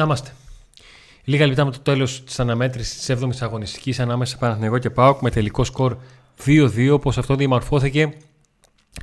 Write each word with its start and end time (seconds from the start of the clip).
Να 0.00 0.06
είμαστε. 0.06 0.30
Λίγα 1.24 1.46
λεπτά 1.46 1.64
με 1.64 1.70
το 1.70 1.80
τέλος 1.80 2.24
της 2.24 2.40
αναμέτρησης 2.40 2.96
της 2.96 3.16
7η 3.18 3.30
αγωνιστικής 3.40 4.00
ανάμεσα 4.00 4.32
σε 4.32 4.38
Παναθηναϊκό 4.38 4.78
και 4.78 4.90
Πάοκ 4.90 5.20
με 5.20 5.30
τελικό 5.30 5.64
σκορ 5.64 5.96
2-2, 6.44 6.90
όπως 6.92 7.18
αυτό 7.18 7.36
διαμορφώθηκε 7.36 8.12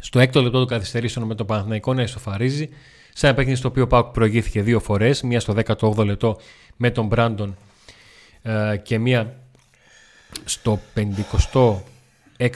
στο 0.02 0.20
έκτο 0.20 0.42
λεπτό 0.42 0.60
του 0.60 0.66
καθυστερήσεων 0.66 1.26
με 1.26 1.36
το 1.36 1.46
Παναθηναϊκό 1.46 1.94
να 1.94 2.02
ισοφαρίζει. 2.02 2.70
Σε 3.14 3.28
ένα 3.28 3.36
παιχνίδι 3.36 3.58
στο 3.58 3.68
οποίο 3.68 3.84
ο 3.84 3.88
Πάοκ 3.88 4.06
προηγήθηκε 4.06 4.62
δύο 4.62 4.80
φορές, 4.80 5.22
μία 5.22 5.40
στο 5.40 5.54
18ο 5.66 6.06
λεπτό 6.06 6.38
με 6.76 6.92
τον 6.92 7.06
Μπράντον 7.06 7.58
ε, 8.42 8.78
και 8.84 9.00
μία 9.00 9.40
στο 10.46 10.80
56ο, 10.96 11.76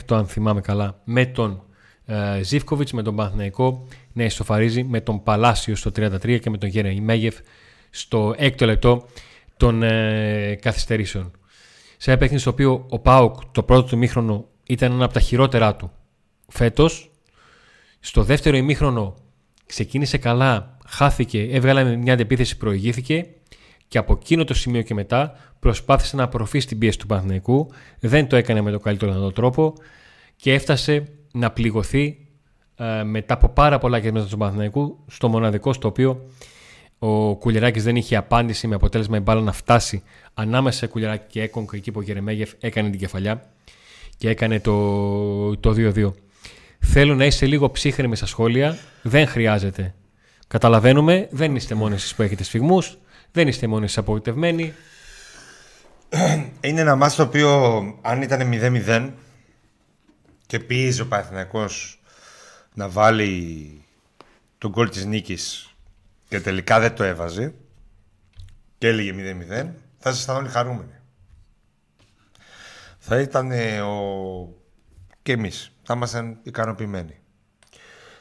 αν 0.10 0.28
θυμάμαι 0.28 0.62
καλά, 0.62 1.00
με 1.04 1.26
τον 1.26 1.64
ε, 2.06 2.42
Ζήφκοβιτς, 2.44 2.92
με 2.92 3.02
τον 3.02 3.16
Παναθηναϊκό 3.16 3.88
να 4.14 4.24
ισοφαρίζει 4.24 4.84
με 4.84 5.02
τον 5.02 5.24
Παλάσιος 5.24 5.80
στο 5.80 5.92
33 5.96 6.40
και 6.40 6.50
με 6.50 6.58
τον 6.58 6.70
Γέρεμι 6.70 7.02
Μέγεφ 7.02 7.36
στο 7.92 8.34
έκτο 8.38 8.66
λεπτό 8.66 9.06
των 9.58 9.84
ε, 9.84 10.58
καθυστερήσεων. 10.62 11.32
Σε 11.98 12.10
ένα 12.10 12.20
παιχνίδι 12.20 12.42
στο 12.42 12.52
οποίο 12.52 12.86
ο 12.90 13.00
Πάοκ 13.00 13.36
το 13.52 13.64
πρώτο 13.64 13.84
του 13.84 13.96
ημίχρονο 13.96 14.46
ήταν 14.68 14.92
ένα 14.92 15.06
από 15.06 15.14
τα 15.14 15.20
χειρότερά 15.20 15.76
του 15.76 15.92
φέτος. 16.48 17.12
Στο 18.00 18.24
δεύτερο 18.24 18.58
ημίχρονο 18.58 19.16
ξεκίνησε 19.66 20.18
καλά, 20.18 20.78
χάθηκε, 20.86 21.42
έβγαλε 21.42 21.96
μια 21.96 22.14
αντεπίθεση, 22.14 22.58
προηγήθηκε 22.58 23.28
και 23.88 23.98
από 23.98 24.18
εκείνο 24.22 24.44
το 24.44 24.54
σημείο 24.54 24.82
και 24.82 24.94
μετά 24.94 25.36
προσπάθησε 25.60 26.16
να 26.16 26.24
απορροφήσει 26.24 26.68
την 26.68 26.78
πίεση 26.78 26.98
του 26.98 27.06
Παναθηναϊκού. 27.06 27.72
Δεν 28.00 28.28
το 28.28 28.36
έκανε 28.36 28.62
με 28.62 28.72
τον 28.72 28.82
καλύτερο 28.82 29.12
δυνατό 29.12 29.32
τρόπο 29.32 29.74
και 30.36 30.54
έφτασε 30.54 31.08
να 31.32 31.52
πληγωθεί 31.52 32.28
ε, 32.76 33.04
μετά 33.04 33.34
από 33.34 33.50
πάρα 33.50 33.78
πολλά 33.78 33.98
γεμάτα 33.98 34.28
του 34.28 34.38
Παναθηναϊκού 34.38 35.04
στο 35.08 35.30
μοναδικό 35.30 35.74
στο 35.74 35.88
οποίο 35.88 36.28
ο 37.04 37.36
Κουλιεράκη 37.36 37.80
δεν 37.80 37.96
είχε 37.96 38.16
απάντηση 38.16 38.68
με 38.68 38.76
αποτέλεσμα 38.76 39.18
η 39.18 39.20
μπάλα 39.20 39.42
να 39.42 39.52
φτάσει 39.52 40.04
ανάμεσα 40.34 40.78
σε 40.78 40.88
Κουλιεράκη 40.88 41.24
και 41.28 41.42
Έκον 41.42 41.68
και 41.68 41.78
εκεί 41.78 41.92
που 41.92 42.00
ο 42.00 42.02
Γερεμέγεφ 42.02 42.52
έκανε 42.60 42.90
την 42.90 43.00
κεφαλιά 43.00 43.50
και 44.18 44.30
έκανε 44.30 44.60
το, 44.60 45.58
το 45.58 45.76
2-2. 45.78 46.12
Θέλω 46.80 47.16
να 47.16 47.26
είσαι 47.26 47.46
λίγο 47.46 47.72
ψύχρεμη 47.72 48.16
στα 48.16 48.26
σχόλια. 48.26 48.78
Δεν 49.02 49.28
χρειάζεται. 49.28 49.94
Καταλαβαίνουμε, 50.48 51.28
δεν 51.32 51.56
είστε 51.56 51.76
μόνοι 51.76 51.96
εσείς 51.96 52.16
που 52.16 52.22
έχετε 52.22 52.44
σφιγμούς, 52.44 52.98
δεν 53.32 53.48
είστε 53.48 53.68
μόνοι 53.68 53.84
εσείς 53.84 53.98
απογοητευμένοι. 53.98 54.74
Είναι 56.62 56.82
ένα 56.82 56.96
μάτι 56.96 57.16
το 57.16 57.24
οποίο 57.24 57.82
αν 58.02 58.22
ήταν 58.22 58.50
0-0 58.88 59.10
και 60.48 60.60
πίεζε 60.60 61.02
ο 61.02 61.08
Παναθηναϊκός 61.08 62.02
να 62.74 62.90
βάλει 62.90 63.82
τον 64.58 64.72
γκολ 64.72 64.90
της 64.90 65.06
νίκης 65.06 65.71
και 66.32 66.42
τελικά 66.42 66.80
δεν 66.80 66.96
το 66.96 67.04
έβαζε 67.04 67.54
και 68.78 68.88
έλεγε 68.88 69.14
0-0, 69.16 69.70
θα 69.98 70.10
ήσασταν 70.10 70.36
όλοι 70.36 70.48
χαρούμενοι. 70.48 71.00
Θα 72.98 73.20
ήταν 73.20 73.52
ο... 73.82 74.56
και 75.22 75.32
εμείς. 75.32 75.72
Θα 75.84 75.94
ήμασταν 75.94 76.40
ικανοποιημένοι. 76.44 77.20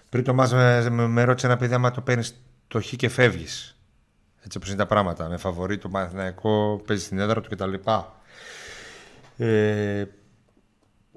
Πριν 0.08 0.24
το 0.24 0.34
μας 0.34 0.52
με, 0.52 0.90
με, 0.90 1.06
με 1.06 1.24
ρώτησε 1.24 1.46
ένα 1.46 1.56
παιδί 1.56 1.74
άμα 1.74 1.90
το 1.90 2.00
παίρνεις 2.00 2.42
το 2.68 2.80
χ 2.80 2.96
και 2.96 3.08
φεύγεις. 3.08 3.78
Έτσι 4.42 4.56
όπως 4.56 4.68
είναι 4.68 4.78
τα 4.78 4.86
πράγματα. 4.86 5.28
Με 5.28 5.36
φαβορεί 5.36 5.78
το 5.78 5.88
Παναθηναϊκό, 5.88 6.82
παίζει 6.86 7.04
στην 7.04 7.18
έδρα 7.18 7.40
του 7.40 7.48
κτλ. 7.50 7.74
Ε, 9.36 10.04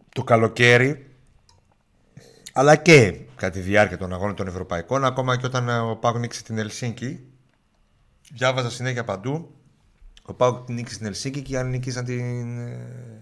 το 0.10 0.24
καλοκαίρι 0.24 1.13
αλλά 2.54 2.76
και 2.76 3.20
κατά 3.36 3.54
τη 3.54 3.60
διάρκεια 3.60 3.98
των 3.98 4.14
αγώνων 4.14 4.36
των 4.36 4.48
Ευρωπαϊκών, 4.48 5.06
ακόμα 5.06 5.38
και 5.38 5.46
όταν 5.46 5.90
ο 5.90 5.96
Πάουκ 5.96 6.18
νίξει 6.18 6.44
την 6.44 6.58
Ελσίνκη. 6.58 7.20
Διάβαζα 8.32 8.70
συνέχεια 8.70 9.04
παντού. 9.04 9.56
Ο 10.24 10.34
Πάουκ 10.34 10.70
νίξει 10.70 10.98
την 10.98 11.06
Ελσίνκη 11.06 11.42
και 11.42 11.54
οι 11.54 11.56
άλλοι 11.56 11.70
νίκησαν 11.70 12.06
την, 12.06 12.60
ε, 12.60 13.22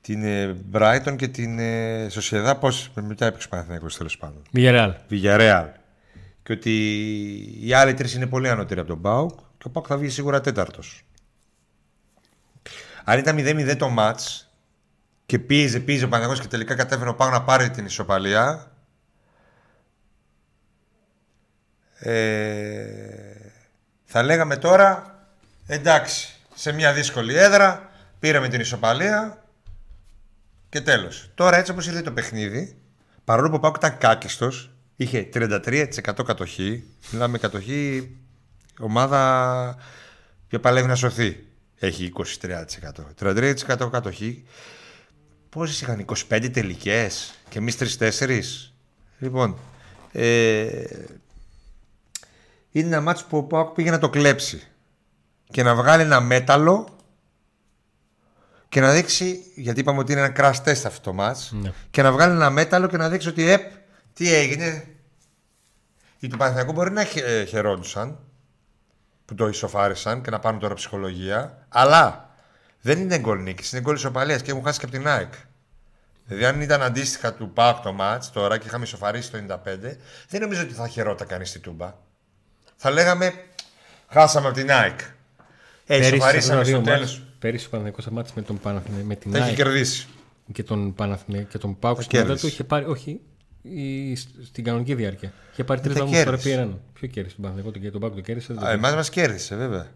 την 0.00 0.24
ε, 0.24 0.56
Brighton 0.72 1.14
και 1.16 1.28
την 1.28 1.58
Σοσιαδά. 2.10 2.56
Πώς 2.58 2.90
μετά 3.00 3.26
έπαιξε 3.26 3.46
ο 3.46 3.50
Παναθυνακό 3.50 3.86
τέλος 3.86 4.16
πάντων. 4.18 4.42
Villarreal. 4.54 4.94
Villarreal. 5.10 5.66
Και 6.42 6.52
ότι 6.52 6.72
οι 7.60 7.72
άλλοι 7.72 7.94
τρεις 7.94 8.14
είναι 8.14 8.26
πολύ 8.26 8.48
ανώτεροι 8.48 8.80
από 8.80 8.88
τον 8.88 9.00
Πάουκ 9.00 9.30
και 9.30 9.66
ο 9.66 9.70
Πάουκ 9.70 9.86
θα 9.88 9.96
βγει 9.96 10.08
σίγουρα 10.08 10.40
τέταρτος. 10.40 11.02
Αν 13.04 13.18
ήταν 13.18 13.36
0-0 13.38 13.76
το 13.76 13.94
match, 13.98 14.49
και 15.30 15.38
πίεζε, 15.38 15.80
πίεζε 15.80 16.04
ο 16.04 16.08
Παναγιώτης 16.08 16.40
και 16.40 16.48
τελικά 16.48 16.74
κατέφερε 16.74 17.10
ο 17.10 17.14
Πάγο 17.14 17.30
να 17.30 17.42
πάρει 17.42 17.70
την 17.70 17.84
ισοπαλία. 17.84 18.72
Ε, 21.98 22.74
θα 24.04 24.22
λέγαμε 24.22 24.56
τώρα, 24.56 25.18
εντάξει, 25.66 26.36
σε 26.54 26.72
μια 26.72 26.92
δύσκολη 26.92 27.34
έδρα, 27.34 27.90
πήραμε 28.18 28.48
την 28.48 28.60
ισοπαλία 28.60 29.44
και 30.68 30.80
τέλος. 30.80 31.30
Τώρα 31.34 31.56
έτσι 31.56 31.70
όπως 31.70 31.86
ήρθε 31.86 32.02
το 32.02 32.12
παιχνίδι, 32.12 32.76
παρόλο 33.24 33.48
που 33.48 33.54
ο 33.54 33.60
Πάγο 33.60 33.74
ήταν 33.76 33.98
κάκιστος, 33.98 34.70
είχε 34.96 35.28
33% 35.34 36.24
κατοχή, 36.24 36.84
μιλάμε 37.10 37.38
κατοχή 37.38 38.16
ομάδα 38.80 39.76
που 40.48 40.60
παλεύει 40.60 40.88
να 40.88 40.94
σωθεί. 40.94 41.44
Έχει 41.78 42.12
23%. 42.16 42.74
33% 43.20 43.90
κατοχή 43.90 44.44
Πόσε 45.50 45.84
είχαν, 45.84 46.04
25 46.28 46.50
τελικές 46.52 47.34
και 47.48 47.58
εμείς 47.58 47.76
3-4. 47.98 48.40
Λοιπόν, 49.18 49.56
ε, 50.12 50.82
είναι 52.70 52.86
ένα 52.86 53.00
μάτσο 53.00 53.26
που 53.28 53.36
ο 53.36 53.42
Πάοκ 53.42 53.74
πήγε 53.74 53.90
να 53.90 53.98
το 53.98 54.10
κλέψει 54.10 54.62
και 55.50 55.62
να 55.62 55.74
βγάλει 55.74 56.02
ένα 56.02 56.20
μέταλλο 56.20 56.88
και 58.68 58.80
να 58.80 58.92
δείξει, 58.92 59.42
γιατί 59.54 59.80
είπαμε 59.80 59.98
ότι 59.98 60.12
είναι 60.12 60.20
ένα 60.20 60.32
crash 60.36 60.68
test 60.68 60.82
αυτό 60.86 61.00
το 61.00 61.12
μάτς, 61.12 61.52
ναι. 61.52 61.72
και 61.90 62.02
να 62.02 62.12
βγάλει 62.12 62.32
ένα 62.32 62.50
μέταλλο 62.50 62.86
και 62.86 62.96
να 62.96 63.08
δείξει 63.08 63.28
ότι 63.28 63.50
επ, 63.50 63.72
τι 64.12 64.34
έγινε. 64.34 64.86
Οι 66.18 66.28
του 66.28 66.36
Παναθηναϊκού 66.36 66.72
μπορεί 66.72 66.90
να 66.90 67.00
ε, 67.00 67.44
χαιρόντουσαν 67.44 68.18
που 69.24 69.34
το 69.34 69.48
ισοφάρισαν 69.48 70.22
και 70.22 70.30
να 70.30 70.38
πάρουν 70.38 70.58
τώρα 70.58 70.74
ψυχολογία, 70.74 71.66
αλλά 71.68 72.29
δεν 72.80 72.98
είναι 72.98 73.18
γκολ 73.18 73.42
νίκης, 73.42 73.72
είναι 73.72 73.80
γκολ 73.80 73.94
ισοπαλίας 73.94 74.42
και 74.42 74.50
έχουν 74.50 74.64
χάσει 74.64 74.78
και 74.78 74.84
από 74.84 74.96
την 74.96 75.08
ΑΕΚ. 75.08 75.32
Δηλαδή, 76.26 76.46
αν 76.46 76.60
ήταν 76.60 76.82
αντίστοιχα 76.82 77.34
του 77.34 77.50
ΠΑΚ 77.52 77.82
το 77.82 77.92
μάτς 77.92 78.30
τώρα 78.32 78.58
και 78.58 78.66
είχαμε 78.66 78.84
ισοφαρίσει 78.84 79.30
το 79.30 79.38
95, 79.38 79.58
δεν 80.28 80.40
νομίζω 80.40 80.62
ότι 80.62 80.72
θα 80.72 80.88
χαιρόταν 80.88 81.26
κανείς 81.26 81.48
στη 81.48 81.58
Τούμπα. 81.58 81.94
Θα 82.76 82.90
λέγαμε, 82.90 83.32
χάσαμε 84.08 84.46
από 84.46 84.56
την 84.56 84.70
ΑΕΚ. 84.70 85.00
Ε, 85.86 86.06
ισοφαρίσαμε 86.06 86.64
στο 86.64 86.80
τέλος. 86.80 87.22
Πέρυσι 87.38 87.66
ο 87.66 87.68
Παναθηναϊκός 87.70 88.12
ματς 88.12 88.32
με, 88.32 88.42
τον 88.42 88.58
Παναθηναϊκό, 88.58 89.06
με 89.06 89.14
την 89.14 89.34
ΑΕΚ. 89.34 89.44
έχει 89.44 89.54
κερδίσει. 89.54 90.08
Και 90.52 90.62
τον 90.62 90.94
Παναθηναϊκό 90.94 91.48
και 91.50 91.58
τον 91.58 91.78
ΠΑΟΚ 91.78 92.02
στην 92.02 92.36
του 92.36 92.46
είχε 92.46 92.64
πάρει, 92.64 92.84
όχι, 92.84 93.20
η, 93.62 94.16
στην 94.16 94.64
κανονική 94.64 94.94
διάρκεια. 94.94 95.32
Είχε 95.52 95.64
πάρει 95.64 95.80
τρεις 95.80 95.98
βαθμούς 95.98 96.24
τώρα 96.24 96.38
πήραν. 96.38 96.80
Ποιο 96.92 97.08
κέρδισε 97.08 97.34
τον 97.36 97.44
Παναθηναϊκό 97.44 97.78
και 97.78 97.90
τον 97.90 98.00
ΠΑΟΚ 98.00 98.14
το 98.14 98.20
κέρδισε. 98.20 98.54
Εμάς 98.64 98.94
μας 98.94 99.10
κέρδισε, 99.10 99.56
βέβαια. 99.56 99.86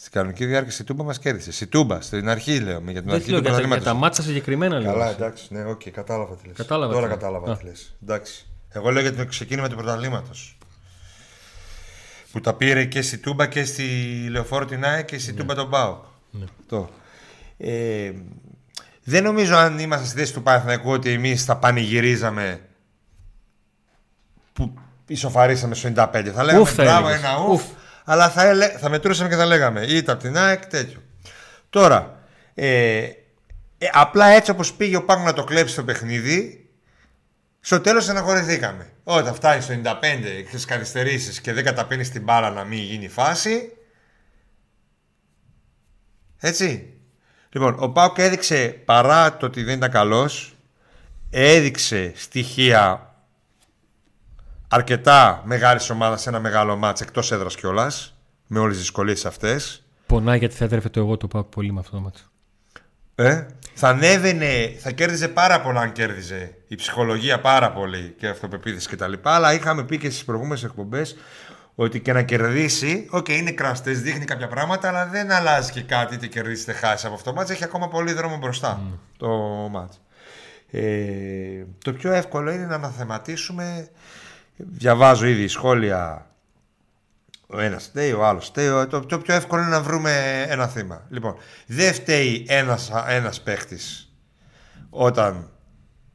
Στην 0.00 0.12
κανονική 0.12 0.46
διάρκεια 0.46 0.76
η 0.80 0.84
Τούμπα 0.84 1.04
μας 1.04 1.18
κέρδισε. 1.18 1.64
Η 1.64 1.66
Τούμπα, 1.66 2.00
στην 2.00 2.28
αρχή 2.28 2.60
λέω. 2.60 2.82
Για 2.86 3.02
την 3.02 3.10
αρχή 3.10 3.32
του 3.32 3.38
για, 3.38 3.60
για 3.60 3.82
τα 3.82 3.94
μάτσα 3.94 4.22
συγκεκριμένα 4.22 4.78
λέω. 4.78 4.92
Καλά, 4.92 5.10
εντάξει, 5.10 5.46
ναι, 5.50 5.64
OK, 5.64 5.80
okay, 5.80 5.90
κατάλαβα 5.90 6.34
τι 6.34 6.46
λες. 6.46 6.56
Κατάλαβα 6.56 6.92
Τώρα 6.92 7.08
κατάλαβα 7.08 7.56
τι 7.56 7.64
λες. 7.64 7.96
Εντάξει. 8.02 8.46
Εγώ 8.68 8.90
λέω 8.90 9.02
για 9.02 9.14
το 9.14 9.26
ξεκίνημα 9.26 9.68
του 9.68 9.76
πρωταθλήματος. 9.76 10.58
Που 12.32 12.40
τα 12.40 12.54
πήρε 12.54 12.84
και 12.84 13.02
στη 13.02 13.18
Τούμπα 13.18 13.46
και 13.46 13.64
στη 13.64 13.84
Λεωφόρο 14.30 14.64
την 14.64 14.84
ΑΕ 14.84 15.02
και 15.02 15.18
στη 15.18 15.32
ναι. 15.32 15.38
Τούμπα 15.38 15.54
τον 15.54 15.70
Πάο. 15.70 16.00
Ναι. 16.30 16.44
Το. 16.66 16.90
Ε, 17.56 18.12
δεν 19.04 19.22
νομίζω 19.22 19.56
αν 19.56 19.78
είμαστε 19.78 20.06
στη 20.06 20.18
θέση 20.18 20.32
του 20.32 20.42
Παναθηναϊκού 20.42 20.90
ότι 20.90 21.10
εμείς 21.10 21.44
θα 21.44 21.56
πανηγυρίζαμε 21.56 22.60
που 24.52 24.74
ισοφαρίσαμε 25.06 25.74
στο 25.74 25.92
95. 25.96 26.30
Θα 26.34 26.44
λέγαμε 26.44 26.72
μπράβο 26.76 27.08
ένα 27.08 27.38
ουφ 27.48 27.62
αλλά 28.04 28.30
θα, 28.30 28.54
θα 28.78 28.88
μετρούσαμε 28.88 29.28
και 29.28 29.36
θα 29.36 29.46
λέγαμε 29.46 29.80
είτε 29.80 30.12
από 30.12 30.22
την 30.22 30.36
ΑΕΚ 30.36 30.66
τέτοιο. 30.66 31.02
Τώρα, 31.70 32.18
ε, 32.54 33.10
ε, 33.78 33.88
απλά 33.92 34.26
έτσι 34.26 34.50
όπως 34.50 34.72
πήγε 34.72 34.96
ο 34.96 35.04
Πάγκο 35.04 35.22
να 35.22 35.32
το 35.32 35.44
κλέψει 35.44 35.74
το 35.74 35.84
παιχνίδι, 35.84 36.68
στο 37.60 37.80
τέλος 37.80 38.08
αναχωρηθήκαμε. 38.08 38.92
Όταν 39.04 39.34
φτάνει 39.34 39.62
στο 39.62 39.74
95, 39.74 40.24
έχεις 40.24 40.64
καθυστερήσεις 40.64 41.40
και 41.40 41.52
δεν 41.52 41.64
καταπίνεις 41.64 42.10
την 42.10 42.22
μπάλα 42.22 42.50
να 42.50 42.64
μην 42.64 42.78
γίνει 42.78 43.08
φάση. 43.08 43.72
Έτσι. 46.40 46.94
Λοιπόν, 47.50 47.76
ο 47.78 47.90
Πάουκ 47.90 48.18
έδειξε 48.18 48.68
παρά 48.84 49.36
το 49.36 49.46
ότι 49.46 49.62
δεν 49.62 49.76
ήταν 49.76 49.90
καλός, 49.90 50.56
έδειξε 51.30 52.12
στοιχεία 52.16 53.09
αρκετά 54.70 55.42
μεγάλης 55.44 55.90
ομάδας 55.90 56.20
σε 56.20 56.28
ένα 56.28 56.40
μεγάλο 56.40 56.76
μάτς 56.76 57.00
εκτός 57.00 57.32
έδρας 57.32 57.56
κιόλας. 57.56 58.14
Με 58.46 58.58
όλες 58.58 58.72
τις 58.72 58.82
δυσκολίες 58.82 59.26
αυτές. 59.26 59.84
Πονάει 60.06 60.38
γιατί 60.38 60.54
θα 60.54 60.64
έδρεφε 60.64 60.88
το 60.88 61.00
εγώ 61.00 61.16
το 61.16 61.28
πάω 61.28 61.44
πολύ 61.44 61.72
με 61.72 61.80
αυτό 61.80 61.96
το 61.96 62.00
μάτσο. 62.00 62.24
Ε, 63.14 63.46
θα 63.74 63.88
ανέβαινε, 63.88 64.74
θα 64.78 64.90
κέρδιζε 64.90 65.28
πάρα 65.28 65.60
πολλά 65.60 65.80
αν 65.80 65.92
κέρδιζε 65.92 66.54
η 66.68 66.74
ψυχολογία 66.74 67.40
πάρα 67.40 67.72
πολύ 67.72 68.14
και 68.18 68.28
αυτοπεποίθηση 68.28 68.88
κτλ. 68.88 69.12
Αλλά 69.22 69.54
είχαμε 69.54 69.84
πει 69.84 69.98
και 69.98 70.10
στις 70.10 70.24
προηγούμενες 70.24 70.64
εκπομπές 70.64 71.16
ότι 71.74 72.00
και 72.00 72.12
να 72.12 72.22
κερδίσει, 72.22 73.06
OK, 73.10 73.24
okay, 73.24 73.30
είναι 73.32 73.50
κραστές, 73.50 74.00
δείχνει 74.00 74.24
κάποια 74.24 74.48
πράγματα, 74.48 74.88
αλλά 74.88 75.06
δεν 75.06 75.30
αλλάζει 75.30 75.72
και 75.72 75.82
κάτι 75.82 76.14
είτε 76.14 76.26
κερδίσει 76.26 76.62
είτε 76.62 76.72
χάσει 76.72 77.06
από 77.06 77.14
αυτό 77.14 77.30
το 77.30 77.36
ματς. 77.36 77.50
Έχει 77.50 77.64
ακόμα 77.64 77.88
πολύ 77.88 78.12
δρόμο 78.12 78.36
μπροστά 78.36 78.80
μμ. 78.80 78.98
το 79.16 79.28
ματς. 79.70 80.00
Ε, 80.70 81.64
το 81.84 81.92
πιο 81.92 82.12
εύκολο 82.12 82.50
είναι 82.50 82.66
να 82.66 82.74
αναθεματίσουμε. 82.74 83.88
Διαβάζω 84.68 85.26
ήδη 85.26 85.48
σχόλια. 85.48 86.30
Ο 87.46 87.60
ένας 87.60 87.84
φταίει, 87.84 88.12
ο 88.12 88.26
άλλος 88.26 88.46
φταίει. 88.46 88.86
Το, 88.86 89.00
το 89.00 89.18
πιο 89.18 89.34
εύκολο 89.34 89.62
είναι 89.62 89.70
να 89.70 89.82
βρούμε 89.82 90.44
ένα 90.48 90.68
θύμα. 90.68 91.06
Λοιπόν, 91.08 91.36
δεν 91.66 91.94
φταίει 91.94 92.46
ένας 92.48 92.90
ένας 93.06 93.40
παίχτης 93.40 94.10
όταν 94.90 95.50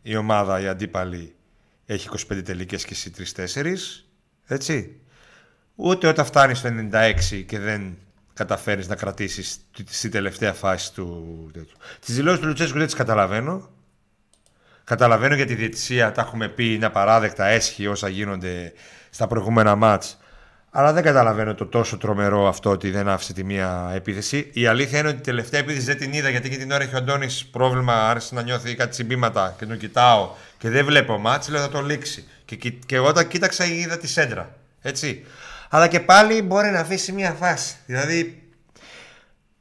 η 0.01 0.15
ομάδα, 0.15 0.59
η 0.59 0.67
αντίπαλη, 0.67 1.35
έχει 1.85 2.09
25 2.31 2.41
τελικές 2.43 2.85
και 2.85 2.93
εσύ 2.93 3.11
3-4. 3.35 3.75
Έτσι. 4.45 4.99
Ούτε 5.75 6.07
όταν 6.07 6.25
φτάνεις 6.25 6.57
στο 6.57 6.69
96 6.91 7.43
και 7.45 7.59
δεν 7.59 7.97
καταφέρεις 8.33 8.87
να 8.87 8.95
κρατήσεις 8.95 9.57
στη 9.89 10.09
τελευταία 10.09 10.53
φάση 10.53 10.93
του. 10.93 11.51
Τι 12.05 12.13
δηλώσει 12.13 12.39
του 12.39 12.47
Λουτσέσκου 12.47 12.77
δεν 12.77 12.85
τις 12.85 12.95
καταλαβαίνω. 12.95 13.69
Καταλαβαίνω 14.85 15.35
για 15.35 15.45
τη 15.45 15.55
διαιτησία, 15.55 16.11
τα 16.11 16.21
έχουμε 16.21 16.47
πει, 16.47 16.73
είναι 16.73 16.85
απαράδεκτα, 16.85 17.45
έσχη 17.45 17.87
όσα 17.87 18.09
γίνονται 18.09 18.73
στα 19.09 19.27
προηγούμενα 19.27 19.75
μάτς. 19.75 20.17
Αλλά 20.77 20.93
δεν 20.93 21.03
καταλαβαίνω 21.03 21.53
το 21.53 21.65
τόσο 21.65 21.97
τρομερό 21.97 22.47
αυτό 22.47 22.69
ότι 22.69 22.91
δεν 22.91 23.07
άφησε 23.07 23.33
τη 23.33 23.43
μία 23.43 23.91
επίθεση. 23.93 24.49
Η 24.53 24.65
αλήθεια 24.65 24.99
είναι 24.99 25.07
ότι 25.07 25.17
η 25.17 25.21
τελευταία 25.21 25.59
επίθεση 25.59 25.85
δεν 25.85 25.97
την 25.97 26.13
είδα 26.13 26.29
γιατί 26.29 26.49
και 26.49 26.57
την 26.57 26.71
ώρα 26.71 26.83
έχει 26.83 26.95
ο 26.95 26.97
Αντώνης 26.97 27.45
πρόβλημα. 27.45 28.09
Άρχισε 28.09 28.35
να 28.35 28.41
νιώθει 28.41 28.75
κάτι 28.75 28.89
τσιμπήματα 28.89 29.55
και 29.57 29.65
τον 29.65 29.77
κοιτάω 29.77 30.29
και 30.57 30.69
δεν 30.69 30.85
βλέπω 30.85 31.17
μάτς. 31.17 31.49
Λέω 31.49 31.61
θα 31.61 31.69
το 31.69 31.81
λήξει. 31.81 32.27
Και, 32.45 32.55
και 32.85 32.99
όταν 32.99 33.27
κοίταξα 33.27 33.65
είδα 33.65 33.97
τη 33.97 34.07
σέντρα. 34.07 34.55
Έτσι. 34.81 35.25
Αλλά 35.69 35.87
και 35.87 35.99
πάλι 35.99 36.41
μπορεί 36.41 36.69
να 36.69 36.79
αφήσει 36.79 37.11
μία 37.11 37.31
φάση. 37.31 37.75
Δηλαδή 37.85 38.44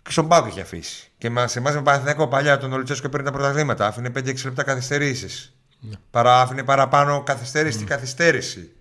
και 0.04 0.10
στον 0.10 0.28
Πάκο 0.28 0.46
έχει 0.46 0.60
αφήσει. 0.60 1.10
Και 1.18 1.32
σε 1.44 1.58
εμάς 1.58 1.74
με 1.74 1.82
Παναθηναϊκό 1.82 2.28
παλιά 2.28 2.58
τον 2.58 2.72
Ολουτσέσκο 2.72 3.08
παίρνει 3.08 3.26
τα 3.26 3.32
πρωταθλήματα. 3.32 3.86
Άφηνε 3.86 4.08
5-6 4.14 4.44
λεπτά 4.44 4.62
καθυστερήσεις. 4.62 5.54
Ναι. 5.80 5.94
Παρά, 6.10 6.40
άφηνε 6.40 6.62
παραπάνω 6.62 7.22
καθυστέρηση 7.22 7.74
στην 7.74 7.86
καθυστέρηση. 7.86 8.72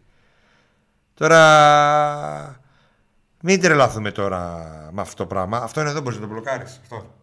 Τώρα. 1.13 2.61
Μην 3.41 3.61
τρελαθούμε 3.61 4.11
τώρα 4.11 4.69
με 4.91 5.01
αυτό 5.01 5.15
το 5.15 5.25
πράγμα. 5.25 5.57
Αυτό 5.57 5.81
είναι 5.81 5.89
εδώ, 5.89 6.01
μπορείς 6.01 6.19
να 6.19 6.27
το 6.27 6.33
μπλοκάρεις. 6.33 6.79
Αυτό. 6.81 7.13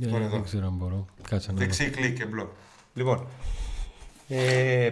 Yeah, 0.00 0.06
ναι, 0.06 0.28
δεν 0.28 0.42
ξέρω 0.44 0.66
αν 0.66 0.72
μπορώ. 0.72 1.06
Κάτσε 1.28 1.52
να 1.52 1.58
Δεξί 1.58 1.90
κλικ 1.90 2.16
και 2.16 2.26
μπλοκ. 2.26 2.50
Λοιπόν, 2.94 3.26
ε, 4.28 4.90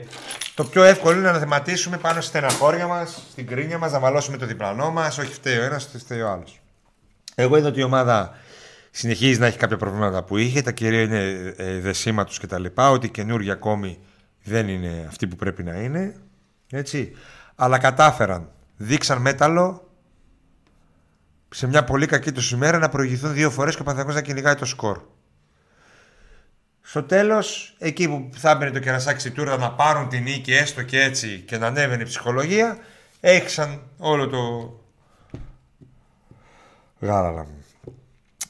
το 0.55 0.65
πιο 0.65 0.83
εύκολο 0.83 1.19
είναι 1.19 1.31
να 1.31 1.39
θεματίσουμε 1.39 1.97
πάνω 1.99 2.21
στη 2.21 2.29
στεναχώρια 2.29 2.87
μας, 2.87 3.23
στην 3.31 3.47
κρίνια 3.47 3.79
μας, 3.79 3.93
να 3.93 3.99
βαλώσουμε 3.99 4.37
το 4.37 4.47
διπλανό 4.47 4.91
μας. 4.91 5.19
Όχι 5.19 5.33
φταίει 5.33 5.59
ο 5.59 5.63
ένας, 5.63 5.89
φταίει 5.99 6.21
ο 6.21 6.31
άλλος. 6.31 6.60
Εγώ 7.41 7.57
είδα 7.57 7.69
ότι 7.69 7.81
η 7.81 7.83
ομάδα 7.83 8.35
συνεχίζει 8.91 9.39
να 9.39 9.47
έχει 9.47 9.59
κάποια 9.59 9.77
προβλήματα 9.77 10.25
που 10.25 10.37
είχε. 10.37 10.63
Τα 10.63 10.73
κυρία 10.73 11.03
είναι 11.03 11.55
ε, 11.57 11.81
δεσίματο 11.81 12.33
κτλ. 12.43 12.65
Ότι 12.75 13.07
οι 13.07 13.11
καινούργοι 13.11 13.51
ακόμη 13.51 13.99
δεν 14.43 14.69
είναι 14.69 15.05
αυτοί 15.09 15.27
που 15.27 15.37
πρέπει 15.37 15.63
να 15.63 15.75
είναι. 15.75 16.17
Έτσι. 16.71 17.13
Αλλά 17.55 17.79
κατάφεραν. 17.79 18.51
Δείξαν 18.77 19.21
μέταλλο 19.21 19.91
σε 21.51 21.67
μια 21.67 21.85
πολύ 21.85 22.07
κακή 22.07 22.33
τους 22.33 22.51
ημέρα 22.51 22.79
να 22.79 22.89
προηγηθούν 22.89 23.33
δύο 23.33 23.51
φορές 23.51 23.75
και 23.75 23.81
ο 23.81 23.85
Παναθηναϊκός 23.85 24.23
να 24.23 24.29
κυνηγάει 24.29 24.55
το 24.55 24.65
σκορ. 24.65 25.01
Στο 26.81 27.03
τέλος, 27.03 27.75
εκεί 27.79 28.09
που 28.09 28.31
θα 28.33 28.51
έμπαινε 28.51 28.71
το 28.71 28.79
κερασάκι 28.79 29.21
στη 29.21 29.31
τούρδα 29.31 29.57
να 29.57 29.73
πάρουν 29.73 30.09
την 30.09 30.23
νίκη 30.23 30.53
έστω 30.53 30.83
και 30.83 31.03
έτσι 31.03 31.45
και 31.47 31.59
να 31.59 31.67
ανέβαινε 31.67 32.03
η 32.03 32.07
ψυχολογία, 32.07 32.79
έχισαν 33.21 33.83
όλο 33.99 34.29
το, 34.29 34.75
Γάλαλα. 37.01 37.47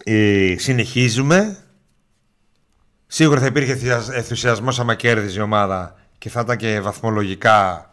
Ε, 0.04 0.54
συνεχίζουμε. 0.58 1.56
Σίγουρα 3.06 3.40
θα 3.40 3.46
υπήρχε 3.46 3.78
ενθουσιασμός 4.12 4.80
άμα 4.80 4.94
κέρδιζε 4.94 5.38
η 5.38 5.42
ομάδα 5.42 5.94
και 6.18 6.28
θα 6.28 6.40
ήταν 6.40 6.56
και 6.56 6.80
βαθμολογικά 6.80 7.90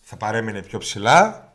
θα 0.00 0.16
παρέμεινε 0.16 0.62
πιο 0.62 0.78
ψηλά. 0.78 1.52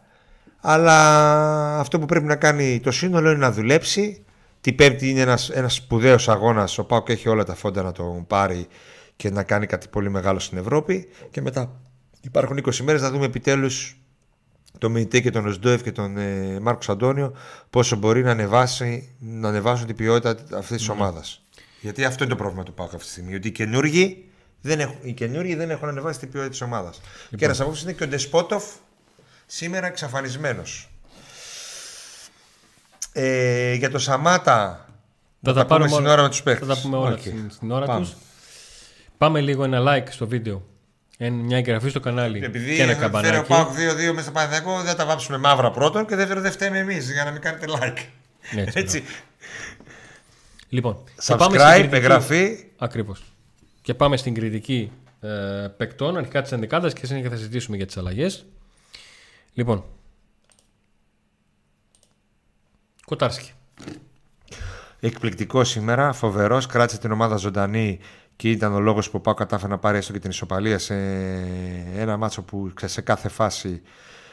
Αλλά 0.62 1.80
αυτό 1.80 2.00
που 2.00 2.06
πρέπει 2.06 2.26
να 2.26 2.36
κάνει 2.36 2.80
το 2.80 2.92
σύνολο 2.92 3.30
είναι 3.30 3.40
να 3.40 3.52
δουλέψει. 3.52 4.26
Την 4.62 4.76
Πέμπτη 4.76 5.10
είναι 5.10 5.22
ένας, 5.22 5.50
ένας 5.50 5.74
σπουδαίος 5.74 6.30
αγώνας. 6.30 6.78
Ο 6.78 6.86
Πάουκ 6.86 7.10
έχει 7.10 7.30
όλα 7.30 7.44
τα 7.44 7.56
φόντα 7.56 7.82
να 7.82 7.92
τον 7.92 8.28
πάρει 8.28 8.68
και 9.16 9.30
να 9.30 9.44
κάνει 9.44 9.66
κάτι 9.66 9.88
πολύ 9.88 10.10
μεγάλο 10.10 10.40
στην 10.40 10.58
Ευρώπη. 10.58 11.10
Και 11.32 11.42
μετά 11.42 11.82
υπάρχουν 12.22 12.58
20 12.58 12.76
μέρες 12.84 13.02
να 13.02 13.12
δούμε 13.12 13.26
επιτέλους 13.26 13.98
τον 14.80 14.92
Μινιτέ 14.92 15.20
και 15.20 15.32
τον 15.32 15.48
Οσντόεφ 15.48 15.84
και 15.84 15.92
τον 15.92 16.18
ε, 16.18 16.60
Μάρκος 16.60 16.90
Αντώνιο 16.90 17.36
πόσο 17.70 17.96
μπορεί 17.96 18.24
να, 18.24 18.32
ανεβάσει, 18.32 19.16
να 19.20 19.48
ανεβάσουν 19.48 19.88
την 19.88 19.96
ποιότητα 19.96 20.30
αυτής 20.58 20.78
της 20.78 20.88
ναι. 20.88 20.94
ομάδας. 20.94 21.44
Γιατί 21.82 22.06
αυτό 22.06 22.24
είναι 22.24 22.34
το 22.34 22.40
πρόβλημα 22.40 22.64
του 22.64 22.74
Πάουκ 22.74 22.94
αυτή 22.94 23.06
τη 23.06 23.12
στιγμή. 23.12 23.36
Ότι 23.36 23.48
οι 23.48 23.52
καινούργοι 23.52 24.30
δεν 24.62 24.80
έχουν, 24.80 24.96
οι 25.02 25.14
καινούργοι 25.14 25.56
δεν 25.56 25.70
έχουν 25.70 25.88
ανεβάσει 25.88 26.20
την 26.20 26.30
ποιότητα 26.30 26.52
της 26.52 26.62
ομάδας. 26.62 27.02
Λοιπόν. 27.24 27.40
Και 27.40 27.46
ένας 27.46 27.60
από 27.60 27.74
είναι 27.82 27.94
και 27.94 28.04
ο 28.04 28.08
Ντεσπότοφ 28.08 28.64
σήμερα 29.46 29.88
εξαφανισμένος. 29.88 30.90
Ε, 33.12 33.74
για 33.74 33.90
το 33.90 34.00
Σαμάτα. 34.00 34.90
Θα 35.42 35.54
τα, 35.54 35.66
πάρουμε 35.66 35.90
στην 35.90 36.06
ώρα 36.06 36.22
με 36.22 36.30
τους 36.30 36.44
παίχτε. 36.44 36.66
Θα 36.66 36.76
τα 36.76 36.82
πούμε 36.82 36.98
όλα 36.98 37.18
okay. 37.18 37.46
στην 37.50 37.72
ώρα 37.72 37.98
τους. 37.98 38.16
Πάμε 39.18 39.42
λίγο 39.42 39.64
ένα 39.64 39.84
like 39.88 40.08
στο 40.10 40.28
βίντεο 40.28 40.64
μια 41.28 41.58
εγγραφή 41.58 41.90
στο 41.90 42.00
κανάλι 42.00 42.44
Επειδή 42.44 42.76
και 42.76 42.82
ένα 42.82 42.94
καμπανάκι. 42.94 43.36
Επειδή 43.36 43.48
πάω 43.48 43.66
2-2 43.66 43.74
μέσα 44.10 44.22
στο 44.22 44.32
Παναθηναϊκό, 44.32 44.82
δεν 44.82 44.96
τα 44.96 45.06
βάψουμε 45.06 45.38
μαύρα 45.38 45.72
πρώτον 45.72 46.06
και 46.06 46.16
δεύτερον 46.16 46.44
δεν 46.44 46.52
φταίμε 46.52 46.78
εμείς 46.78 47.12
για 47.12 47.24
να 47.24 47.32
μην 47.32 47.42
κάνετε 47.42 47.66
like. 47.70 47.98
Έτσι. 48.56 48.80
Έτσι. 48.80 49.04
Λοιπόν, 50.70 51.04
subscribe, 51.24 51.88
εγγραφή. 51.92 52.66
Ακριβώς. 52.78 53.24
Και 53.82 53.94
πάμε 53.94 54.18
στην 54.18 54.34
κριτική 54.34 54.92
ε, 55.22 55.28
παικτών, 55.78 56.18
αρχικά 56.18 56.42
της 56.42 56.52
ενδεκάδας 56.52 56.94
και 56.94 57.06
συνέχεια 57.06 57.30
θα 57.30 57.36
συζητήσουμε 57.36 57.78
για 57.78 57.86
τις 57.86 57.98
αλλαγές. 57.98 58.46
Λοιπόν. 59.54 59.84
Κοτάρσκι. 63.06 63.52
Εκπληκτικό 65.00 65.64
σήμερα, 65.64 66.14
φοβερός, 66.14 66.66
κράτησε 66.66 67.00
την 67.00 67.12
ομάδα 67.12 67.36
ζωντανή 67.36 68.00
και 68.40 68.50
ήταν 68.50 68.74
ο 68.74 68.80
λόγος 68.80 69.10
που 69.10 69.18
ο 69.18 69.20
Πάο 69.20 69.34
κατάφερε 69.34 69.72
να 69.72 69.78
πάρει 69.78 69.98
έστω 69.98 70.14
και 70.14 70.20
την 70.20 70.30
ισοπαλία 70.30 70.80
σε 70.80 70.94
ένα 71.96 72.18
μάτσο 72.18 72.42
που 72.42 72.74
σε 72.86 73.02
κάθε 73.02 73.30
φάση, 73.30 73.82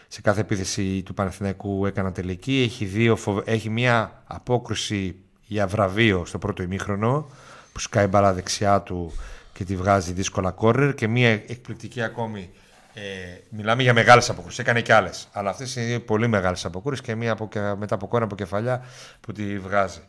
σε 0.09 0.21
κάθε 0.21 0.41
επίθεση 0.41 1.03
του 1.03 1.15
Παναθηναϊκού 1.15 1.87
έκανα 1.87 2.13
τελική. 2.13 2.63
Έχει, 2.65 2.85
δύο, 2.85 3.19
έχει 3.45 3.71
μια 3.71 4.23
απόκρουση 4.27 5.17
για 5.47 5.67
βραβείο 5.67 6.25
στο 6.25 6.39
πρώτο 6.39 6.63
ημίχρονο 6.63 7.31
που 7.73 7.79
σκάει 7.79 8.07
μπαλά 8.07 8.33
δεξιά 8.33 8.81
του 8.83 9.13
και 9.53 9.65
τη 9.65 9.77
βγάζει 9.77 10.13
δύσκολα 10.13 10.51
κόρνερ 10.51 10.95
και 10.95 11.07
μια 11.07 11.31
εκπληκτική 11.31 12.03
ακόμη 12.03 12.51
ε, 12.95 13.03
μιλάμε 13.49 13.83
για 13.83 13.93
μεγάλες 13.93 14.31
αποκρούσεις. 14.31 14.59
Έκανε 14.59 14.81
και 14.81 14.95
άλλες. 14.95 15.29
Αλλά 15.33 15.51
αυτές 15.51 15.77
είναι 15.77 15.99
πολύ 15.99 16.27
μεγάλες 16.27 16.65
αποκρούσεις 16.65 17.05
και 17.05 17.15
μία 17.15 17.33
από, 17.33 17.49
μετά 17.79 17.95
από 17.95 18.07
κόρνα 18.07 18.25
από 18.25 18.35
κεφαλιά 18.35 18.85
που 19.21 19.33
τη 19.33 19.59
βγάζει. 19.59 20.01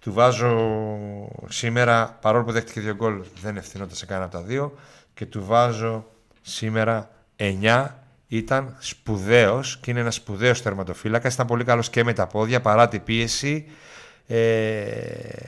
Του 0.00 0.12
βάζω 0.12 0.58
σήμερα, 1.48 2.18
παρόλο 2.20 2.44
που 2.44 2.52
δέχτηκε 2.52 2.80
δύο 2.80 2.94
γκολ, 2.94 3.22
δεν 3.40 3.56
ευθυνόταν 3.56 3.96
σε 3.96 4.06
κανένα 4.06 4.26
από 4.26 4.36
τα 4.36 4.42
δύο. 4.42 4.74
Και 5.14 5.26
του 5.26 5.44
βάζω 5.44 6.06
σήμερα 6.42 7.10
9. 7.36 7.86
Ήταν 8.26 8.76
σπουδαίος 8.78 9.78
και 9.78 9.90
είναι 9.90 10.00
ένας 10.00 10.14
σπουδαίος 10.14 10.62
τερματοφύλακα. 10.62 11.28
Ήταν 11.28 11.46
πολύ 11.46 11.64
καλός 11.64 11.90
και 11.90 12.04
με 12.04 12.12
τα 12.12 12.26
πόδια 12.26 12.60
παρά 12.60 12.88
την 12.88 13.02
πίεση. 13.02 13.66
Ε, 14.26 14.90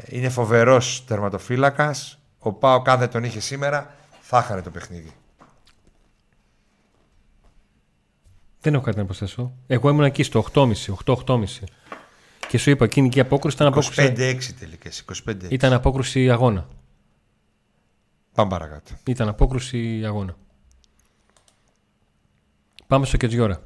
είναι 0.06 0.28
φοβερός 0.28 1.04
τερματοφύλακα. 1.06 1.94
Ο 2.38 2.52
Πάο, 2.52 2.82
κάθε 2.82 3.06
τον 3.06 3.24
είχε 3.24 3.40
σήμερα, 3.40 3.94
θα 4.20 4.38
είχαν 4.38 4.62
το 4.62 4.70
παιχνίδι. 4.70 5.12
Δεν 8.60 8.74
έχω 8.74 8.82
κάτι 8.82 8.98
να 8.98 9.04
προσθέσω. 9.04 9.52
Εγώ 9.66 9.88
ήμουν 9.88 10.04
εκεί 10.04 10.22
στο 10.22 10.44
8.30, 10.54 10.72
8-8.30. 11.04 11.44
Και 12.52 12.58
σου 12.58 12.70
είπα, 12.70 12.84
εκείνη 12.84 13.08
η 13.14 13.20
απόκρουση 13.20 13.56
ήταν 13.56 13.66
απόκρουση. 13.66 14.12
25-6 14.16 14.38
τελικές. 14.58 15.04
Ήταν 15.48 15.72
απόκρουση 15.72 16.30
αγώνα. 16.30 16.68
Πάμε 18.34 18.50
παρακάτω. 18.50 18.92
Ήταν 19.06 19.28
απόκρουση 19.28 20.02
αγώνα. 20.04 20.36
Πάμε 22.86 23.06
στο 23.06 23.16
Κετζιόρα. 23.16 23.62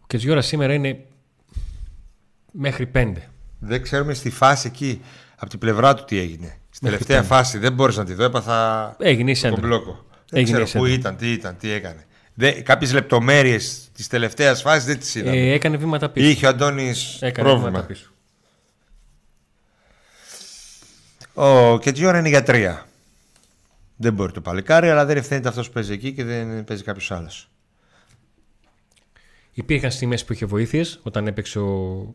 Ο 0.00 0.06
Κετζιόρα 0.06 0.40
σήμερα 0.40 0.74
είναι 0.74 1.04
μέχρι 2.52 2.90
5. 2.94 3.12
Δεν 3.58 3.82
ξέρουμε 3.82 4.14
στη 4.14 4.30
φάση 4.30 4.66
εκεί, 4.66 5.02
από 5.36 5.50
την 5.50 5.58
πλευρά 5.58 5.94
του 5.94 6.04
τι 6.04 6.18
έγινε. 6.18 6.58
Στην 6.70 6.88
τελευταία 6.88 7.22
φάση 7.22 7.58
δεν 7.58 7.72
μπόρεσα 7.72 7.98
να 7.98 8.06
τη 8.06 8.14
δω, 8.14 8.24
έπαθα 8.24 8.96
Έγινε 8.98 9.30
η 9.30 9.36
μπλόκο. 9.60 10.04
Δεν 10.30 10.44
ξέρω 10.44 10.66
πού 10.72 10.86
ήταν, 10.86 11.16
τι 11.16 11.32
ήταν, 11.32 11.56
τι 11.56 11.70
έκανε. 11.70 12.05
Κάποιες 12.62 12.92
λεπτομέρειες 12.92 13.88
της 13.92 14.06
τελευταίας 14.06 14.62
φάσης 14.62 14.84
δεν 14.84 14.98
τις 14.98 15.14
είδαμε. 15.14 15.36
Ε, 15.36 15.52
έκανε 15.52 15.76
βήματα 15.76 16.10
πίσω. 16.10 16.28
Είχε 16.28 16.46
ο 16.46 16.48
Αντώνης 16.48 17.22
πρόβλημα. 17.32 17.82
Πίσω. 17.82 18.10
Ο 21.34 21.78
Κετζιόρα 21.78 22.18
είναι 22.18 22.28
για 22.28 22.42
τρία. 22.42 22.86
Δεν 23.96 24.12
μπορεί 24.12 24.32
το 24.32 24.40
παλικάρι, 24.40 24.88
αλλά 24.88 25.04
δεν 25.04 25.16
ευθύνεται 25.16 25.48
αυτός 25.48 25.66
που 25.66 25.72
παίζει 25.72 25.92
εκεί 25.92 26.12
και 26.12 26.24
δεν 26.24 26.64
παίζει 26.64 26.82
κάποιος 26.82 27.10
άλλος. 27.10 27.50
Υπήρχαν 29.52 29.90
στιγμές 29.90 30.24
που 30.24 30.32
είχε 30.32 30.46
βοήθειες 30.46 31.00
όταν 31.02 31.26
έπαιξε 31.26 31.58
ο, 31.58 32.14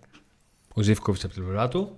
ο 0.73 0.81
Ζήφκοβιτς 0.81 1.23
από 1.23 1.33
την 1.33 1.43
πλευρά 1.43 1.67
του. 1.67 1.95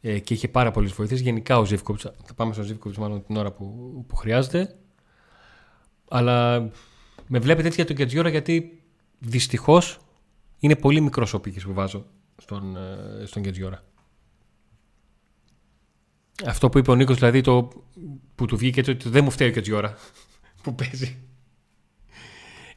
Ε, 0.00 0.18
και 0.18 0.34
είχε 0.34 0.48
πάρα 0.48 0.70
πολλές 0.70 0.92
βοήθειες. 0.92 1.20
Γενικά 1.20 1.58
ο 1.58 1.64
Ζήφκοβιτς. 1.64 2.04
Θα 2.24 2.34
πάμε 2.34 2.52
στον 2.52 2.64
Ζήφκοβιτς 2.64 3.00
μάλλον 3.00 3.26
την 3.26 3.36
ώρα 3.36 3.52
που, 3.52 4.04
που 4.08 4.16
χρειάζεται. 4.16 4.74
Αλλά 6.08 6.70
με 7.26 7.38
βλέπετε 7.38 7.66
έτσι 7.66 7.76
για 7.76 7.86
τον 7.86 7.96
Κετζιόρα 7.96 8.28
γιατί 8.28 8.82
δυστυχώς 9.18 9.98
είναι 10.58 10.76
πολύ 10.76 11.00
μικρός 11.00 11.34
ο 11.34 11.40
πύχης 11.40 11.64
που 11.64 11.72
βάζω 11.72 12.06
στον, 12.36 12.76
ε, 12.76 13.26
στον 13.26 13.42
Κετζιόρα. 13.42 13.84
Αυτό 16.46 16.68
που 16.68 16.78
είπε 16.78 16.90
ο 16.90 16.94
Νίκος, 16.94 17.18
δηλαδή 17.18 17.40
το 17.40 17.68
που 18.34 18.46
του 18.46 18.56
βγήκε 18.56 18.90
ότι 18.90 19.08
δεν 19.08 19.24
μου 19.24 19.30
φταίει 19.30 19.48
ο 19.48 19.50
Κετζιόρα 19.50 19.96
που 20.62 20.74
παίζει. 20.74 21.16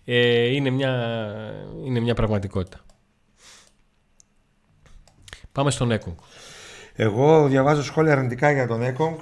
Ε, 0.05 0.45
είναι, 0.45 0.69
μια, 0.69 1.23
είναι 1.85 1.99
μια 1.99 2.13
πραγματικότητα. 2.13 2.79
Πάμε 5.51 5.71
στον 5.71 5.91
Έκογκ. 5.91 6.17
Εγώ 6.93 7.47
διαβάζω 7.47 7.83
σχόλια 7.83 8.11
αρνητικά 8.11 8.51
για 8.51 8.67
τον 8.67 8.81
Έκογκ. 8.81 9.17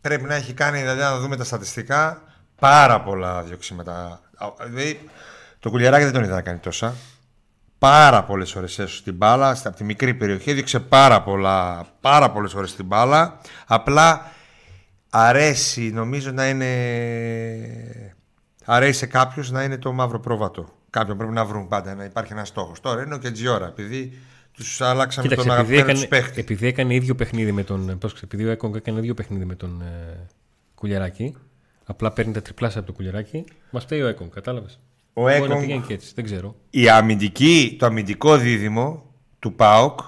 Πρέπει 0.00 0.24
να 0.24 0.34
έχει 0.34 0.52
κάνει, 0.52 0.80
δηλαδή 0.80 1.00
να 1.00 1.18
δούμε 1.18 1.36
τα 1.36 1.44
στατιστικά, 1.44 2.22
πάρα 2.58 3.00
πολλά 3.00 3.42
διοξήματα. 3.42 4.20
Δηλαδή, 4.64 5.08
το 5.58 5.70
κουλιαράκι 5.70 6.04
δεν 6.04 6.12
τον 6.12 6.22
είδα 6.22 6.34
να 6.34 6.42
κάνει 6.42 6.58
τόσα. 6.58 6.94
Πάρα 7.78 8.24
πολλές 8.24 8.54
ώρες 8.54 8.78
έσω 8.78 8.96
στην 8.96 9.14
μπάλα, 9.14 9.50
από 9.64 9.76
τη 9.76 9.84
μικρή 9.84 10.14
περιοχή. 10.14 10.50
Έδειξε 10.50 10.80
πάρα, 10.80 11.22
πολλά, 11.22 11.86
πάρα 12.00 12.30
πολλές 12.30 12.54
ώρες 12.54 12.70
στην 12.70 12.84
μπάλα. 12.84 13.40
Απλά 13.66 14.30
αρέσει, 15.10 15.90
νομίζω 15.90 16.30
να 16.30 16.48
είναι. 16.48 16.66
Αρέσει 18.64 18.98
σε 18.98 19.06
κάποιους 19.06 19.50
να 19.50 19.62
είναι 19.62 19.78
το 19.78 19.92
μαύρο 19.92 20.20
πρόβατο. 20.20 20.68
Κάποιον 20.90 21.16
πρέπει 21.16 21.32
να 21.32 21.44
βρουν 21.44 21.68
πάντα 21.68 21.94
να 21.94 22.04
υπάρχει 22.04 22.32
ένας 22.32 22.48
στόχος. 22.48 22.80
Τώρα 22.80 23.02
είναι 23.02 23.14
ο 23.14 23.18
Κετζιόρα, 23.18 23.66
επειδή 23.66 24.18
τους 24.64 24.80
αλλάξαμε 24.80 25.28
Κοίταξε, 25.28 25.48
τον 25.48 25.58
επειδή 25.58 25.74
αγαπημένο 25.74 25.90
έκανε, 25.90 26.02
του 26.02 26.08
παίχτη. 26.08 26.40
επειδή 26.40 26.66
έκανε 26.66 26.94
ίδιο 26.94 27.14
παιχνίδι 27.14 27.52
με 27.52 27.62
τον. 27.62 27.98
Πώς, 27.98 28.22
επειδή 28.22 28.44
ο 28.44 28.50
Έκογκ 28.50 28.74
έκανε 28.74 28.98
ίδιο 28.98 29.14
παιχνίδι 29.14 29.44
με 29.44 29.54
τον 29.54 29.82
ε, 29.82 30.26
Κουλιαράκη, 30.74 31.36
απλά 31.84 32.12
παίρνει 32.12 32.32
τα 32.32 32.42
τριπλάσια 32.42 32.78
από 32.80 32.88
το 32.88 32.94
Κουλιαράκη, 32.96 33.44
μας 33.70 33.82
φταίει 33.84 34.02
ο 34.02 34.06
Έκογκ, 34.06 34.28
κατάλαβες. 34.30 34.80
Ο 35.12 35.20
Μπορεί 35.22 35.38
να 35.38 35.44
Έκογκ 35.44 35.60
πηγαίνει 35.60 35.82
και 35.86 35.92
έτσι, 35.92 36.12
δεν 36.14 36.24
ξέρω. 36.24 36.56
η 36.70 36.88
αμυντική, 36.88 37.76
το 37.78 37.86
αμυντικό 37.86 38.36
δίδυμο 38.36 39.12
του 39.38 39.54
ΠΑΟΚ 39.54 40.00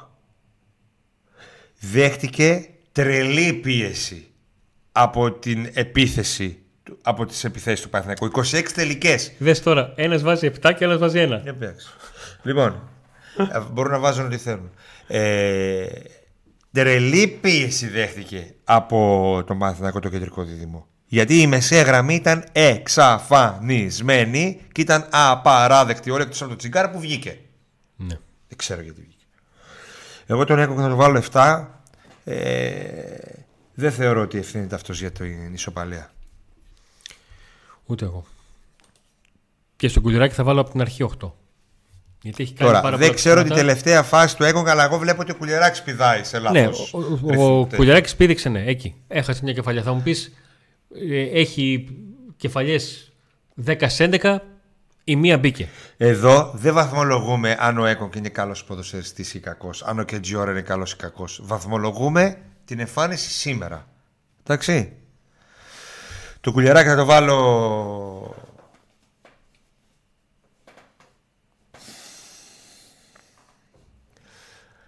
δέχτηκε 1.80 2.66
τρελή 2.92 3.52
πίεση 3.52 4.26
από 4.92 5.32
την 5.32 5.70
επίθεση 5.72 6.58
του- 6.82 6.98
από 7.02 7.26
τις 7.26 7.44
επιθέσεις 7.44 7.80
του 7.80 7.88
Παναθηναϊκού. 7.88 8.24
26 8.26 8.72
τελικές. 8.74 9.32
Δες 9.38 9.62
τώρα, 9.62 9.92
ένας 9.96 10.22
βάζει 10.22 10.46
7 10.46 10.72
και 10.72 10.84
άλλος 10.84 10.98
βάζει 10.98 11.18
1. 11.18 11.40
Για 11.42 11.54
πες. 11.54 11.92
λοιπόν, 12.42 12.68
ε, 12.72 12.78
μπορούν 13.72 13.92
να 13.92 13.98
βάζουν 13.98 14.26
ό,τι 14.26 14.36
θέλουν. 14.36 14.70
Ε, 15.06 15.86
τρελή 16.72 17.38
πίεση 17.40 17.88
δέχτηκε 17.88 18.54
από 18.64 19.42
το 19.46 19.54
Παναθηναϊκό 19.54 20.00
το 20.00 20.08
κεντρικό 20.08 20.44
δίδυμο. 20.44 20.86
Γιατί 21.06 21.40
η 21.40 21.46
μεσαία 21.46 21.82
γραμμή 21.82 22.14
ήταν 22.14 22.44
εξαφανισμένη 22.52 24.60
και 24.72 24.80
ήταν 24.80 25.06
απαράδεκτη 25.10 26.10
όλη 26.10 26.22
εκτός 26.22 26.42
από 26.42 26.50
το 26.50 26.56
τσιγκάρα 26.56 26.90
που 26.90 27.00
βγήκε. 27.00 27.38
Ναι. 27.96 28.18
Δεν 28.48 28.56
ξέρω 28.56 28.80
γιατί 28.80 29.00
βγήκε. 29.00 29.24
Εγώ 30.26 30.44
τον 30.44 30.58
έκονα 30.58 30.82
να 30.82 30.88
το 30.88 30.96
βάλω 30.96 31.22
7. 31.32 31.66
Ε, 32.24 32.82
δεν 33.74 33.92
θεωρώ 33.92 34.20
ότι 34.20 34.38
ευθύνεται 34.38 34.74
αυτός 34.74 35.00
για 35.00 35.12
την 35.12 35.52
ισοπαλία. 35.52 36.10
Ούτε 37.86 38.04
εγώ. 38.04 38.24
Και 39.76 39.88
στον 39.88 40.02
Κουλιαράκη 40.02 40.34
θα 40.34 40.44
βάλω 40.44 40.60
από 40.60 40.70
την 40.70 40.80
αρχή 40.80 41.10
8. 41.20 41.30
Γιατί 42.22 42.42
έχει 42.42 42.52
κάνει 42.54 42.70
Τώρα, 42.70 42.82
πάρα 42.82 42.96
δεν 42.96 43.06
πολλά 43.06 43.18
ξέρω 43.18 43.34
την 43.42 43.44
ψέματα. 43.44 43.66
τελευταία 43.66 44.02
φάση 44.02 44.36
του 44.36 44.44
έκονα, 44.44 44.70
αλλά 44.70 44.84
εγώ 44.84 44.98
βλέπω 44.98 45.20
ότι 45.20 45.30
ο 45.30 45.34
Κουλιαράκης 45.34 45.82
πηδάει 45.82 46.24
σε 46.24 46.38
Ναι, 46.38 46.42
λάθος. 46.62 46.92
ο, 46.94 46.98
ο, 46.98 47.08
ρυθμό. 47.30 47.60
ο 47.60 47.66
Κουλιαράκης 47.76 48.16
πήδηξε, 48.16 48.48
ναι, 48.48 48.64
εκεί. 48.66 48.94
Έχασε 49.08 49.40
μια 49.44 49.52
κεφαλιά. 49.52 49.82
Θα 49.82 49.92
μου 49.92 50.02
πεις, 50.02 50.32
έχει 51.32 51.88
κεφαλιές 52.36 53.12
10 53.66 53.74
σε 53.86 54.04
11, 54.22 54.36
η 55.04 55.16
μία 55.16 55.38
μπήκε. 55.38 55.68
Εδώ 55.96 56.50
δεν 56.54 56.74
βαθμολογούμε 56.74 57.56
αν 57.60 57.78
ο 57.78 57.84
Έκον 57.86 58.10
είναι 58.16 58.28
καλός 58.28 58.64
ποδοσφαιριστής 58.64 59.34
ή 59.34 59.40
κακός, 59.40 59.82
αν 59.82 59.98
ο 59.98 60.02
Κεντζιόρα 60.02 60.50
είναι 60.50 60.60
καλός 60.60 60.92
ή 60.92 60.96
κακός. 60.96 61.40
Βαθμολογούμε 61.42 62.38
την 62.64 62.80
εμφάνιση 62.80 63.30
σήμερα. 63.30 63.86
Εντάξει. 64.42 64.92
Το 66.40 66.52
κουλιαράκι 66.52 66.88
θα 66.88 66.96
το 66.96 67.04
βάλω... 67.04 68.34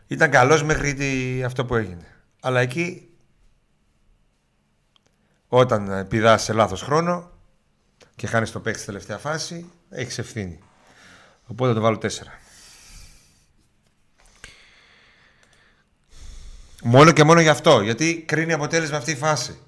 Ήταν 0.06 0.30
καλός 0.30 0.62
μέχρι 0.62 0.94
τη- 0.94 1.42
αυτό 1.44 1.64
που 1.64 1.74
έγινε. 1.74 2.06
Αλλά 2.40 2.60
εκεί, 2.60 3.08
όταν 5.48 6.06
πηδάς 6.08 6.42
σε 6.42 6.52
λάθος 6.52 6.82
χρόνο 6.82 7.30
και 8.16 8.26
χάνεις 8.26 8.50
το 8.50 8.60
παίκτη 8.60 8.78
στη 8.78 8.86
τελευταία 8.86 9.18
φάση, 9.18 9.70
έχεις 9.90 10.18
ευθύνη. 10.18 10.58
Οπότε 11.46 11.68
θα 11.68 11.74
το 11.74 11.80
βάλω 11.80 11.98
4. 11.98 12.08
Μόνο 16.82 17.12
και 17.12 17.24
μόνο 17.24 17.40
γι' 17.40 17.48
αυτό. 17.48 17.80
Γιατί 17.80 18.22
κρίνει 18.26 18.52
αποτέλεσμα 18.52 18.96
αυτή 18.96 19.10
η 19.10 19.16
φάση. 19.16 19.58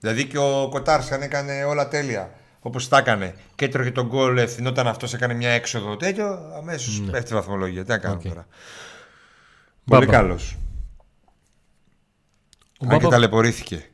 Δηλαδή 0.00 0.26
και 0.26 0.38
ο 0.38 0.68
Κοτάρσκι 0.68 1.10
αν 1.12 1.22
έκανε 1.22 1.64
όλα 1.64 1.88
τέλεια. 1.88 2.32
Όπως 2.60 2.88
τα 2.88 2.98
έκανε 2.98 3.34
και 3.54 3.64
έτρωγε 3.64 3.90
τον 3.90 4.06
γκολ, 4.06 4.38
ευθυνόταν 4.38 4.86
αυτός, 4.86 5.14
έκανε 5.14 5.34
μια 5.34 5.50
έξοδο 5.50 5.96
τέτοιο, 5.96 6.52
αμέσως 6.56 7.02
πέφτει 7.10 7.32
η 7.32 7.34
βαθμολογία. 7.34 7.82
Τι 7.84 7.90
να 7.90 7.98
κάνω 7.98 8.14
Οκ. 8.14 8.22
τώρα. 8.22 8.46
Πολύ 9.84 10.06
Μπάμπα. 10.06 10.18
καλός. 10.18 10.56
Ο 12.80 12.84
Αν 12.84 12.88
και 12.88 12.94
Μπάμπα- 12.94 13.08
ταλαιπωρήθηκε. 13.08 13.84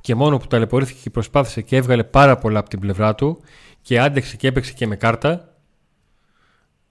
και 0.00 0.14
μόνο 0.14 0.38
που 0.38 0.46
ταλαιπωρήθηκε 0.46 0.98
και 1.02 1.10
προσπάθησε 1.10 1.62
και 1.62 1.76
έβγαλε 1.76 2.04
πάρα 2.04 2.36
πολλά 2.38 2.58
από 2.58 2.68
την 2.68 2.80
πλευρά 2.80 3.14
του 3.14 3.40
και 3.82 4.00
άντεξε 4.00 4.36
και 4.36 4.46
έπαιξε 4.46 4.72
και 4.72 4.86
με 4.86 4.96
κάρτα, 4.96 5.54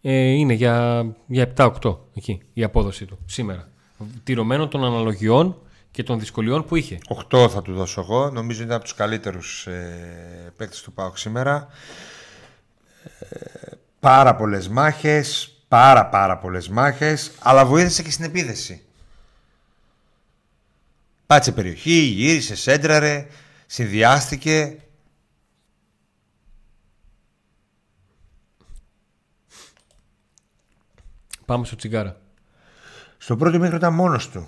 ε, 0.02 0.12
είναι 0.14 0.54
για, 0.54 1.06
για 1.28 1.44
7-8 1.44 1.98
εκεί 2.16 2.42
η 2.54 2.64
απόδοση 2.64 3.06
του 3.06 3.20
σήμερα. 3.26 3.70
Τηρωμένο 4.24 4.68
των 4.68 4.84
αναλογιών 4.84 5.62
και 5.98 6.04
των 6.04 6.20
δυσκολιών 6.20 6.66
που 6.66 6.76
είχε. 6.76 6.98
8 7.32 7.50
θα 7.50 7.62
του 7.62 7.74
δώσω 7.74 8.02
εγώ. 8.02 8.30
Νομίζω 8.30 8.64
είναι 8.64 8.74
από 8.74 8.84
τους 8.84 8.94
καλύτερους 8.94 9.68
ε, 9.68 10.54
παίκτες 10.58 10.82
του 10.82 10.94
ΠΑΟΚ 10.94 11.18
σήμερα. 11.18 11.68
Ε, 13.20 13.72
πάρα 14.00 14.36
πολλές 14.36 14.68
μάχες, 14.68 15.56
πάρα 15.68 16.06
πάρα 16.06 16.38
πολλές 16.38 16.70
μάχες, 16.70 17.32
αλλά 17.40 17.66
βοήθησε 17.66 18.04
και 18.04 18.12
στην 18.12 18.26
επίδεση. 18.26 18.86
Πάτσε 21.26 21.52
περιοχή, 21.52 22.00
γύρισε, 22.00 22.56
σέντραρε, 22.56 23.28
συνδυάστηκε. 23.66 24.78
Πάμε 31.46 31.66
στο 31.66 31.76
τσιγκάρα. 31.76 32.20
Στο 33.18 33.36
πρώτο 33.36 33.58
μήχρονο 33.58 33.78
ήταν 33.78 33.94
μόνος 33.94 34.30
του. 34.30 34.48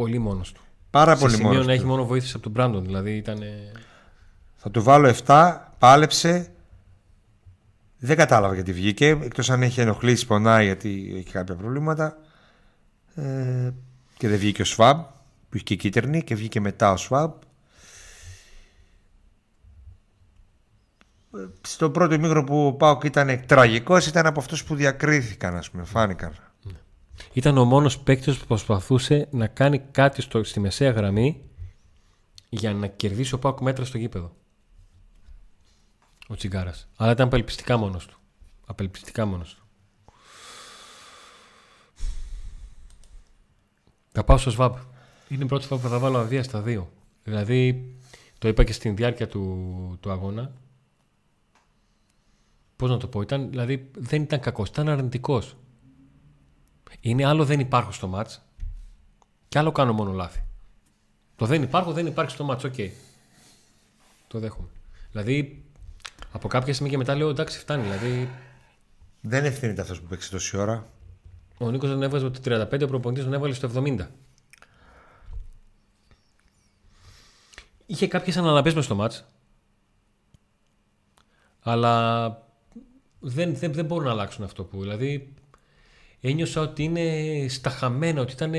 Πολύ 0.00 0.18
μόνος 0.18 0.52
του. 0.52 0.60
Πάρα 0.90 1.14
Σε 1.14 1.20
πολύ 1.20 1.32
σημείο 1.34 1.48
μόνος 1.50 1.66
να 1.66 1.72
έχει 1.72 1.82
του. 1.82 1.88
μόνο 1.88 2.04
βοήθηση 2.06 2.32
από 2.34 2.42
τον 2.42 2.52
Μπράντον. 2.52 2.84
Δηλαδή 2.84 3.16
ήταν. 3.16 3.38
Θα 4.56 4.70
του 4.70 4.82
βάλω 4.82 5.14
7, 5.26 5.56
πάλεψε. 5.78 6.52
Δεν 7.98 8.16
κατάλαβα 8.16 8.54
γιατί 8.54 8.72
βγήκε, 8.72 9.06
εκτός 9.08 9.50
αν 9.50 9.62
έχει 9.62 9.80
ενοχλήσει, 9.80 10.26
πονάει 10.26 10.64
γιατί 10.64 11.12
έχει 11.16 11.30
κάποια 11.30 11.54
προβλήματα. 11.54 12.18
Ε, 13.14 13.70
και 14.16 14.28
δεν 14.28 14.38
βγήκε 14.38 14.62
ο 14.62 14.64
Σβάμπ, 14.64 14.98
που 15.48 15.56
είχε 15.56 15.64
και 15.64 15.74
κίτρινη 15.76 16.22
και 16.22 16.34
βγήκε 16.34 16.60
μετά 16.60 16.92
ο 16.92 16.96
Σβάμπ. 16.96 17.32
Ε, 21.34 21.38
Στο 21.60 21.90
πρώτο 21.90 22.14
ημίγρο 22.14 22.44
που 22.44 22.66
ο 22.66 22.72
Πάοκ 22.72 23.04
ήταν 23.04 23.40
τραγικός 23.46 24.06
ήταν 24.06 24.26
από 24.26 24.40
αυτούς 24.40 24.64
που 24.64 24.74
διακρίθηκαν, 24.74 25.56
ας 25.56 25.70
πούμε, 25.70 25.84
φάνηκαν. 25.84 26.32
Ήταν 27.32 27.58
ο 27.58 27.64
μόνος 27.64 27.98
παίκτης 27.98 28.38
που 28.38 28.46
προσπαθούσε 28.46 29.28
να 29.30 29.46
κάνει 29.46 29.78
κάτι 29.78 30.22
στο, 30.22 30.44
στη 30.44 30.60
μεσαία 30.60 30.90
γραμμή 30.90 31.42
για 32.48 32.74
να 32.74 32.86
κερδίσει 32.86 33.34
ο 33.34 33.38
Πάκου 33.38 33.64
μέτρα 33.64 33.84
στο 33.84 33.98
γήπεδο. 33.98 34.36
Ο 36.28 36.34
Τσιγκάρας. 36.34 36.88
Αλλά 36.96 37.12
ήταν 37.12 37.26
απελπιστικά 37.26 37.76
μόνος 37.76 38.06
του. 38.06 38.18
Απελπιστικά 38.66 39.26
μόνος 39.26 39.54
του. 39.54 39.64
Θα 44.12 44.24
πάω 44.24 44.36
στο 44.36 44.50
ΣΒΑΠ. 44.50 44.76
Είναι 45.28 45.44
η 45.44 45.46
πρώτη 45.46 45.66
φορά 45.66 45.80
που 45.80 45.88
θα 45.88 45.98
βάλω 45.98 46.18
αδεία 46.18 46.42
στα 46.42 46.60
δύο. 46.60 46.92
Δηλαδή, 47.24 47.94
το 48.38 48.48
είπα 48.48 48.64
και 48.64 48.72
στην 48.72 48.96
διάρκεια 48.96 49.28
του, 49.28 49.98
του 50.00 50.10
αγώνα. 50.10 50.52
Πώς 52.76 52.90
να 52.90 52.96
το 52.96 53.06
πω, 53.06 53.20
ήταν, 53.20 53.50
δηλαδή 53.50 53.90
δεν 53.96 54.22
ήταν 54.22 54.40
κακός, 54.40 54.68
ήταν 54.68 54.88
αρνητικός. 54.88 55.56
Είναι 57.00 57.24
άλλο 57.24 57.44
δεν 57.44 57.60
υπάρχω 57.60 57.92
στο 57.92 58.06
ματς 58.06 58.42
και 59.48 59.58
άλλο 59.58 59.72
κάνω 59.72 59.92
μόνο 59.92 60.12
λάθη. 60.12 60.44
Το 61.36 61.46
δεν 61.46 61.62
υπάρχω, 61.62 61.92
δεν 61.92 62.06
υπάρχει 62.06 62.30
στο 62.30 62.44
ματς, 62.44 62.64
οκ. 62.64 62.74
Το 64.28 64.38
δέχομαι. 64.38 64.68
Δηλαδή, 65.12 65.64
από 66.32 66.48
κάποια 66.48 66.72
στιγμή 66.74 66.90
και 66.90 66.98
μετά 66.98 67.14
λέω 67.14 67.28
εντάξει, 67.28 67.58
φτάνει. 67.58 67.82
Δηλαδή, 67.82 68.28
Δεν 69.20 69.44
ευθύνεται 69.44 69.80
αυτός 69.80 70.00
που 70.00 70.06
παίξει 70.06 70.30
τόση 70.30 70.56
ώρα. 70.56 70.86
ο 71.58 71.70
Νίκος 71.70 71.88
τον 71.90 72.02
έβαζε 72.02 72.30
το 72.30 72.40
35, 72.44 72.82
ο 72.82 72.86
προπονητής 72.86 73.24
τον 73.24 73.32
έβαλε 73.32 73.54
στο 73.54 73.70
70. 73.74 74.06
Είχε 77.86 78.06
κάποιες 78.08 78.36
αναλαμπέ 78.36 78.74
μες 78.74 78.84
στο 78.84 78.94
μάτς 78.94 79.24
αλλά 81.62 82.28
δεν, 83.20 83.54
δεν, 83.56 83.72
δεν 83.72 83.84
μπορούν 83.84 84.04
να 84.04 84.10
αλλάξουν 84.10 84.44
αυτό 84.44 84.64
που. 84.64 84.80
Δηλαδή, 84.80 85.34
ένιωσα 86.20 86.60
ότι 86.60 86.82
είναι 86.82 87.46
σταχαμένα, 87.48 88.20
ότι 88.20 88.32
ήταν. 88.32 88.52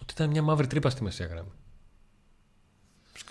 ότι 0.00 0.12
ήταν 0.12 0.30
μια 0.30 0.42
μαύρη 0.42 0.66
τρύπα 0.66 0.90
στη 0.90 1.02
μεσαία 1.02 1.26
γραμμή. 1.26 1.50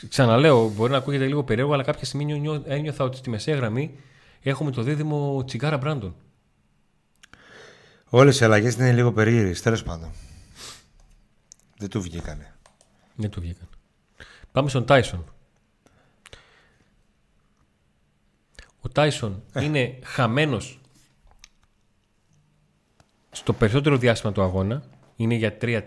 Ξαναλέω, 0.10 0.70
μπορεί 0.70 0.92
να 0.92 0.98
ακούγεται 0.98 1.26
λίγο 1.28 1.44
περίεργο, 1.44 1.74
αλλά 1.74 1.84
κάποια 1.84 2.06
στιγμή 2.06 2.40
νιώ- 2.40 2.64
ένιωθα 2.68 3.04
ότι 3.04 3.18
στη 3.18 3.30
μεσαία 3.30 3.56
γραμμή 3.56 4.00
έχουμε 4.42 4.72
το 4.72 4.82
δίδυμο 4.82 5.44
Τσιγκάρα 5.46 5.78
Μπράντον. 5.78 6.16
Όλες 8.10 8.40
οι 8.40 8.44
αλλαγές 8.44 8.74
είναι 8.74 8.92
λίγο 8.92 9.14
περίεργες. 9.14 9.62
Τέλος 9.62 9.84
πάντων. 9.84 10.12
Δεν 11.78 11.90
του 11.90 12.02
βγήκανε. 12.02 12.56
Δεν 13.16 13.30
του 13.30 13.42
βγήκαν. 13.42 13.68
Πάμε 14.52 14.70
στον 14.70 14.86
Τάισον. 14.86 15.26
Ο 18.82 18.90
Τάισον 18.90 19.44
είναι 19.62 20.00
χαμένος 20.04 20.80
στο 23.36 23.54
περισσότερο 23.54 23.98
διάστημα 23.98 24.32
του 24.32 24.42
αγώνα. 24.42 24.84
Είναι 25.16 25.36
για 25.36 25.58
3-4. 25.62 25.82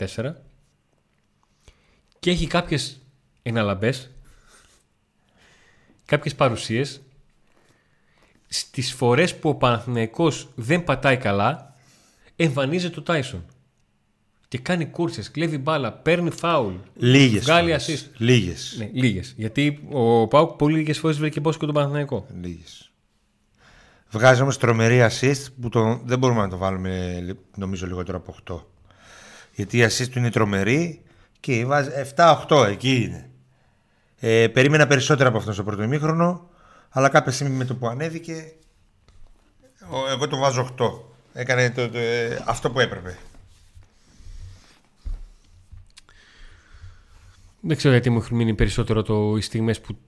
Και 2.18 2.30
έχει 2.30 2.46
κάποιες 2.46 3.00
εναλαμπές, 3.42 4.10
κάποιες 6.04 6.34
παρουσίες. 6.34 7.00
Στις 8.48 8.92
φορές 8.92 9.36
που 9.36 9.48
ο 9.48 9.54
Παναθηναϊκός 9.54 10.48
δεν 10.54 10.84
πατάει 10.84 11.16
καλά, 11.16 11.74
εμφανίζεται 12.36 12.98
ο 12.98 13.02
Τάισον. 13.02 13.44
Και 14.48 14.58
κάνει 14.58 14.86
κούρσες, 14.86 15.30
κλέβει 15.30 15.58
μπάλα, 15.58 15.92
παίρνει 15.92 16.30
φάουλ. 16.30 16.74
Λίγες. 16.94 17.44
Βγάλει 17.44 17.76
assist. 17.78 18.04
Λίγες. 18.16 18.74
Ναι, 18.78 18.90
λίγες. 18.92 19.34
Γιατί 19.36 19.88
ο 19.90 20.28
Πάουκ 20.28 20.50
πολύ 20.56 20.76
λίγες 20.76 20.98
φορές 20.98 21.18
βρήκε 21.18 21.40
πόσο 21.40 21.58
και 21.58 21.64
τον 21.64 21.74
Παναθηναϊκό. 21.74 22.26
Λίγες. 22.42 22.90
Βγάζει 24.10 24.42
όμως 24.42 24.58
τρομερή 24.58 25.06
assist 25.10 25.46
που 25.60 25.68
το, 25.68 26.00
δεν 26.04 26.18
μπορούμε 26.18 26.40
να 26.40 26.48
το 26.48 26.56
βάλουμε 26.56 27.20
νομίζω 27.56 27.86
λιγότερο 27.86 28.16
από 28.18 28.34
8. 28.48 28.62
Γιατί 29.54 29.78
η 29.78 29.84
assist 29.84 30.08
του 30.10 30.18
είναι 30.18 30.30
τρομερή 30.30 31.02
και 31.40 31.64
βάζει 31.66 31.90
7-8 32.16 32.66
εκεί 32.68 32.94
είναι. 33.02 33.30
Ε, 34.20 34.48
περίμενα 34.48 34.86
περισσότερα 34.86 35.28
από 35.28 35.38
αυτό 35.38 35.52
στο 35.52 35.64
πρώτο 35.64 35.82
ημίχρονο, 35.82 36.48
αλλά 36.90 37.08
κάποια 37.08 37.32
στιγμή 37.32 37.56
με 37.56 37.64
το 37.64 37.74
που 37.74 37.86
ανέβηκε, 37.88 38.52
ο- 39.90 40.08
εγώ 40.10 40.28
το 40.28 40.36
βάζω 40.36 40.74
8. 40.78 40.90
Έκανε 41.32 41.70
το, 41.70 41.88
το- 41.88 41.98
ε, 41.98 42.42
αυτό 42.46 42.70
που 42.70 42.80
έπρεπε. 42.80 43.18
Δεν 47.60 47.76
ξέρω 47.76 47.92
γιατί 47.94 48.10
μου 48.10 48.18
έχουν 48.18 48.36
μείνει 48.36 48.54
περισσότερο 48.54 49.02
το, 49.02 49.36
οι 49.36 49.40
στιγμές 49.40 49.80
που 49.80 49.98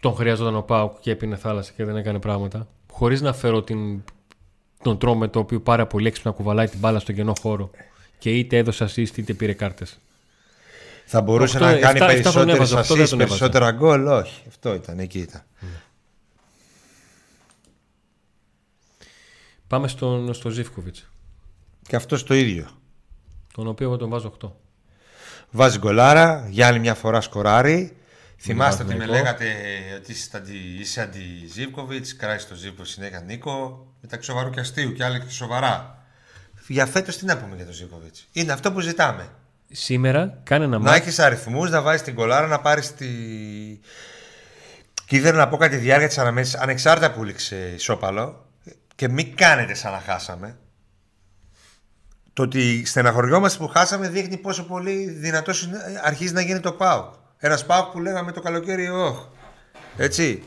τον 0.00 0.14
χρειαζόταν 0.14 0.56
ο 0.56 0.62
Πάουκ 0.62 0.98
και 1.00 1.10
έπινε 1.10 1.36
θάλασσα 1.36 1.72
και 1.76 1.84
δεν 1.84 1.96
έκανε 1.96 2.18
πράγματα. 2.18 2.68
Χωρίς 2.96 3.20
να 3.20 3.32
φέρω 3.32 3.62
την, 3.62 4.02
τον 4.82 4.98
τρόπο 4.98 5.18
με 5.18 5.28
το 5.28 5.38
οποίο 5.38 5.60
πάρα 5.60 5.86
πολύ 5.86 6.06
έξυπνα 6.06 6.30
κουβαλάει 6.30 6.68
την 6.68 6.78
μπάλα 6.78 6.98
στο 6.98 7.12
κενό 7.12 7.32
χώρο 7.40 7.70
και 8.18 8.30
είτε 8.30 8.56
έδωσε 8.56 8.84
assist 8.84 9.16
είτε 9.18 9.32
πήρε 9.32 9.52
κάρτες. 9.52 9.98
Θα 11.06 11.20
μπορούσε 11.20 11.56
Οκτώ, 11.56 11.68
να 11.70 11.78
κάνει 11.78 11.98
εφτά- 11.98 12.10
εφτά 12.10 12.32
τον 12.32 12.46
περισσότερες 12.46 12.56
έβαζε, 12.56 12.74
οκτώ 12.76 12.94
δεν 12.94 13.04
assist, 13.04 13.08
τον 13.08 13.20
έβαζε. 13.20 13.38
περισσότερα 13.38 13.70
γκολ. 13.70 14.06
Όχι, 14.06 14.42
αυτό 14.48 14.74
ήταν, 14.74 14.98
εκεί 14.98 15.18
ήταν. 15.18 15.42
Πάμε 19.66 19.88
στον, 19.88 20.34
στο 20.34 20.50
Ζήφκοβιτς, 20.50 21.08
Και 21.88 21.96
αυτός 21.96 22.24
το 22.24 22.34
ίδιο. 22.34 22.66
τον 23.54 23.66
οποίο 23.66 23.86
εγώ 23.86 23.96
τον 23.96 24.08
βάζω 24.08 24.32
8. 24.44 24.50
Βάζει 25.50 25.78
γκολάρα, 25.78 26.46
για 26.50 26.66
άλλη 26.66 26.78
μια 26.78 26.94
φορά 26.94 27.20
σκοράρει. 27.20 27.96
Θυμάστε 28.38 28.82
ότι 28.82 28.94
με 28.94 28.98
Παναθηναϊκό. 28.98 29.24
λέγατε 29.24 29.56
ότι 29.96 30.12
είσαι 30.12 30.30
αντι, 30.36 30.56
είσαι 30.80 31.00
αντι 31.00 31.46
Ζήβκοβιτ, 31.52 32.06
κράει 32.16 32.36
το 32.36 32.54
Ζήβκο 32.54 32.84
συνέχεια 32.84 33.20
Νίκο, 33.20 33.86
μεταξύ 34.00 34.28
σοβαρού 34.30 34.50
και 34.50 34.60
αστείου 34.60 34.92
και 34.92 35.04
άλλοι 35.04 35.20
και 35.20 35.30
σοβαρά. 35.30 36.04
Για 36.66 36.86
φέτος 36.86 37.16
τι 37.16 37.24
να 37.24 37.38
πούμε 37.38 37.56
για 37.56 37.64
τον 37.64 37.74
Ζήβκοβιτ. 37.74 38.14
Είναι 38.32 38.52
αυτό 38.52 38.72
που 38.72 38.80
ζητάμε. 38.80 39.28
Σήμερα 39.72 40.40
κάνει 40.42 40.64
ένα 40.64 40.78
Να 40.78 40.84
μάτι. 40.84 40.98
έχεις 41.00 41.18
αριθμούς, 41.18 41.70
να 41.70 41.82
βάζεις 41.82 42.02
την 42.02 42.14
κολάρα, 42.14 42.46
να 42.46 42.60
πάρεις 42.60 42.94
τη. 42.94 43.06
Και 45.06 45.16
ήθελα 45.16 45.36
να 45.36 45.48
πω 45.48 45.56
κάτι 45.56 45.76
τη 45.76 45.82
διάρκεια 45.82 46.08
της 46.08 46.18
αναμέτρησης, 46.18 46.58
ανεξάρτητα 46.60 47.12
που 47.12 47.24
λήξε 47.24 47.72
ισόπαλο, 47.74 48.46
και 48.94 49.08
μην 49.08 49.36
κάνετε 49.36 49.74
σαν 49.74 49.92
να 49.92 50.00
χάσαμε. 50.00 50.56
Το 52.32 52.42
ότι 52.42 52.84
στεναχωριόμαστε 52.84 53.58
που 53.58 53.68
χάσαμε 53.68 54.08
δείχνει 54.08 54.36
πόσο 54.36 54.64
πολύ 54.64 55.10
δυνατός 55.10 55.68
αρχίζει 56.02 56.32
να 56.32 56.40
γίνει 56.40 56.60
το 56.60 56.72
ΠΑΟΚ. 56.72 57.14
Ένας 57.38 57.66
ΠΑΟΚ 57.66 57.92
που 57.92 58.00
λέγαμε 58.00 58.32
το 58.32 58.40
καλοκαίρι, 58.40 58.88
όχ. 58.88 59.26
Έτσι. 59.96 60.42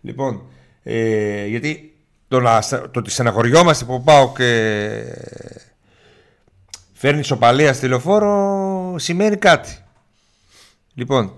Λοιπόν, 0.00 0.42
ε, 0.82 1.46
γιατί 1.46 1.96
το, 2.28 2.40
να, 2.40 2.60
το 2.68 2.90
ότι 2.94 3.10
στεναχωριόμαστε 3.10 3.84
που 3.84 3.94
ο 3.94 4.00
ΠΑΟΚ 4.00 4.38
ε, 4.38 5.04
φέρνει 6.92 7.20
ισοπαλία 7.20 7.72
στη 7.72 7.88
λεωφόρο 7.88 8.94
σημαίνει 8.98 9.36
κάτι. 9.36 9.78
Λοιπόν, 10.94 11.34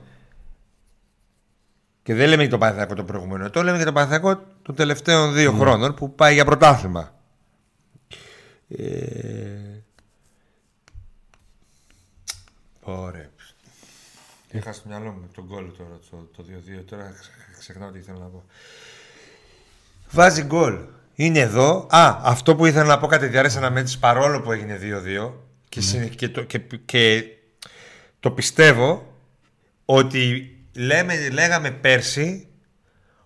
και 2.03 2.14
δεν 2.14 2.29
λέμε 2.29 2.42
για 2.42 2.51
το 2.51 2.59
Παναθηναϊκό 2.59 2.95
το 2.95 3.05
προηγούμενο 3.05 3.45
ετών, 3.45 3.64
λέμε 3.64 3.77
για 3.77 3.87
το 3.87 3.92
Παναθηναϊκό 3.92 4.42
των 4.62 4.75
τελευταίων 4.75 5.35
δύο 5.35 5.53
χρόνων 5.53 5.95
που 5.95 6.14
πάει 6.14 6.35
για 6.35 6.45
πρωτάθλημα. 6.45 7.14
Ε... 8.68 9.83
Ωραία. 12.83 13.32
Είχα 14.53 14.73
στο 14.73 14.88
μυαλό 14.88 15.05
μου 15.11 15.29
τον 15.35 15.45
γκολ 15.49 15.65
τώρα, 15.79 15.99
το, 16.11 16.29
το 16.37 16.45
2-2. 16.81 16.83
Τώρα 16.91 17.03
ξε- 17.21 17.33
ξεχνάω 17.59 17.91
τι 17.91 17.99
ήθελα 17.99 18.19
να 18.19 18.25
πω. 18.25 18.45
Βάζει 20.11 20.43
γκολ. 20.43 20.79
Είναι 21.15 21.38
εδώ. 21.38 21.87
Α, 21.91 22.19
αυτό 22.23 22.57
που 22.57 22.67
ήθελα 22.67 22.85
να 22.85 22.99
πω 22.99 23.07
κάτι 23.07 23.27
διάρκεια 23.27 23.59
αναμέτρηση 23.59 23.99
παρόλο 23.99 24.41
που 24.41 24.53
έγινε 24.53 24.79
2-2 24.83 25.33
και, 25.69 25.81
συνε- 25.81 26.15
και, 26.15 26.29
το, 26.29 26.43
και, 26.43 26.59
και 26.85 27.25
το 28.21 28.31
πιστεύω 28.31 29.17
ότι 29.85 30.51
λέμε, 30.77 31.29
λέγαμε 31.29 31.71
πέρσι 31.71 32.47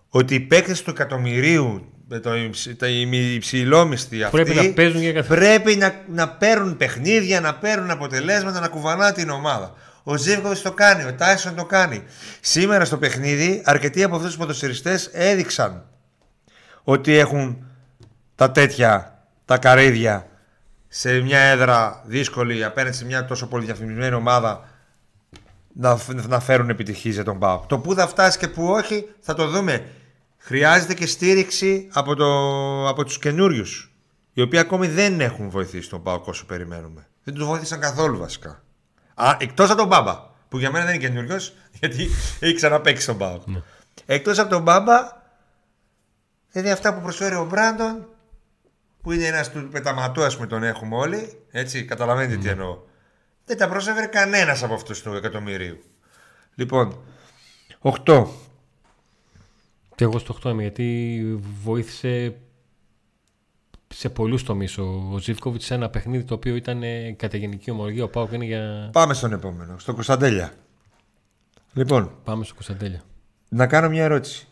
ότι 0.09 0.35
οι 0.35 0.39
παίκτες 0.39 0.81
του 0.81 0.89
εκατομμυρίου 0.89 1.91
με 2.07 2.19
το 2.19 2.35
υψη- 2.35 2.77
τα 2.77 2.87
υ- 2.87 3.13
υψηλόμισθοι 3.35 4.23
αυτοί 4.23 4.35
Πρέπει 4.43 4.53
να 4.67 4.73
παίζουν 4.73 5.01
για 5.01 5.13
καθ- 5.13 5.27
πρέπει 5.27 5.75
να, 5.75 6.03
να 6.13 6.29
παίρνουν 6.29 6.77
παιχνίδια, 6.77 7.41
να 7.41 7.55
παίρνουν 7.55 7.89
αποτελέσματα, 7.91 8.59
να 8.59 8.67
κουβανά 8.67 9.11
την 9.11 9.29
ομάδα. 9.29 9.73
Ο 10.09 10.17
Ζήβκοβιτ 10.17 10.57
το 10.57 10.71
κάνει, 10.71 11.03
ο 11.03 11.13
Τάισον 11.13 11.55
το 11.55 11.65
κάνει. 11.65 12.03
Σήμερα 12.41 12.85
στο 12.85 12.97
παιχνίδι, 12.97 13.61
αρκετοί 13.65 14.03
από 14.03 14.15
αυτούς 14.15 14.29
τους 14.29 14.39
ποδοσφαιριστές 14.39 15.09
έδειξαν 15.13 15.85
ότι 16.83 17.17
έχουν 17.17 17.65
τα 18.35 18.51
τέτοια, 18.51 19.23
τα 19.45 19.57
καρύδια 19.57 20.27
σε 20.87 21.19
μια 21.21 21.39
έδρα 21.39 22.03
δύσκολη 22.05 22.63
απέναντι 22.63 22.95
σε 22.95 23.05
μια 23.05 23.25
τόσο 23.25 23.47
πολύ 23.47 23.65
διαφημισμένη 23.65 24.15
ομάδα 24.15 24.69
να, 25.73 25.97
να 26.27 26.39
φέρουν 26.39 26.69
επιτυχίες 26.69 27.13
για 27.13 27.23
τον 27.23 27.39
ΠΑΟΚ. 27.39 27.65
Το 27.65 27.79
που 27.79 27.93
θα 27.93 28.07
φτάσει 28.07 28.37
και 28.37 28.47
που 28.47 28.67
όχι 28.67 29.05
θα 29.19 29.33
το 29.33 29.47
δούμε. 29.47 29.85
Χρειάζεται 30.37 30.93
και 30.93 31.07
στήριξη 31.07 31.89
από, 31.91 32.15
το, 32.15 32.87
από 32.87 33.03
τους 33.03 33.19
καινούριους. 33.19 33.95
Οι 34.33 34.41
οποίοι 34.41 34.59
ακόμη 34.59 34.87
δεν 34.87 35.21
έχουν 35.21 35.49
βοηθήσει 35.49 35.89
τον 35.89 36.03
ΠΑΟΚ 36.03 36.27
όσο 36.27 36.45
περιμένουμε. 36.45 37.07
Δεν 37.23 37.33
τους 37.33 37.45
βοήθησαν 37.45 37.79
καθόλου 37.79 38.17
βασικά. 38.17 38.61
Α, 39.19 39.37
εκτός 39.39 39.69
από 39.69 39.79
τον 39.79 39.87
Μπάμπα, 39.87 40.23
που 40.49 40.57
για 40.57 40.71
μένα 40.71 40.85
δεν 40.85 40.95
είναι 40.95 41.07
καινούριος, 41.07 41.53
γιατί 41.79 42.09
έχει 42.39 42.53
ξαναπέξει 42.53 43.05
τον 43.05 43.17
ΠΑΟΚ. 43.17 43.41
Εκτός 44.05 44.39
από 44.39 44.49
τον 44.49 44.61
Μπάμπα, 44.61 45.23
δηλαδή 46.51 46.71
αυτά 46.71 46.93
που 46.93 47.01
προσφέρει 47.01 47.35
ο 47.35 47.45
Μπράντον, 47.45 48.07
που 49.01 49.11
είναι 49.11 49.25
ένας 49.25 49.51
του 49.51 49.67
πεταματού, 49.71 50.23
ας 50.23 50.35
πούμε, 50.35 50.47
τον 50.47 50.63
έχουμε 50.63 50.95
όλοι. 50.95 51.43
Έτσι, 51.51 51.85
καταλαβαίνετε 51.85 52.37
τι 52.37 52.49
εννοώ. 52.49 52.77
Δεν 53.45 53.57
τα 53.57 53.67
πρόσφερε 53.67 54.05
κανένας 54.05 54.63
από 54.63 54.73
αυτούς 54.73 55.01
του 55.01 55.13
εκατομμυρίου. 55.13 55.83
Λοιπόν, 56.55 57.03
8. 57.81 58.27
Και 59.95 60.03
εγώ 60.03 60.19
στο 60.19 60.37
8 60.43 60.49
είμαι 60.49 60.61
γιατί 60.61 61.21
βοήθησε 61.63 62.35
σε 63.93 64.09
πολλούς 64.09 64.43
τομείς 64.43 64.77
ο, 64.77 65.09
ο 65.11 65.17
Ζήφκοβιτς 65.17 65.65
σε 65.65 65.73
ένα 65.73 65.89
παιχνίδι 65.89 66.23
το 66.23 66.33
οποίο 66.33 66.55
ήταν 66.55 66.83
ε, 66.83 67.11
κατά 67.11 67.37
γενική 67.37 67.71
ομολογία. 67.71 68.03
Ο 68.03 68.07
Πάουκ 68.09 68.31
είναι 68.31 68.45
για. 68.45 68.89
Πάμε 68.93 69.13
στον 69.13 69.33
επόμενο, 69.33 69.77
στο 69.79 69.93
Κωνσταντέλια. 69.93 70.53
Λοιπόν, 71.73 72.11
Πάμε 72.23 72.43
στο 72.43 72.53
Κωνσταντέλια. 72.53 73.03
να 73.49 73.67
κάνω 73.67 73.89
μια 73.89 74.03
ερώτηση. 74.03 74.47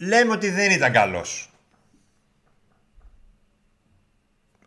Λέμε 0.00 0.32
ότι 0.32 0.50
δεν 0.50 0.70
ήταν 0.70 0.92
καλός. 0.92 1.50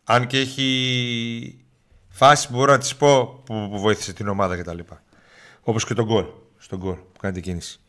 Αν 0.03 0.27
και 0.27 0.39
έχει 0.39 1.65
φάση 2.09 2.47
που 2.47 2.53
μπορώ 2.55 2.71
να 2.71 2.77
της 2.77 2.95
πω 2.95 3.41
που, 3.45 3.67
που 3.71 3.79
βοήθησε 3.79 4.13
την 4.13 4.27
ομάδα 4.27 4.57
κτλ. 4.57 4.79
Όπως 5.61 5.85
και 5.85 5.93
τον 5.93 6.05
γκολ. 6.05 6.25
Στον 6.57 6.79
γκολ 6.79 6.93
που 6.95 7.19
κάνει 7.19 7.33
την 7.33 7.43
κίνηση. 7.43 7.79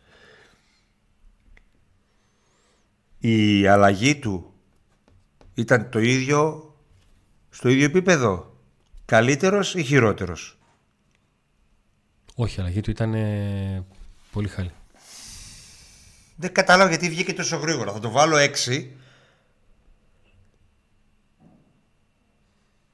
Η 3.19 3.67
αλλαγή 3.67 4.17
του 4.19 4.50
ήταν 5.61 5.91
το 5.91 5.99
ίδιο 5.99 6.75
στο 7.51 7.69
ίδιο 7.69 7.85
επίπεδο. 7.85 8.57
Καλύτερος 9.05 9.75
ή 9.75 9.85
χειρότερος; 9.85 10.59
Όχι, 12.35 12.59
η 12.59 12.63
αλλαγή 12.63 12.81
του 12.81 12.91
ήταν 12.91 13.15
ε, 13.15 13.85
πολύ 14.33 14.49
χάλη. 14.49 14.71
Δεν 16.37 16.53
κατάλαβα 16.53 16.89
γιατί 16.89 17.09
βγήκε 17.09 17.33
τόσο 17.33 17.57
γρήγορα. 17.57 17.93
Θα 17.93 17.99
το 17.99 18.11
βάλω 18.11 18.37
6. 18.67 18.89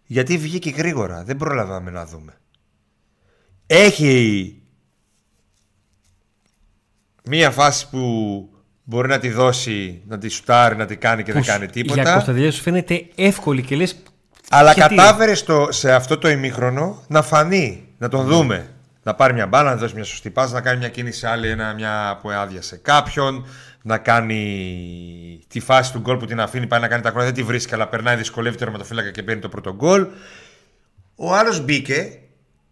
Γιατί 0.06 0.38
βγήκε 0.38 0.70
γρήγορα. 0.70 1.24
Δεν 1.24 1.36
προλαβάμε 1.36 1.90
να 1.90 2.06
δούμε. 2.06 2.40
Έχει 3.66 4.62
μία 7.22 7.50
φάση 7.50 7.88
που 7.88 8.50
μπορεί 8.88 9.08
να 9.08 9.18
τη 9.18 9.30
δώσει, 9.30 10.02
να 10.06 10.18
τη 10.18 10.28
σουτάρει, 10.28 10.76
να 10.76 10.86
τη 10.86 10.96
κάνει 10.96 11.22
και 11.22 11.32
δεν 11.32 11.44
κάνει 11.44 11.66
τίποτα. 11.66 12.02
Για 12.02 12.12
Κωνσταντινίδη 12.12 12.50
σου 12.50 12.62
φαίνεται 12.62 13.06
εύκολη 13.14 13.62
και 13.62 13.76
λες 13.76 13.96
Αλλά 14.50 14.72
γιατί; 14.72 14.94
κατάφερε 14.94 15.34
στο, 15.34 15.68
σε 15.70 15.92
αυτό 15.92 16.18
το 16.18 16.28
ημίχρονο 16.28 17.02
να 17.08 17.22
φανεί, 17.22 17.88
να 17.98 18.08
τον 18.08 18.26
δούμε. 18.26 18.70
Να 19.02 19.14
πάρει 19.14 19.32
μια 19.32 19.46
μπάλα, 19.46 19.70
να 19.70 19.76
δώσει 19.76 19.94
μια 19.94 20.04
σωστή 20.04 20.30
πάση, 20.30 20.52
να 20.52 20.60
κάνει 20.60 20.78
μια 20.78 20.88
κίνηση 20.88 21.18
σε 21.18 21.28
άλλη, 21.28 21.48
ένα, 21.48 21.74
μια 21.74 22.18
που 22.22 22.30
άδειασε 22.30 22.76
κάποιον, 22.76 23.46
να 23.82 23.98
κάνει 23.98 25.44
τη 25.48 25.60
φάση 25.60 25.92
του 25.92 25.98
γκολ 25.98 26.16
που 26.16 26.26
την 26.26 26.40
αφήνει, 26.40 26.66
πάει 26.66 26.80
να 26.80 26.88
κάνει 26.88 27.02
τα 27.02 27.10
κρόνια, 27.10 27.26
δεν 27.26 27.34
τη 27.34 27.42
βρίσκει, 27.42 27.74
αλλά 27.74 27.88
περνάει, 27.88 28.16
δυσκολεύει 28.16 28.56
το 28.56 28.64
τερματοφύλακα 28.64 29.10
και 29.10 29.22
παίρνει 29.22 29.40
το 29.40 29.48
πρώτο 29.48 29.74
γκολ. 29.74 30.06
Ο 31.16 31.34
άλλος 31.34 31.64
μπήκε 31.64 32.18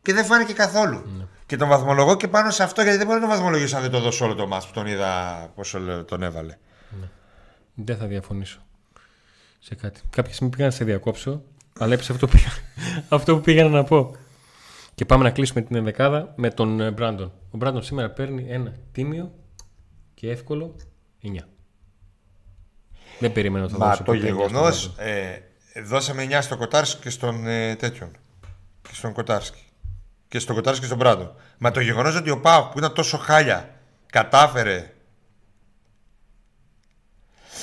και 0.03 0.13
δεν 0.13 0.25
φάνηκε 0.25 0.53
καθόλου. 0.53 1.24
Και 1.47 1.57
τον 1.57 1.69
βαθμολογώ 1.69 2.17
και 2.17 2.29
πάνω 2.29 2.51
σε 2.51 2.63
αυτό, 2.63 2.83
γιατί 2.83 2.97
δεν 2.97 3.07
μπορεί 3.07 3.21
να 3.21 3.27
τον 3.27 3.37
βαθμολογήσω 3.37 3.77
αν 3.77 3.83
δεν 3.83 3.91
το 3.91 4.01
δώσω 4.01 4.25
όλο 4.25 4.35
το 4.35 4.47
μάτς 4.47 4.67
που 4.67 4.73
τον 4.73 4.87
είδα 4.87 5.51
πόσο 5.55 6.05
τον 6.05 6.23
έβαλε. 6.23 6.57
Δεν 7.75 7.97
θα 7.97 8.07
διαφωνήσω 8.07 8.61
σε 9.59 9.75
κάτι. 9.75 10.01
Κάποια 10.11 10.33
στιγμή 10.33 10.53
πήγα 10.53 10.65
να 10.65 10.71
σε 10.71 10.85
διακόψω, 10.85 11.43
αλλά 11.79 11.95
έπεσε 11.95 12.13
αυτό 12.13 12.27
που 12.27 12.33
πήγα, 12.33 12.51
αυτό 13.17 13.37
που 13.37 13.41
πήγα 13.41 13.65
να 13.65 13.85
πω. 13.85 14.17
Και 14.95 15.05
πάμε 15.05 15.23
να 15.23 15.31
κλείσουμε 15.31 15.61
την 15.61 15.77
ενδεκάδα 15.77 16.33
με 16.37 16.51
τον 16.51 16.81
ε, 16.81 16.91
Μπράντον. 16.91 17.33
Ο 17.51 17.57
Μπράντον 17.57 17.83
σήμερα 17.83 18.11
παίρνει 18.11 18.47
ένα 18.49 18.75
τίμιο 18.93 19.33
και 20.15 20.31
εύκολο 20.31 20.77
9. 21.23 21.29
Δεν 23.19 23.33
περίμενα 23.33 23.65
να 23.65 23.71
το 23.71 23.79
Μα 23.79 23.87
δώσω 23.87 24.03
το 24.03 24.05
ποτέ 24.05 24.27
εννιά 24.27 24.35
στον 24.35 24.49
γεγονό. 24.49 24.69
Μπράντον. 24.69 24.95
Ε, 25.73 25.83
δώσαμε 25.83 26.27
9 26.31 26.39
στο 26.41 26.57
Κοτάρσκι 26.57 27.01
και 27.01 27.11
στον 27.11 27.47
ε, 27.47 27.77
τέτοιον. 27.77 28.11
Και 28.83 28.95
στον 28.95 29.13
Κοτάρσκι. 29.13 29.63
Και 30.35 30.41
στον 30.41 30.55
Κοτάρσκι 30.55 30.81
και 30.81 30.87
στον 30.87 30.99
Μπράντον. 30.99 31.35
Μα 31.59 31.71
το 31.71 31.81
γεγονός 31.81 32.17
ότι 32.17 32.31
ο 32.31 32.41
Πάοκ 32.41 32.73
που 32.73 32.79
ήταν 32.79 32.93
τόσο 32.93 33.19
χάλια 33.19 33.71
κατάφερε 34.07 34.93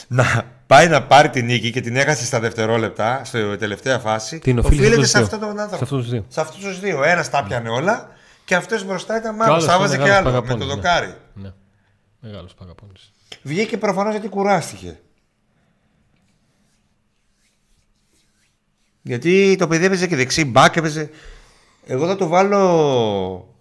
να 0.07 0.51
πάει 0.67 0.87
να 0.87 1.03
πάρει 1.03 1.29
την 1.29 1.45
νίκη 1.45 1.71
και 1.71 1.81
την 1.81 1.95
έχασε 1.95 2.25
στα 2.25 2.39
δευτερόλεπτα, 2.39 3.21
στη 3.23 3.57
τελευταία 3.57 3.99
φάση. 3.99 4.39
Την 4.39 4.59
οφείλει 4.59 4.79
οφείλεται 4.79 4.95
στους 4.95 5.09
σε 5.09 5.17
δύο. 5.17 5.25
αυτόν 5.25 5.39
τον 5.39 5.59
άνθρωπο. 5.59 5.75
Σε 5.75 5.83
αυτούς 5.83 6.01
τους 6.01 6.09
δύο. 6.09 6.25
Σε 6.27 6.41
αυτούς 6.41 6.63
τους 6.63 6.79
δύο. 6.79 7.03
Ένας 7.03 7.29
τα 7.29 7.43
πιανε 7.43 7.69
όλα 7.69 8.09
και 8.45 8.55
αυτό 8.55 8.83
μπροστά 8.85 9.17
ήταν 9.17 9.35
Και 9.35 9.41
ο 9.41 9.43
άλλος 9.43 9.65
μάλλον. 9.65 9.69
Σάβαζε 9.69 9.95
ήταν 9.95 10.05
και 10.05 10.11
μεγάλος 10.11 10.33
άλλο 10.33 10.41
με 10.41 10.47
το 10.47 10.55
παγαπώνης, 10.55 10.75
ναι. 10.75 10.81
δοκάρι. 10.81 11.15
Ναι. 11.33 11.53
Μεγάλος 12.19 12.53
παγαπώνης. 12.53 13.11
Βγήκε 13.41 13.77
προφανώς 13.77 14.11
γιατί 14.11 14.27
κουράστηκε. 14.27 14.99
Γιατί 19.01 19.55
το 19.59 19.67
παιδί 19.67 19.85
έπαιζε 19.85 20.07
και 20.07 20.15
δεξί 20.15 20.45
μπακ 20.45 20.75
έπαιζε. 20.75 21.09
Εγώ 21.91 22.07
θα 22.07 22.15
το 22.15 22.27
βάλω 22.27 23.55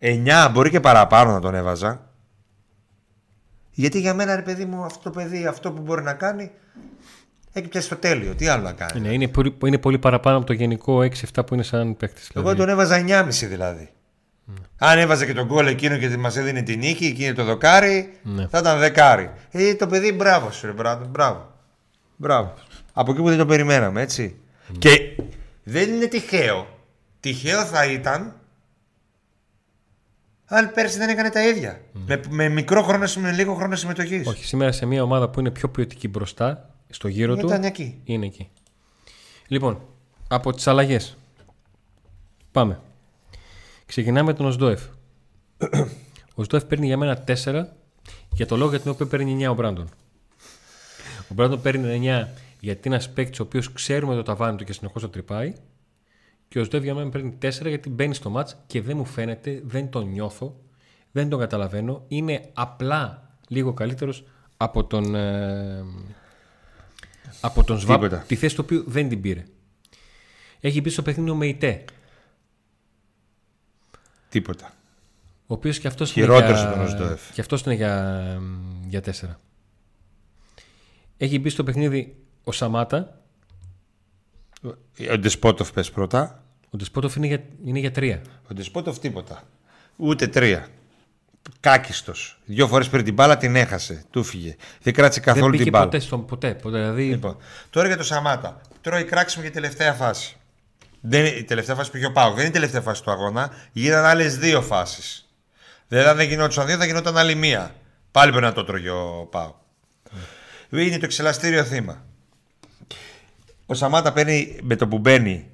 9, 0.00 0.48
μπορεί 0.52 0.70
και 0.70 0.80
παραπάνω 0.80 1.32
να 1.32 1.40
τον 1.40 1.54
έβαζα. 1.54 2.10
Γιατί 3.70 4.00
για 4.00 4.14
μένα, 4.14 4.36
ρε 4.36 4.42
παιδί 4.42 4.64
μου, 4.64 4.82
αυτό 4.84 5.00
το 5.02 5.10
παιδί, 5.10 5.46
αυτό 5.46 5.72
που 5.72 5.82
μπορεί 5.82 6.02
να 6.02 6.12
κάνει, 6.12 6.50
έχει 7.52 7.68
πιάσει 7.68 7.88
το 7.88 7.96
τέλειο. 7.96 8.34
Τι 8.34 8.46
άλλο 8.48 8.62
να 8.62 8.72
κάνει; 8.72 9.00
Ναι, 9.00 9.08
είναι, 9.12 9.28
πολύ, 9.28 9.56
είναι 9.64 9.78
πολύ 9.78 9.98
παραπάνω 9.98 10.36
από 10.36 10.46
το 10.46 10.52
γενικό 10.52 10.98
6-7 10.98 11.46
που 11.46 11.54
είναι 11.54 11.62
σαν 11.62 11.96
παίκτης. 11.96 12.30
Εγώ 12.34 12.54
τον 12.54 12.68
έβαζα 12.68 13.04
9,5 13.08 13.28
δηλαδή. 13.28 13.88
Αν 14.78 14.98
έβαζε 14.98 15.26
και 15.26 15.32
τον 15.34 15.46
γκολ 15.46 15.66
εκείνο 15.66 15.96
και 15.96 16.16
μας 16.16 16.36
έδινε 16.36 16.62
την 16.62 16.78
νίκη, 16.78 17.06
εκείνη 17.06 17.32
το 17.32 17.44
δοκάρι, 17.44 18.18
Ναι. 18.22 18.46
θα 18.46 18.58
ήταν 18.58 18.78
δεκάρι. 18.78 19.30
Ε, 19.50 19.74
το 19.74 19.86
παιδί 19.86 20.12
μπράβο 20.12 20.50
σου, 20.50 20.66
ρε 20.66 20.72
μπράβο. 20.72 21.06
Μπράβο. 21.06 21.52
μπράβο. 22.16 22.54
Από 22.92 23.10
εκεί 23.10 23.20
που 23.20 23.28
δεν 23.28 23.38
το 23.38 23.46
περιμέναμε, 23.46 24.00
έτσι. 24.00 24.38
Και 24.78 25.00
δεν 25.64 25.92
είναι 25.92 26.06
τυχαίο. 26.06 26.78
Τυχαίο 27.20 27.64
θα 27.64 27.86
ήταν 27.90 28.38
αν 30.46 30.72
πέρσι 30.74 30.98
δεν 30.98 31.08
έκανε 31.08 31.30
τα 31.30 31.48
ίδια. 31.48 31.80
Με, 31.92 32.20
με 32.28 32.48
μικρό 32.48 32.82
χρόνο, 32.82 33.06
με 33.18 33.32
λίγο 33.32 33.54
χρόνο 33.54 33.76
συμμετοχής. 33.76 34.26
Όχι, 34.26 34.44
σήμερα 34.44 34.72
σε 34.72 34.86
μια 34.86 35.02
ομάδα 35.02 35.28
που 35.28 35.40
είναι 35.40 35.50
πιο 35.50 35.68
ποιοτική 35.68 36.08
μπροστά, 36.08 36.70
στο 36.90 37.08
γύρο 37.08 37.36
του, 37.36 37.46
Ήταν 37.46 37.64
εκεί. 37.64 38.00
είναι 38.04 38.26
εκεί. 38.26 38.48
Λοιπόν, 39.46 39.80
από 40.28 40.52
τις 40.52 40.66
αλλαγές. 40.66 41.16
Πάμε. 42.52 42.80
Ξεκινάμε 43.86 44.22
με 44.30 44.34
τον 44.36 44.46
Οσδόεφ. 44.46 44.82
ο 46.34 46.40
Οσδόεφ 46.40 46.64
παίρνει 46.64 46.86
για 46.86 46.96
μένα 46.96 47.24
4 47.44 47.64
για 48.32 48.46
το 48.46 48.56
λόγο 48.56 48.70
για 48.70 48.80
τον 48.80 48.92
οποίο 48.92 49.06
παίρνει 49.06 49.44
9 49.46 49.50
ο 49.50 49.54
Μπράντον. 49.54 49.88
Ο 51.30 51.34
Μπράντον 51.34 51.60
παίρνει 51.62 52.00
9 52.04 52.28
γιατί 52.64 52.88
είναι 52.88 52.94
ένας 52.96 53.12
παίκτης 53.12 53.40
ο 53.40 53.42
οποίος 53.42 53.72
ξέρουμε 53.72 54.14
το 54.14 54.22
ταβάνι 54.22 54.56
του 54.56 54.64
και 54.64 54.72
συνεχώς 54.72 55.02
το 55.02 55.08
τρυπάει. 55.08 55.52
Και 56.48 56.58
ο 56.58 56.62
Οσδόεφ 56.62 56.84
για 56.84 56.94
μένα 56.94 57.10
παίρνει 57.10 57.38
4 57.42 57.50
γιατί 57.66 57.90
μπαίνει 57.90 58.14
στο 58.14 58.30
μάτς 58.30 58.56
και 58.66 58.82
δεν 58.82 58.96
μου 58.96 59.04
φαίνεται, 59.04 59.60
δεν 59.64 59.90
τον 59.90 60.08
νιώθω, 60.08 60.60
δεν 61.12 61.28
τον 61.28 61.38
καταλαβαίνω. 61.40 62.04
Είναι 62.08 62.50
απλά 62.52 63.30
λίγο 63.48 63.72
καλύτερος 63.74 64.24
από 64.56 64.84
τον. 64.84 65.14
ε, 65.14 65.84
από 67.40 67.64
τον 67.64 67.78
Σβάπ, 67.78 68.00
Τίποτα. 68.02 68.24
τη 68.26 68.34
θέση 68.36 68.54
του 68.54 68.60
οποίου 68.64 68.84
δεν 68.86 69.08
την 69.08 69.20
πήρε. 69.20 69.44
Έχει 70.60 70.80
μπει 70.80 70.90
στο 70.90 71.02
παιχνίδι 71.02 71.30
ο 71.30 71.34
Μεϊτέ, 71.34 71.84
Τίποτα. 74.28 74.72
ο 75.46 75.54
οποίος 75.54 75.78
και 75.78 75.86
αυτός 75.86 76.16
είναι, 76.16 76.26
Χειρότερος 76.26 76.58
για... 76.60 76.68
από 76.68 76.76
τον 76.76 76.84
Οσδόεφ. 76.84 77.32
και 77.32 77.40
αυτός 77.40 77.62
είναι 77.62 77.74
για... 77.74 78.42
για 78.88 79.00
τέσσερα. 79.00 79.40
Έχει 81.16 81.38
μπει 81.38 81.48
στο 81.48 81.64
παιχνίδι 81.64 82.23
ο 82.44 82.52
Σαμάτα, 82.52 83.18
Ο 85.12 85.18
Ντεσπότοφ 85.18 85.72
πες 85.72 85.90
πρώτα. 85.90 86.42
ο 86.70 86.76
Ντεσπότοφ 86.76 87.16
είναι 87.16 87.26
για, 87.26 87.42
είναι 87.64 87.78
για 87.78 87.90
τρία. 87.90 88.22
Ο 88.50 88.54
Ντεσπότοφ 88.54 88.98
τίποτα. 88.98 89.42
Ούτε 89.96 90.26
τρία. 90.26 90.66
Κάκιστος. 91.60 92.38
Δύο 92.44 92.66
φορές 92.68 92.88
πήρε 92.88 93.02
την 93.02 93.14
μπάλα, 93.14 93.36
την 93.36 93.56
έχασε. 93.56 94.04
Του 94.10 94.24
φύγε. 94.24 94.56
Δεν 94.82 94.92
κράτησε 94.92 95.20
δεν 95.24 95.32
καθόλου 95.34 95.50
πήγε 95.50 95.62
την 95.62 95.72
μπάλα. 95.72 95.84
ποτέ, 95.84 95.98
στον, 95.98 96.26
ποτέ, 96.26 96.54
ποτέ. 96.54 96.78
Δηλαδή, 96.78 97.04
Λοιπόν, 97.04 97.36
τώρα 97.70 97.86
για 97.86 97.96
το 97.96 98.02
Σαμάτα. 98.02 98.60
Τρώει 98.80 99.04
κράξιμο 99.04 99.42
για 99.44 99.52
τελευταία 99.52 99.92
φάση. 99.92 100.36
Δεν, 101.00 101.20
είναι- 101.24 101.34
η 101.36 101.44
τελευταία 101.44 101.74
φάση 101.74 101.90
που 101.90 101.96
είχε 101.96 102.06
ο 102.06 102.12
Πάου. 102.12 102.30
Δεν 102.30 102.38
είναι 102.38 102.48
η 102.48 102.52
τελευταία 102.52 102.80
φάση 102.80 103.02
του 103.02 103.10
αγώνα. 103.10 103.50
Γίνανε 103.72 104.06
άλλες 104.08 104.38
δύο 104.38 104.62
φάσεις. 104.62 105.28
Δηλαδή, 105.88 106.08
αν 106.08 106.16
δεν 106.16 106.28
γινόταν 106.28 106.66
δύο, 106.66 106.76
θα 106.76 106.84
γινόταν 106.84 107.16
άλλη 107.16 107.34
μία. 107.34 107.74
Πάλι 108.10 108.30
πρέπει 108.30 108.46
να 108.46 108.52
το 108.52 108.64
τρώγε 108.64 108.90
ο 108.90 109.28
Πάου. 109.30 109.54
Είναι 110.70 110.98
το 110.98 111.04
εξελαστήριο 111.04 111.64
θύμα. 111.64 112.04
Ο 113.66 113.74
Σαμάτα 113.74 114.12
παίρνει 114.12 114.56
με 114.62 114.76
το 114.76 114.88
που 114.88 114.98
μπαίνει, 114.98 115.46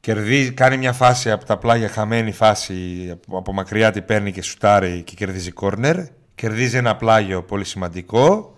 κερδίζει, 0.00 0.50
κάνει 0.52 0.76
μια 0.76 0.92
φάση 0.92 1.30
από 1.30 1.44
τα 1.44 1.58
πλάγια, 1.58 1.88
χαμένη 1.88 2.32
φάση 2.32 3.08
από, 3.12 3.38
από 3.38 3.52
μακριά 3.52 3.90
τη 3.90 4.02
παίρνει 4.02 4.32
και 4.32 4.42
σουτάρει 4.42 5.02
και 5.02 5.14
κερδίζει 5.14 5.50
κόρνερ. 5.50 5.96
Κερδίζει 6.34 6.76
ένα 6.76 6.96
πλάγιο 6.96 7.42
πολύ 7.42 7.64
σημαντικό 7.64 8.56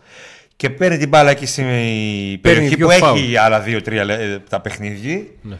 και 0.56 0.70
παίρνει 0.70 0.98
την 0.98 1.08
μπάλα 1.08 1.30
εκεί 1.30 1.46
στην 1.46 1.64
περιοχή 2.40 2.74
δύο 2.74 2.86
που 2.88 2.92
φάουλ. 2.92 3.18
έχει 3.18 3.36
άλλα 3.36 3.60
δύο-τρία 3.60 4.04
λε- 4.04 4.38
τα 4.48 4.60
παιχνίδια. 4.60 5.22
ναι. 5.42 5.56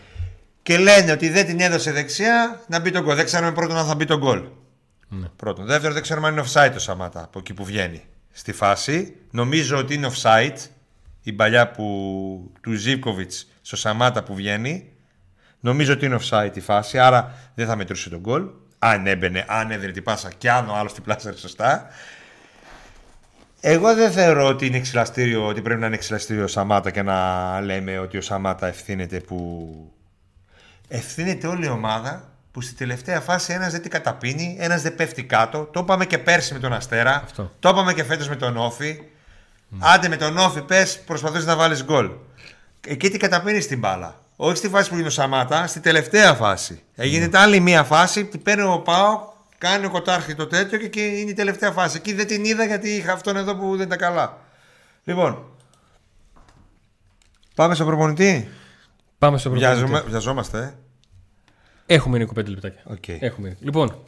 Και 0.63 0.79
λένε 0.79 1.13
ότι 1.13 1.29
δεν 1.29 1.47
την 1.47 1.61
έδωσε 1.61 1.93
δεξιά 1.93 2.61
να 2.69 2.81
μπει 2.81 2.91
τον 2.91 3.03
γκολ. 3.03 3.15
Δεν 3.15 3.25
ξέρουμε 3.25 3.53
πρώτον 3.53 3.77
αν 3.77 3.87
θα 3.87 3.95
μπει 3.95 4.05
τον 4.05 4.19
γκολ. 4.19 4.43
Ναι. 5.09 5.27
Πρώτον. 5.37 5.67
Δεύτερον, 5.67 5.93
δεν 5.93 6.03
ξέρουμε 6.03 6.27
αν 6.27 6.33
είναι 6.33 6.45
offside 6.53 6.71
το 6.73 6.79
Σαμάτα 6.81 7.23
από 7.23 7.39
εκεί 7.39 7.55
που 7.55 7.65
βγαίνει 7.65 8.03
στη 8.33 8.53
φάση. 8.53 9.15
Νομίζω 9.31 9.77
ότι 9.77 9.95
είναι 9.95 10.11
offside 10.15 10.57
η 11.27 11.33
παλιά 11.33 11.71
που, 11.71 12.53
του 12.61 12.73
Ζίβκοβιτ 12.73 13.33
στο 13.61 13.77
Σαμάτα 13.77 14.23
που 14.23 14.35
βγαίνει. 14.35 14.93
Νομίζω 15.61 15.93
ότι 15.93 16.07
είναι 16.07 16.19
offside 16.21 16.51
η 16.55 16.61
φάση, 16.61 16.99
άρα 16.99 17.35
δεν 17.55 17.67
θα 17.67 17.77
μετρούσε 17.77 18.11
τον 18.11 18.21
γκολ. 18.21 18.49
Αν 18.79 19.07
έμπαινε, 19.07 19.45
αν 19.49 19.71
έδινε 19.71 19.93
την 19.93 20.03
πάσα 20.03 20.31
και 20.39 20.51
αν 20.51 20.69
ο 20.69 20.75
άλλος 20.75 20.95
την 20.95 21.03
πλάσαρε 21.03 21.37
σωστά. 21.37 21.87
Εγώ 23.61 23.95
δεν 23.95 24.13
θεωρώ 24.13 24.47
ότι 24.47 24.67
είναι 24.67 24.77
εξυλαστήριο, 24.77 25.47
ότι 25.47 25.63
πρέπει 25.63 25.81
να 25.81 25.87
είναι 25.87 25.95
εξυλαστήριο 25.95 26.45
ο 26.45 26.47
Σαμάτα 26.47 26.91
και 26.91 27.03
να 27.03 27.61
λέμε 27.61 27.99
ότι 27.99 28.17
ο 28.17 28.21
Σαμάτα 28.21 28.67
ευθύνεται 28.67 29.21
που. 29.21 29.71
Ευθύνεται 30.89 31.47
όλη 31.47 31.67
η 31.67 31.69
ομάδα 31.69 32.33
που 32.51 32.61
στη 32.61 32.75
τελευταία 32.75 33.21
φάση 33.21 33.53
ένας 33.53 33.73
δεν 33.73 33.83
την 33.83 33.91
καταπίνει, 33.91 34.57
ένας 34.61 34.83
δεν 34.83 34.95
πέφτει 34.95 35.25
κάτω. 35.25 35.65
Το 35.65 35.81
είπαμε 35.81 36.07
και 36.07 36.19
πέρσι 36.19 36.53
με 36.53 36.59
τον 36.59 36.73
Αστέρα. 36.73 37.23
Αυτό. 37.25 37.53
Το 37.59 37.69
είπαμε 37.69 37.93
και 37.93 38.05
φέτος 38.05 38.29
με 38.29 38.37
τον 38.37 38.57
Όφη. 38.57 39.01
Άντε 39.79 40.09
με 40.09 40.17
τον 40.17 40.39
Όφη, 40.39 40.63
πες, 40.63 41.01
προσπαθούσες 41.01 41.47
να 41.47 41.57
βάλεις 41.57 41.85
γκολ. 41.85 42.11
εκεί 42.87 43.11
τι 43.11 43.19
καταπίνεις 43.19 43.67
την 43.67 43.79
μπάλα. 43.79 44.19
Όχι 44.37 44.57
στη 44.57 44.69
φάση 44.69 44.91
που 44.91 44.99
είναι 44.99 45.07
ο 45.07 45.11
Σαμάτα, 45.11 45.67
στη 45.67 45.81
τελευταία 45.81 46.35
φάση. 46.35 46.83
Έγινε 46.95 47.29
άλλη 47.33 47.61
μία 47.61 47.85
φάση, 47.85 48.25
την 48.25 48.43
παίρνει 48.43 48.63
ο 48.63 48.79
Πάο, 48.79 49.33
κάνει 49.59 49.87
ο 49.87 49.91
Κοτάρσκι 49.91 50.35
το 50.35 50.47
τέτοιο 50.47 50.79
και, 50.79 50.89
και 50.89 51.01
είναι 51.01 51.31
η 51.31 51.35
τελευταία 51.35 51.73
φάση. 51.73 51.97
Εκεί 51.97 52.13
δεν 52.13 52.27
την 52.27 52.45
είδα 52.45 52.65
γιατί 52.65 52.91
είχα 52.91 53.13
αυτόν 53.13 53.37
εδώ 53.37 53.57
που 53.57 53.77
δεν 53.77 53.87
ήταν 53.87 53.99
καλά. 53.99 54.39
Λοιπόν, 55.05 55.45
πάμε 57.55 57.75
στο 57.75 57.85
προπονητή. 57.85 58.49
Πάμε 59.19 59.39
στο 59.39 59.51
προπονητή. 59.51 59.77
Βιάζομαι, 59.77 60.01
βιαζόμαστε, 60.01 60.59
ε. 60.59 60.75
Έχουμε 61.87 62.19
Νίκο 62.19 62.33
5 62.37 62.49
λεπτάκια. 62.49 62.83
Οκ. 62.85 63.09
Έχουμε. 63.09 63.57
Λοιπόν, 63.61 63.99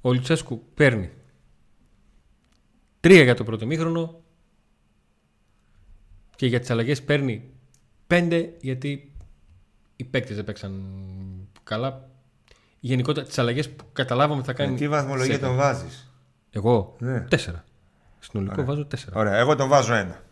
ο 0.00 0.12
Λουτσέσκου 0.12 0.62
παίρνει 0.74 1.10
τρία 3.00 3.22
για 3.22 3.34
το 3.34 3.44
πρώτο 3.44 3.66
ημίχρονο 3.66 4.19
και 6.40 6.46
για 6.46 6.60
τις 6.60 6.70
αλλαγές 6.70 7.02
παίρνει 7.02 7.50
πέντε 8.06 8.52
γιατί 8.60 9.12
οι 9.96 10.04
παίκτες 10.04 10.36
δεν 10.36 10.44
παίξαν 10.44 10.82
καλά. 11.64 12.08
Γενικότερα 12.80 13.26
τις 13.26 13.38
αλλαγές 13.38 13.70
που 13.70 13.84
καταλάβαμε 13.92 14.42
θα 14.42 14.52
κάνει... 14.52 14.70
Με 14.72 14.76
τι 14.78 14.88
βαθμολογία 14.88 15.34
σε- 15.34 15.40
τον 15.40 15.56
βάζεις; 15.56 16.12
Εγώ; 16.50 16.96
Ναι. 16.98 17.20
τέσσερα. 17.20 17.64
Συνολικό 18.18 18.64
βάζω 18.64 18.86
τέσσερα. 18.86 19.18
Ωραία, 19.20 19.36
εγώ 19.36 19.56
τον 19.56 19.68
βάζω 19.68 19.94
ένα. 19.94 20.22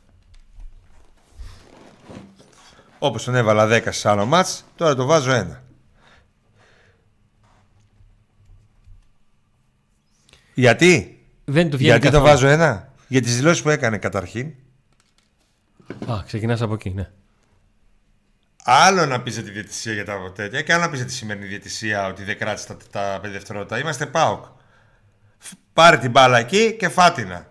Όπως 2.99 3.25
τον 3.25 3.35
έβαλα 3.35 3.66
10 3.66 3.87
σε 3.92 4.09
άλλο 4.09 4.27
μάτς, 4.27 4.64
τώρα 4.77 4.94
τον 4.94 5.07
βάζω 5.07 5.33
ένα. 5.33 5.62
Γιατί; 10.55 11.23
Δεν 11.44 11.71
του 11.71 11.77
βγαίνει 11.77 11.90
Γιατί 11.99 12.03
τον 12.03 12.12
καθόλου. 12.12 12.31
βάζω 12.31 12.47
ένα; 12.47 12.92
Για 13.09 13.21
τις 13.23 13.37
δηλώσεις 13.37 13.62
που 13.62 13.68
έκανε 13.71 13.99
καταρχήν. 13.99 14.55
Α, 16.11 16.22
ξεκινάς 16.27 16.61
από 16.62 16.74
εκεί, 16.74 16.90
ναι. 16.90 17.11
Άλλο 18.64 19.07
να 19.07 19.22
πεις 19.22 19.35
για 19.35 19.42
τη 19.42 19.51
διαιτησία 19.51 19.92
για 19.92 20.05
τα 20.05 20.33
τέτοια 20.35 20.62
και 20.62 20.72
άλλο 20.72 20.83
να 20.83 20.88
πεις 20.90 20.98
για 20.98 21.09
τη 21.09 21.14
σημερινή 21.14 21.46
διαιτησία 21.46 22.07
ότι 22.07 22.24
δεν 22.24 22.38
κράτησε 22.38 22.66
τα, 22.66 22.77
τα 22.90 23.16
5 23.18 23.20
δευτερόλεπτα. 23.31 23.79
Είμαστε 23.79 24.07
ΠΑΟΚ. 24.07 24.44
Φ- 25.38 25.53
Πάρε 25.72 25.98
την 25.98 26.11
μπάλα 26.11 26.38
εκεί 26.38 26.77
και 26.77 26.88
φάτινα. 26.88 27.48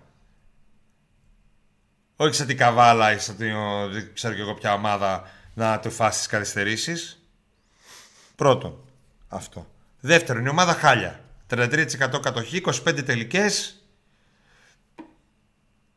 Όχι 2.15 2.34
σαν 2.36 2.47
την 2.47 2.58
καβάλα 2.58 3.12
ή 3.13 3.17
σαν 3.19 3.36
την, 3.38 3.56
ο- 3.56 3.88
δεν 3.89 4.13
ξέρω 4.13 4.34
και 4.34 4.41
εγώ 4.41 4.54
ποια 4.54 4.73
ομάδα 4.73 5.30
να 5.54 5.80
του 5.80 5.91
φάσεις 5.91 6.17
τις 6.17 6.28
καθυστερήσεις. 6.28 7.21
Πρώτον, 8.36 8.84
αυτό. 9.28 9.67
Δεύτερον, 10.00 10.45
η 10.45 10.50
ομάδα 10.50 10.73
χάλια. 10.73 11.19
33% 11.50 12.19
κατοχή, 12.21 12.62
25 12.65 13.04
τελικές. 13.06 13.82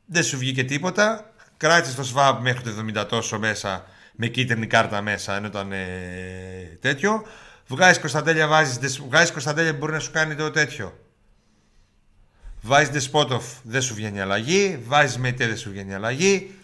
Δεν 0.04 0.22
σου 0.24 0.38
βγήκε 0.38 0.64
τίποτα. 0.64 1.29
Κράτησε 1.60 1.96
το 1.96 2.04
Σβαμπ 2.04 2.42
μέχρι 2.42 2.62
το 2.62 2.70
70 3.02 3.08
τόσο 3.08 3.38
μέσα 3.38 3.86
με 4.14 4.26
κίτρινη 4.26 4.66
κάρτα 4.66 5.02
μέσα 5.02 5.36
ενώ 5.36 5.46
ήταν 5.46 5.72
ε, 5.72 6.78
τέτοιο. 6.80 7.22
Βγάζεις 7.66 7.98
Κωνσταντέλια, 8.00 8.46
βάζεις, 8.48 9.00
βγάζεις 9.00 9.30
Κωνσταντέλια 9.32 9.72
που 9.72 9.78
μπορεί 9.78 9.92
να 9.92 9.98
σου 9.98 10.10
κάνει 10.10 10.34
το 10.34 10.50
τέτοιο. 10.50 10.98
Βάζεις 12.62 12.88
Ντεσπόντοφ, 12.88 13.44
δεν 13.62 13.82
σου 13.82 13.94
βγαίνει 13.94 14.20
αλλαγή. 14.20 14.78
Βάζεις 14.86 15.18
Μεϊτέ, 15.18 15.46
δεν 15.46 15.56
σου 15.56 15.70
βγαίνει 15.70 15.94
αλλαγή. 15.94 16.54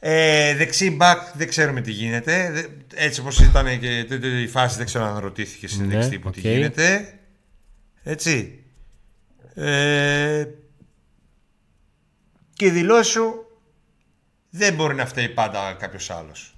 Ε, 0.00 0.54
δεξί 0.56 0.90
μπακ 0.90 1.20
δεν 1.34 1.48
ξέρουμε 1.48 1.80
τι 1.80 1.90
γίνεται. 1.90 2.50
Δε- 2.52 2.66
Έτσι 3.04 3.20
όπως 3.20 3.40
ήταν 3.40 3.80
και 3.80 4.06
τότε 4.08 4.26
η 4.26 4.48
φάση 4.48 4.76
δεν 4.76 4.86
ξέρω 4.86 5.04
αν 5.04 5.18
ρωτήθηκες 5.18 5.70
στην 5.70 5.86
Ναι, 5.86 5.94
δεξί 5.98 6.18
που 6.18 6.30
τι 6.30 6.38
οκ. 6.38 6.44
γίνεται. 6.44 7.18
Έτσι. 8.02 8.64
Ε, 9.54 10.44
και 12.52 12.66
η 12.66 12.70
δηλώση 12.70 13.10
σου 13.10 13.46
δεν 14.54 14.74
μπορεί 14.74 14.94
να 14.94 15.06
φταίει 15.06 15.28
πάντα 15.28 15.72
κάποιος 15.72 16.10
άλλος. 16.10 16.54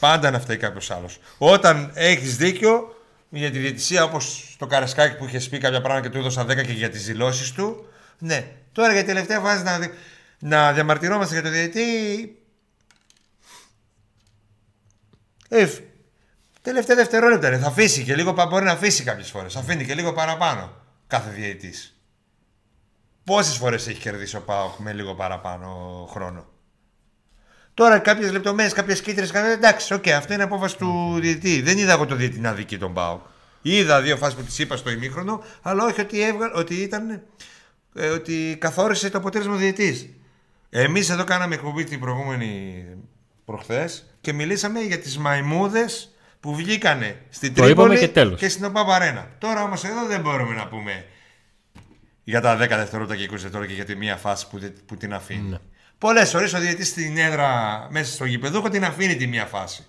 Πάντα 0.00 0.30
να 0.30 0.40
φταίει 0.40 0.56
κάποιος 0.56 0.90
άλλος. 0.90 1.18
Όταν 1.38 1.90
έχεις 1.94 2.36
δίκιο 2.36 2.94
για 3.28 3.50
τη 3.50 3.58
διαιτησία, 3.58 4.04
όπως 4.04 4.54
το 4.58 4.66
Καρασκάκι 4.66 5.16
που 5.16 5.24
είχε 5.24 5.48
πει 5.48 5.58
κάποια 5.58 5.80
πράγματα 5.80 6.06
και 6.06 6.12
του 6.12 6.18
έδωσα 6.18 6.42
10 6.44 6.46
και 6.66 6.72
για 6.72 6.90
τις 6.90 7.04
δηλώσεις 7.06 7.52
του. 7.52 7.86
Ναι. 8.18 8.52
Τώρα 8.72 8.92
για 8.92 9.00
τη 9.00 9.06
τελευταία 9.06 9.40
φάση 9.40 9.62
να, 9.62 9.78
δι- 9.78 9.92
να 10.38 10.72
διαμαρτυρόμαστε 10.72 11.34
για 11.34 11.42
το 11.42 11.50
διαιτητή. 11.50 12.38
Ε, 15.48 15.68
τελευταία 16.62 16.96
δευτερόλεπτα 16.96 17.48
είναι. 17.48 17.58
Θα 17.58 17.66
αφήσει 17.66 18.04
και 18.04 18.14
λίγο, 18.14 18.32
πα- 18.34 18.46
μπορεί 18.46 18.64
να 18.64 18.72
αφήσει 18.72 19.02
κάποιες 19.04 19.30
φορές. 19.30 19.56
Αφήνει 19.56 19.84
και 19.84 19.94
λίγο 19.94 20.12
παραπάνω 20.12 20.72
κάθε 21.06 21.30
διαιτητή. 21.30 21.74
Πόσες 23.24 23.56
φορές 23.56 23.86
έχει 23.86 24.00
κερδίσει 24.00 24.36
ο 24.36 24.40
ΠΑΟΚ 24.40 24.78
με 24.78 24.92
λίγο 24.92 25.14
παραπάνω 25.14 25.68
χρόνο; 26.10 26.46
Τώρα 27.76 27.98
κάποιες 27.98 28.32
λεπτομέρειες, 28.32 28.72
κάποιες 28.72 29.00
κίτρινες 29.00 29.28
καμία. 29.28 29.50
Εντάξει, 29.52 29.94
οκ, 29.94 30.08
αυτό 30.08 30.32
είναι 30.32 30.42
απόφαση 30.42 30.76
του 30.76 31.18
διαιτητή. 31.20 31.60
Δεν 31.62 31.78
είδα 31.78 31.92
εγώ 31.92 32.06
το 32.06 32.14
διαιτητή 32.14 32.40
να 32.40 32.52
αδικεί 32.52 32.78
τον 32.78 32.94
ΠΑΟΚ. 32.94 33.20
Είδα 33.62 34.00
δύο 34.02 34.16
φάσεις 34.16 34.34
που 34.38 34.42
τις 34.42 34.62
είπα 34.62 34.76
στο 34.76 34.90
ημίχρονο, 34.90 35.42
αλλά 35.62 35.84
όχι 35.84 36.00
ότι, 36.00 36.22
έβγαλε, 36.22 36.52
ότι 36.58 36.74
ήταν. 36.74 37.22
ε, 37.94 38.08
ότι 38.08 38.56
καθόρισε 38.60 39.10
το 39.10 39.18
αποτέλεσμα 39.18 39.54
ο 39.54 39.56
διαιτητής. 39.56 40.08
Εμείς 40.70 41.10
εδώ 41.10 41.24
κάναμε 41.24 41.54
εκπομπή 41.54 41.84
την 41.84 42.00
προηγούμενη 42.00 42.84
προχθές 43.44 44.06
και 44.20 44.32
μιλήσαμε 44.32 44.80
για 44.80 44.98
τις 44.98 45.18
μαϊμούδες 45.18 46.10
που 46.40 46.54
βγήκανε 46.54 47.16
στην 47.30 47.54
Το 47.54 47.68
είπαμε 47.68 47.88
Τρίπολη 47.88 47.98
και 47.98 48.08
τέλος. 48.08 48.40
και 48.40 48.48
στην 48.48 48.64
ΟΠΑΠ 48.64 48.88
Τώρα 49.38 49.62
όμως 49.62 49.84
εδώ 49.84 50.06
δεν 50.06 50.20
μπορούμε 50.20 50.54
να 50.54 50.66
πούμε 50.68 51.04
για 52.24 52.40
τα 52.40 52.56
10 52.56 52.58
δευτερόλεπτα 52.58 53.16
και 53.16 53.22
20 53.24 53.28
δευτερόλεπτα 53.30 53.66
και 53.66 53.74
για 53.74 53.84
τη 53.84 53.96
μία 53.96 54.16
φάση 54.16 54.48
που, 54.48 54.58
δεν- 54.58 54.74
που 54.86 54.96
την 54.96 55.14
αφήνει. 55.14 55.48
Ναι. 55.48 55.58
Πολλές 55.98 56.30
φορές 56.30 56.52
ο 56.54 56.58
διαιτητής 56.58 56.88
στην 56.88 57.18
έδρα 57.18 57.86
μέσα 57.90 58.12
στο 58.12 58.24
γηπεδούχο 58.24 58.68
την 58.68 58.84
αφήνει 58.84 59.16
τη 59.16 59.26
μία 59.26 59.46
φάση. 59.46 59.86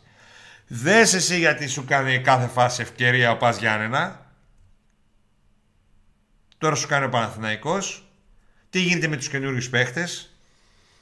Δες 0.68 1.14
εσύ 1.14 1.38
γιατί 1.38 1.68
σου 1.68 1.86
κάνει 1.86 2.20
κάθε 2.20 2.48
φάση 2.48 2.82
ευκαιρία 2.82 3.32
ο 3.32 3.38
Πας 3.38 3.58
Γιάννενα. 3.58 4.26
Τώρα 6.58 6.76
σου 6.76 6.88
κάνει 6.88 7.06
ο 7.06 7.10
Παναθηναϊκός. 7.10 8.12
Τι 8.70 8.80
γίνεται 8.80 9.08
με 9.08 9.18
τους 9.18 9.30
καινούριους 9.30 9.70
παίχτες. 9.70 10.32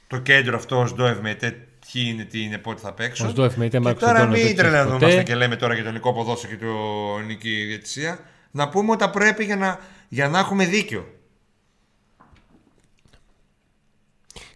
Το 0.06 0.18
κέντρο 0.18 0.56
αυτό 0.56 0.80
ως 0.80 0.94
Ντόευ 0.94 1.20
με 1.20 1.34
τε, 1.34 1.50
ποιοι 1.50 2.04
είναι, 2.06 2.24
τι 2.24 2.42
είναι, 2.42 2.58
πότε 2.58 2.80
θα 2.80 2.92
παίξουν. 2.92 3.26
Ο 3.26 3.30
Σντόεφ 3.30 3.56
με 3.56 3.64
τε, 3.64 3.70
Και 3.70 3.80
Μάρκος 3.80 4.02
τώρα 4.02 4.18
Αντώνιο, 4.18 4.36
δεν 4.36 4.44
μην 4.44 4.54
ξέρει 4.54 4.68
τρελανόμαστε 4.68 5.06
ποτέ. 5.06 5.22
και 5.22 5.34
λέμε 5.34 5.56
τώρα 5.56 5.74
για 5.74 5.82
το 5.82 5.88
ελληνικό 5.88 6.12
ποδόσφαιρο 6.12 6.54
και 6.56 6.64
το 6.64 6.74
ελληνική 7.18 7.64
διαιτησία. 7.64 8.18
Να 8.50 8.68
πούμε 8.68 8.90
ότι 8.92 9.08
πρέπει 9.08 9.44
για 9.44 9.56
να, 9.56 9.78
για 10.08 10.28
να 10.28 10.38
έχουμε 10.38 10.66
δίκιο. 10.66 11.15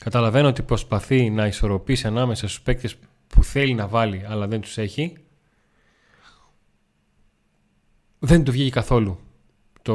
Καταλαβαίνω 0.04 0.48
ότι 0.48 0.62
προσπαθεί 0.62 1.30
να 1.30 1.46
ισορροπήσει 1.46 2.06
ανάμεσα 2.06 2.48
στους 2.48 2.60
παίκτες 2.62 2.96
που 3.28 3.44
θέλει 3.44 3.74
να 3.74 3.88
βάλει 3.88 4.24
αλλά 4.28 4.46
δεν 4.46 4.60
τους 4.60 4.78
έχει. 4.78 5.16
Δεν 8.18 8.44
του 8.44 8.52
βγήκε 8.52 8.70
καθόλου 8.70 9.18
το, 9.82 9.94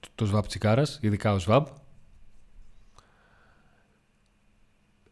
το, 0.00 0.08
το 0.14 0.26
ΣΒΑΠ 0.26 0.46
Τσικάρας, 0.46 0.98
ειδικά 1.02 1.32
ο 1.32 1.38
ΣΒΑΠ. 1.38 1.66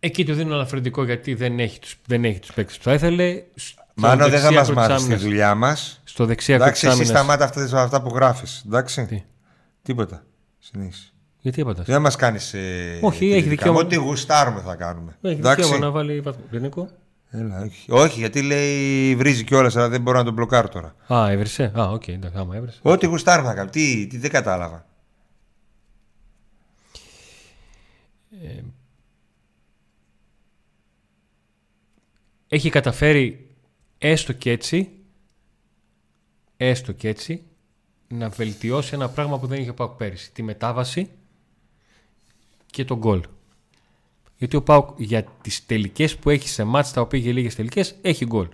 Εκεί 0.01 0.25
του 0.25 0.35
δίνω 0.35 0.55
αναφερντικό 0.55 1.05
γιατί 1.05 1.35
δεν 1.35 1.59
έχει 1.61 1.79
τους, 1.79 1.97
δεν 2.07 2.25
έχει 2.25 2.39
τους 2.39 2.53
παίκτες 2.53 2.77
που 2.77 2.83
θα 2.83 2.93
ήθελε. 2.93 3.43
Στο 3.55 3.83
Μάνο 3.95 4.29
δεν 4.29 4.41
θα 4.41 4.49
δεξί 4.49 4.55
μας 4.55 4.69
άκρο 4.69 4.75
της 4.75 4.75
μάθεις 4.75 4.97
τη 4.97 5.03
άμυνας- 5.03 5.23
δουλειά 5.23 5.55
μας. 5.55 6.01
Στο 6.05 6.27
δεξί 6.27 6.53
άκρο 6.53 6.65
Εντάξει, 6.65 6.81
της 6.87 6.91
εσύ 6.93 7.01
άμυνας- 7.03 7.19
σταμάτα 7.23 7.45
αυτά, 7.45 7.83
αυτά 7.83 8.03
που 8.03 8.15
γράφεις. 8.15 8.63
Εντάξει. 8.67 9.07
Τι; 9.07 9.23
Τίποτα. 9.83 10.25
Συνήθω. 10.59 10.99
Γιατί 11.41 11.61
έπατας. 11.61 11.87
Δεν 11.87 12.01
μας 12.01 12.17
κάνεις. 12.17 12.55
Ε, 12.55 12.99
Όχι, 13.03 13.19
τη 13.19 13.33
έχει 13.33 13.41
δικά 13.41 13.51
δικαίωμα. 13.51 13.73
μου. 13.81 13.85
Ό,τι 13.87 13.97
γουστάρουμε 13.97 14.61
θα 14.61 14.75
κάνουμε. 14.77 15.17
Έχει 15.23 15.35
Εντάξει. 15.39 15.63
δικαίωμα 15.63 15.85
να 15.85 15.91
βάλει 15.91 16.21
βαθμό. 16.21 16.45
Δεν 16.51 16.61
Νίκο; 16.61 16.89
Έλα, 17.31 17.63
όχι. 17.63 17.93
όχι, 17.93 18.19
γιατί 18.19 18.43
λέει 18.43 19.17
βρίζει 19.17 19.45
κιόλας, 19.45 19.77
αλλά 19.77 19.89
δεν 19.89 20.01
μπορώ 20.01 20.19
να 20.19 20.25
τον 20.25 20.33
μπλοκάρω 20.35 20.69
τώρα. 20.69 20.95
Α, 21.15 21.31
έβρισε. 21.31 21.73
Α, 21.79 21.89
οκ, 21.91 22.09
εντάξει, 22.09 22.39
άμα 22.39 22.57
έβρισε. 22.57 22.79
Ό,τι 22.83 23.07
γουστάρουμε 23.07 23.49
θα 23.49 23.55
κάνουμε. 23.55 23.71
Τι, 23.73 24.07
τι 24.07 24.19
δεν 24.19 24.31
κατάλαβα. 24.31 24.87
έχει 32.49 32.71
καταφέρει 32.71 33.51
έστω 33.99 34.33
και 34.33 34.51
έτσι 34.51 34.91
έστω 36.57 36.93
και 36.93 37.09
έτσι 37.09 37.43
να 38.09 38.29
βελτιώσει 38.29 38.95
ένα 38.95 39.09
πράγμα 39.09 39.39
που 39.39 39.47
δεν 39.47 39.61
είχε 39.61 39.71
ο 39.71 39.75
ΠΑΟΚ 39.75 39.93
πέρυσι. 39.97 40.33
Τη 40.33 40.43
μετάβαση 40.43 41.11
και 42.71 42.85
τον 42.85 42.99
γκολ. 42.99 43.23
Γιατί 44.37 44.57
ο 44.57 44.63
Πάουκ 44.63 45.01
για 45.01 45.25
τις 45.25 45.67
τελικές 45.67 46.17
που 46.17 46.31
έχει 46.31 46.49
σε 46.49 46.65
μάτς 46.65 46.93
τα 46.93 47.01
οποία 47.01 47.19
είχε 47.19 47.33
λίγες 47.33 47.55
τελικές 47.55 47.95
έχει 48.03 48.27
γκολ. 48.27 48.49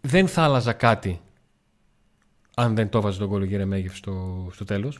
Δεν 0.00 0.28
θα 0.28 0.42
άλλαζα 0.42 0.72
κάτι 0.72 1.20
αν 2.54 2.74
δεν 2.74 2.88
το 2.88 2.98
έβαζε 2.98 3.18
τον 3.18 3.28
γκολ 3.28 3.42
ο 3.42 3.44
Γερεμέγεφ 3.44 3.96
στο, 3.96 4.46
στο 4.52 4.64
τέλος. 4.64 4.98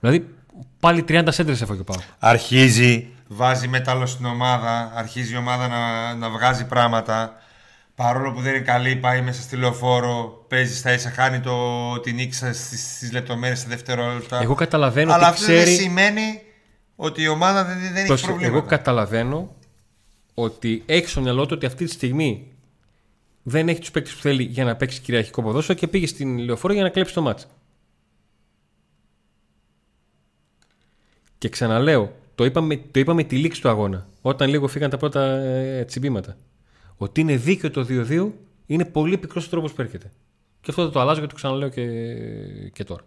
Δηλαδή 0.00 0.34
πάλι 0.80 1.04
30 1.08 1.26
σέντρες 1.28 1.60
έφαγε 1.60 1.80
ο 1.80 1.84
Πάουκ. 1.84 2.00
Αρχίζει, 2.18 3.08
βάζει 3.28 3.68
μέταλλο 3.68 4.06
στην 4.06 4.24
ομάδα, 4.24 4.92
αρχίζει 4.94 5.34
η 5.34 5.36
ομάδα 5.36 5.68
να, 5.68 6.14
να 6.14 6.30
βγάζει 6.30 6.66
πράγματα. 6.66 7.36
Παρόλο 7.94 8.32
που 8.32 8.40
δεν 8.40 8.54
είναι 8.54 8.64
καλή, 8.64 8.96
πάει 8.96 9.20
μέσα 9.22 9.42
στη 9.42 9.56
λεωφόρο, 9.56 10.44
παίζει 10.48 10.76
στα 10.76 10.92
ίσα, 10.92 11.10
χάνει 11.10 11.40
το, 11.40 12.00
την 12.00 12.14
νίκη 12.14 12.34
στις 12.34 13.12
λεπτομέρειες 13.12 13.58
στα 13.58 13.68
δευτερόλεπτα. 13.68 14.40
Εγώ 14.42 14.54
καταλαβαίνω 14.54 15.12
Αλλά 15.12 15.28
ότι 15.28 15.32
αυτό 15.32 15.52
ξέρει... 15.52 15.64
δεν 15.64 15.74
σημαίνει 15.74 16.42
ότι 16.96 17.22
η 17.22 17.28
ομάδα 17.28 17.64
δεν, 17.64 17.80
δεν 17.80 17.96
έχει 17.96 18.06
Πρόσεχε, 18.06 18.28
προβλήματα. 18.28 18.58
Εγώ 18.58 18.66
καταλαβαίνω 18.66 19.54
ότι 20.34 20.82
έχει 20.86 21.08
στο 21.08 21.20
μυαλό 21.20 21.46
του 21.46 21.52
ότι 21.56 21.66
αυτή 21.66 21.84
τη 21.84 21.90
στιγμή 21.90 22.46
δεν 23.42 23.68
έχει 23.68 23.80
τους 23.80 23.90
παίκτες 23.90 24.14
που 24.14 24.20
θέλει 24.20 24.42
για 24.42 24.64
να 24.64 24.76
παίξει 24.76 25.00
κυριαρχικό 25.00 25.42
ποδόσφαιρο 25.42 25.78
και 25.78 25.88
πήγε 25.88 26.06
στην 26.06 26.38
λεωφόρο 26.38 26.74
για 26.74 26.82
να 26.82 26.88
κλέψει 26.88 27.14
το 27.14 27.22
μάτς. 27.22 27.46
Και 31.38 31.48
ξαναλέω, 31.48 32.12
το 32.34 32.44
είπαμε, 32.44 32.76
το 32.76 33.00
είπαμε 33.00 33.24
τη 33.24 33.36
λήξη 33.36 33.60
του 33.60 33.68
αγώνα, 33.68 34.06
όταν 34.22 34.48
λίγο 34.48 34.68
φύγαν 34.68 34.90
τα 34.90 34.96
πρώτα 34.96 35.22
ε, 35.22 35.84
τσιμπήματα. 35.84 36.36
Ότι 37.02 37.20
είναι 37.20 37.36
δίκαιο 37.36 37.70
το 37.70 37.86
2-2, 37.88 38.30
είναι 38.66 38.84
πολύ 38.84 39.18
πικρός 39.18 39.46
ο 39.46 39.50
τρόπος 39.50 39.72
που 39.72 39.80
έρχεται. 39.80 40.12
Και 40.60 40.70
αυτό 40.70 40.82
δεν 40.82 40.92
το 40.92 41.00
αλλάζω 41.00 41.20
και 41.20 41.26
το 41.26 41.34
ξαναλέω 41.34 41.68
και, 41.68 41.86
και 42.68 42.84
τώρα. 42.84 43.02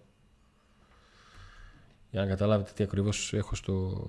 Για 2.11 2.21
να 2.21 2.27
καταλάβετε 2.27 2.71
τι 2.75 2.83
ακριβώς 2.83 3.33
έχω 3.33 3.55
στο, 3.55 4.07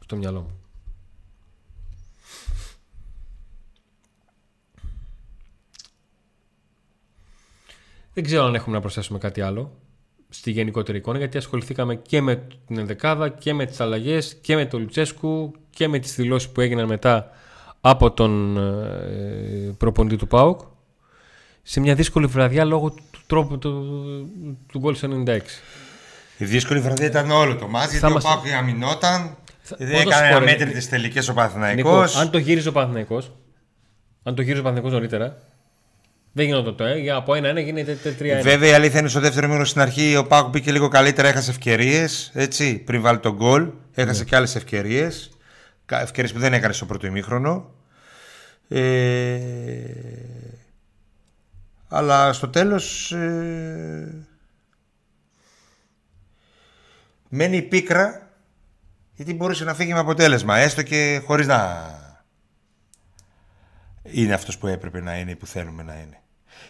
στο 0.00 0.16
μυαλό 0.16 0.40
μου. 0.40 0.60
Δεν 8.14 8.24
ξέρω 8.24 8.44
αν 8.44 8.54
έχουμε 8.54 8.74
να 8.74 8.80
προσθέσουμε 8.80 9.18
κάτι 9.18 9.40
άλλο 9.40 9.72
στη 10.28 10.50
γενικότερη 10.50 10.98
εικόνα 10.98 11.18
γιατί 11.18 11.36
ασχοληθήκαμε 11.36 11.96
και 11.96 12.20
με 12.20 12.36
την 12.66 12.78
ενδεκάδα 12.78 13.28
και 13.28 13.54
με 13.54 13.66
τις 13.66 13.80
αλλαγές 13.80 14.34
και 14.34 14.54
με 14.54 14.66
τον 14.66 14.80
Λουτσέσκου 14.80 15.52
και 15.70 15.88
με 15.88 15.98
τις 15.98 16.14
δηλώσεις 16.14 16.48
που 16.48 16.60
έγιναν 16.60 16.86
μετά 16.86 17.30
από 17.90 18.10
τον 18.10 18.56
ε, 18.56 19.74
προπονητή 19.78 20.16
του 20.16 20.26
ΠΑΟΚ 20.26 20.60
σε 21.62 21.80
μια 21.80 21.94
δύσκολη 21.94 22.26
βραδιά 22.26 22.64
λόγω 22.64 22.90
του 22.90 23.02
τρόπου 23.26 23.58
του, 23.58 23.70
του 24.72 24.78
γκολ 24.78 24.94
στο 24.94 25.08
96. 25.26 25.38
Η 26.38 26.44
δύσκολη 26.44 26.80
βραδιά 26.80 27.06
ήταν 27.06 27.30
όλο 27.30 27.56
το 27.56 27.68
μάτς, 27.68 27.90
γιατί 27.90 28.12
μας- 28.12 28.24
ο 28.24 28.28
Πάκου 28.28 28.56
αμυνόταν. 28.58 29.36
Θα- 29.62 29.76
Δεν 29.78 29.88
όντως, 30.00 30.12
έκανε 30.14 30.26
ωραία. 30.34 30.36
αμέτρητες 30.48 30.88
τελικές 30.88 31.28
ο 31.28 31.32
Νίκο, 31.32 31.42
Παναθηναϊκός. 31.42 32.16
αν 32.16 32.30
το 32.30 32.38
γύριζε 32.38 32.68
ο 32.68 32.72
Παναθηναϊκός 32.72 33.32
αν 34.22 34.34
το 34.34 34.42
γύριζε 34.42 34.60
ο 34.60 34.62
Παναθηναϊκός 34.62 34.98
νωρίτερα 34.98 35.36
δεν 36.32 36.46
γινόταν 36.46 36.76
το 36.76 36.84
ε, 36.84 36.98
για 36.98 37.16
από 37.16 37.32
1-1 37.32 37.62
γίνεται 37.64 37.98
3-1. 38.18 38.42
Βέβαια 38.42 38.70
η 38.70 38.72
αλήθεια 38.72 38.98
είναι 39.00 39.08
στο 39.08 39.20
δεύτερο 39.20 39.48
μήνο 39.48 39.64
στην 39.64 39.80
αρχή 39.80 40.16
ο 40.16 40.26
Πάκου 40.26 40.48
μπήκε 40.48 40.72
λίγο 40.72 40.88
καλύτερα, 40.88 41.28
έχασε 41.28 41.50
ευκαιρίες. 41.50 42.30
Έτσι, 42.34 42.78
πριν 42.78 43.00
βάλει 43.02 43.18
τον 43.18 43.32
γκολ. 43.34 43.68
Έχασε 43.94 44.24
και 44.24 44.36
άλλες 44.36 44.54
ευκαιρίες. 44.56 45.30
Ευκαιρίες 45.90 46.32
που 46.32 46.38
δεν 46.38 46.52
έκανε 46.52 46.72
στο 46.72 46.84
πρώτο 46.86 47.06
ημίχρονο. 47.06 47.70
Ε, 48.68 49.80
αλλά 51.88 52.32
στο 52.32 52.48
τέλος 52.48 53.12
ε, 53.12 54.26
μένει 57.28 57.56
η 57.56 57.62
πίκρα 57.62 58.30
γιατί 59.14 59.34
μπορούσε 59.34 59.64
να 59.64 59.74
φύγει 59.74 59.92
με 59.92 59.98
αποτέλεσμα 59.98 60.56
έστω 60.56 60.82
και 60.82 61.22
χωρίς 61.24 61.46
να 61.46 61.90
είναι 64.02 64.32
αυτός 64.32 64.58
που 64.58 64.66
έπρεπε 64.66 65.00
να 65.00 65.18
είναι 65.18 65.30
ή 65.30 65.36
που 65.36 65.46
θέλουμε 65.46 65.82
να 65.82 65.94
είναι. 65.94 66.20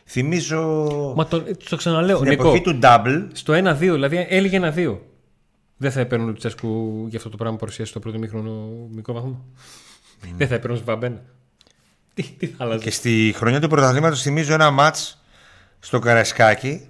Θυμίζω 0.05 1.13
Μα 1.17 1.27
το, 1.27 1.43
το 1.69 1.77
ξαναλέω. 1.77 2.19
την 2.21 2.29
Νίκο, 2.29 2.43
εποχή 2.43 2.61
του 2.63 2.79
double 2.83 3.27
Στο 3.33 3.55
1-2, 3.55 3.75
δηλαδή 3.79 4.27
έλεγε 4.29 4.73
1-2. 4.77 4.99
Δεν 5.77 5.91
θα 5.91 6.01
έπαιρνε 6.01 6.25
ο 6.25 6.29
Λουτσέσκου 6.29 7.05
για 7.09 7.19
αυτό 7.19 7.31
το 7.31 7.37
πράγμα 7.37 7.55
που 7.55 7.61
παρουσίασε 7.61 7.91
στο 7.91 8.01
πρώτο 8.01 8.19
μήχρονο 8.19 8.89
μικρό 8.91 9.15
βαθμό. 9.15 9.45
Δεν 10.37 10.49
θα 10.49 10.55
έπαιρνε 10.55 10.77
ο 10.77 10.81
Βαμπένα. 10.85 11.23
Τι, 12.17 12.23
τι 12.23 12.47
θα 12.47 12.65
άλλαζε. 12.65 12.85
και 12.85 12.91
στη 12.91 13.33
χρονιά 13.37 13.61
του 13.61 13.69
πρωταθλήματος 13.69 14.23
θυμίζω 14.23 14.53
ένα 14.53 14.71
μάτς 14.71 15.23
στο 15.79 15.99
Καραϊσκάκι 15.99 16.89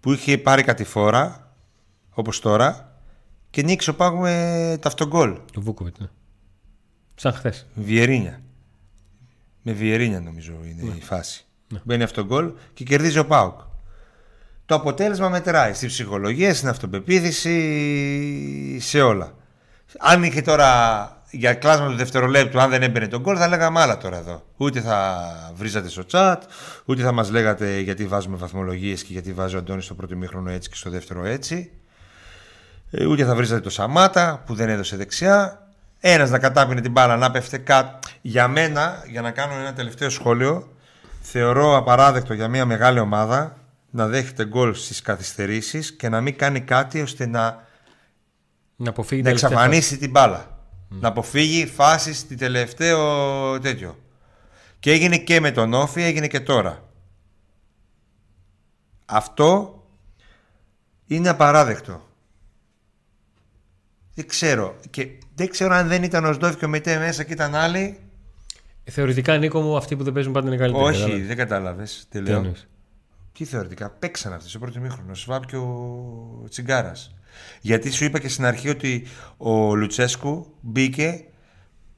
που 0.00 0.12
είχε 0.12 0.38
πάρει 0.38 0.62
κατηφόρα 0.62 1.54
όπως 2.10 2.40
τώρα 2.40 2.98
και 3.50 3.62
νίκησε 3.62 3.90
ο 3.90 3.94
Πάγου 3.94 4.20
με 4.20 4.78
ταυτογκόλ. 4.80 5.38
Το 5.52 5.60
Βούκοβιτ, 5.60 5.98
ναι. 5.98 6.06
Σαν 7.14 7.32
χθες. 7.32 7.66
Βιερίνια. 7.74 8.40
Με 9.62 9.72
Βιερίνια 9.72 10.20
νομίζω 10.20 10.52
είναι 10.64 10.94
η 10.96 11.02
φάση. 11.02 11.44
Μπαίνει 11.82 12.02
αυτό 12.02 12.20
το 12.20 12.26
γκολ 12.26 12.52
και 12.74 12.84
κερδίζει 12.84 13.18
ο 13.18 13.26
Πάουκ. 13.26 13.60
Το 14.66 14.74
αποτέλεσμα 14.74 15.28
μετράει 15.28 15.74
στη 15.74 15.86
ψυχολογία, 15.86 16.54
στην 16.54 16.68
αυτοπεποίθηση, 16.68 18.78
σε 18.80 19.00
όλα. 19.00 19.34
Αν 19.98 20.22
είχε 20.22 20.42
τώρα 20.42 21.22
για 21.36 21.54
κλάσμα 21.54 21.88
του 21.88 21.96
δευτερολέπτου, 21.96 22.60
αν 22.60 22.70
δεν 22.70 22.82
έμπαινε 22.82 23.08
τον 23.08 23.20
γκολ, 23.20 23.36
θα 23.38 23.48
λέγαμε 23.48 23.80
άλλα 23.80 23.96
τώρα 23.98 24.16
εδώ. 24.16 24.42
Ούτε 24.56 24.80
θα 24.80 25.20
βρίζατε 25.54 25.88
στο 25.88 26.02
chat, 26.10 26.36
ούτε 26.84 27.02
θα 27.02 27.12
μας 27.12 27.30
λέγατε 27.30 27.78
γιατί 27.78 28.06
βάζουμε 28.06 28.36
βαθμολογίες 28.36 29.02
και 29.02 29.12
γιατί 29.12 29.32
βάζει 29.32 29.54
ο 29.54 29.58
Αντώνης 29.58 29.84
στο 29.84 29.94
πρώτο 29.94 30.16
μήχρονο 30.16 30.50
έτσι 30.50 30.68
και 30.68 30.76
στο 30.76 30.90
δεύτερο 30.90 31.24
έτσι. 31.24 31.70
Ε, 32.90 33.06
Ούτε 33.06 33.24
θα 33.24 33.34
βρίζατε 33.34 33.60
το 33.60 33.70
Σαμάτα 33.70 34.42
που 34.46 34.54
δεν 34.54 34.68
έδωσε 34.68 34.96
δεξιά. 34.96 35.68
Ένας 36.00 36.30
να 36.30 36.38
κατάπινε 36.38 36.80
την 36.80 36.90
μπάλα, 36.90 37.16
να 37.16 37.30
πέφτε 37.30 37.58
κάτω. 37.58 37.98
Για 38.20 38.48
μένα, 38.48 39.04
για 39.10 39.20
να 39.20 39.30
κάνω 39.30 39.54
ένα 39.54 39.72
τελευταίο 39.72 40.10
σχόλιο, 40.10 40.68
θεωρώ 41.20 41.76
απαράδεκτο 41.76 42.34
για 42.34 42.48
μια 42.48 42.64
μεγάλη 42.64 42.98
ομάδα 42.98 43.56
να 43.90 44.06
δέχεται 44.06 44.46
γκολ 44.46 44.74
στις 44.74 45.02
καθυστερήσεις 45.02 45.92
και 45.92 46.08
να 46.08 46.20
μην 46.20 46.36
κάνει 46.36 46.60
κάτι 46.60 47.00
ώστε 47.00 47.26
να, 47.26 47.66
Να 48.76 48.90
αποφύγει 48.90 49.22
να 49.22 49.30
τα 49.30 49.34
τελευταία 49.34 49.58
εξαφανίσει 49.58 49.98
την 49.98 50.10
μπάλα. 50.10 50.53
Να 51.00 51.08
αποφύγει 51.08 51.66
φάσεις 51.66 52.18
στη 52.18 52.34
τελευταίο 52.36 53.60
τέτοιο. 53.60 53.98
Και 54.78 54.90
έγινε 54.92 55.16
και 55.18 55.40
με 55.40 55.50
τον 55.50 55.72
Όφη, 55.74 56.02
έγινε 56.02 56.26
και 56.26 56.40
τώρα. 56.40 56.88
Αυτό 59.04 59.78
είναι 61.06 61.28
απαράδεκτο. 61.28 62.08
Δεν 64.14 64.26
ξέρω. 64.26 64.76
Και 64.90 65.08
δεν 65.34 65.48
ξέρω 65.48 65.74
αν 65.74 65.88
δεν 65.88 66.02
ήταν 66.02 66.24
ο 66.24 66.32
Σντόφ 66.32 66.56
και 66.56 66.64
ο 66.64 66.68
Μετέ 66.68 66.98
μέσα 66.98 67.22
και 67.24 67.32
ήταν 67.32 67.54
άλλοι. 67.54 67.78
φάση. 67.78 68.00
Θεωρητικά, 68.90 69.36
Νίκο 69.38 69.60
μου, 69.60 69.76
αυτοί 69.76 69.96
που 69.96 70.02
δεν 70.04 70.12
παίζουν 70.12 70.32
πάντα 70.32 70.46
είναι 70.46 70.56
καλύτεροι. 70.56 70.84
Όχι, 70.84 70.98
κατάλαβες. 70.98 71.26
δεν 71.26 71.36
κατάλαβες. 71.36 72.06
Τι 72.10 72.18
Τι 72.18 72.24
λέω. 72.28 72.36
εννοείς; 72.36 72.68
Τι 73.32 73.44
θεωρητικά. 73.44 73.90
Παίξαν 73.90 74.32
αυτοί 74.32 74.48
στο 74.48 74.58
πρώτο 74.58 74.80
μήχρονο. 74.80 75.10
Ο 75.10 75.14
Σβάπ 75.14 75.46
και 75.46 75.56
ο 75.56 76.44
Τσιγκάρας. 76.48 77.14
Γιατί 77.60 77.90
σου 77.90 78.04
είπα 78.04 78.18
και 78.18 78.28
στην 78.28 78.44
αρχή 78.44 78.68
ότι 78.68 79.06
ο 79.36 79.74
Λουτσέσκου 79.74 80.54
μπήκε 80.60 81.24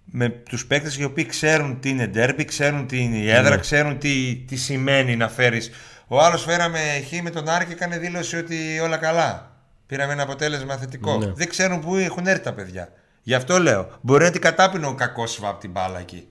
με 0.05 0.29
τους 0.29 0.66
παίκτες 0.66 0.96
οι 0.96 1.05
οποίοι 1.05 1.27
ξέρουν 1.27 1.81
τι 1.81 1.88
είναι 1.88 2.07
ντέρμπι, 2.07 2.44
ξέρουν 2.44 2.87
τι 2.87 2.99
είναι 2.99 3.16
η 3.16 3.31
έδρα, 3.31 3.55
Ναι. 3.55 3.61
ξέρουν 3.61 3.99
τι, 3.99 4.37
τι 4.37 4.57
σημαίνει 4.57 5.16
να 5.16 5.29
φέρεις. 5.29 5.70
Ο 6.07 6.20
άλλος 6.20 6.42
φέραμε 6.42 6.79
χ 7.09 7.22
με 7.22 7.31
τον 7.31 7.49
Άρη 7.49 7.64
και 7.66 7.72
έκανε 7.72 7.99
δήλωση 7.99 8.37
ότι 8.37 8.81
όλα 8.83 8.96
καλά. 8.96 9.51
Πήραμε 9.87 10.12
ένα 10.12 10.22
αποτέλεσμα 10.22 10.77
θετικό. 10.77 11.18
Ναι. 11.18 11.33
Δεν 11.33 11.49
ξέρουν 11.49 11.81
πού 11.81 11.96
έχουν 11.96 12.27
έρθει 12.27 12.42
τα 12.42 12.53
παιδιά. 12.53 12.92
Γι' 13.22 13.35
αυτό 13.35 13.59
λέω. 13.59 13.99
Μπορεί 14.01 14.25
να 14.25 14.31
την 14.31 14.40
κατάπινε 14.40 14.87
ο 14.87 14.94
κακός 14.94 15.33
Σβάπ 15.33 15.61
την 15.61 15.70
μπάλα 15.70 15.99
εκεί. 15.99 16.29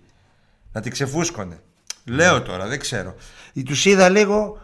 Να 0.71 0.81
την 0.81 0.91
ξεφούσκωνε. 0.91 1.59
Λέω 2.05 2.41
τώρα, 2.41 2.67
δεν 2.67 2.79
ξέρω. 2.79 3.15
Τους 3.65 3.85
είδα 3.85 4.09
λίγο 4.09 4.61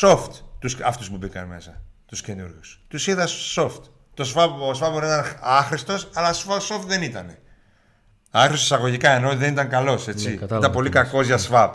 soft 0.00 0.30
τους, 0.58 0.76
αυτούς 0.84 1.10
που 1.10 1.16
μπήκαν 1.16 1.46
μέσα. 1.46 1.82
Τους 2.08 2.20
καινούριους. 2.22 2.80
Τους 2.88 3.06
είδα 3.06 3.28
soft. 3.54 3.80
Το 4.14 4.24
Σβάμπ, 4.24 4.60
ο 4.60 4.74
Σβάμπ 4.74 4.92
μπορεί 4.92 5.06
να 5.06 5.12
ήταν 5.18 5.36
άχρηστος, 5.40 6.08
αλλά 6.14 6.34
soft 6.34 6.84
δεν 6.86 7.02
ήταν. 7.02 7.36
Άχρηστος 8.30 8.62
εισαγωγικά 8.62 9.10
ενώ 9.10 9.34
δεν 9.36 9.52
ήταν 9.52 9.68
καλός, 9.68 10.08
έτσι. 10.08 10.28
Ναι, 10.28 10.34
κατάλαβα 10.34 10.58
ήταν 10.58 10.72
πολύ 10.72 10.88
τι 10.88 10.96
εννοείς. 10.96 11.12
κακός 11.12 11.26
για 11.26 11.36
Σβάμπ. 11.38 11.72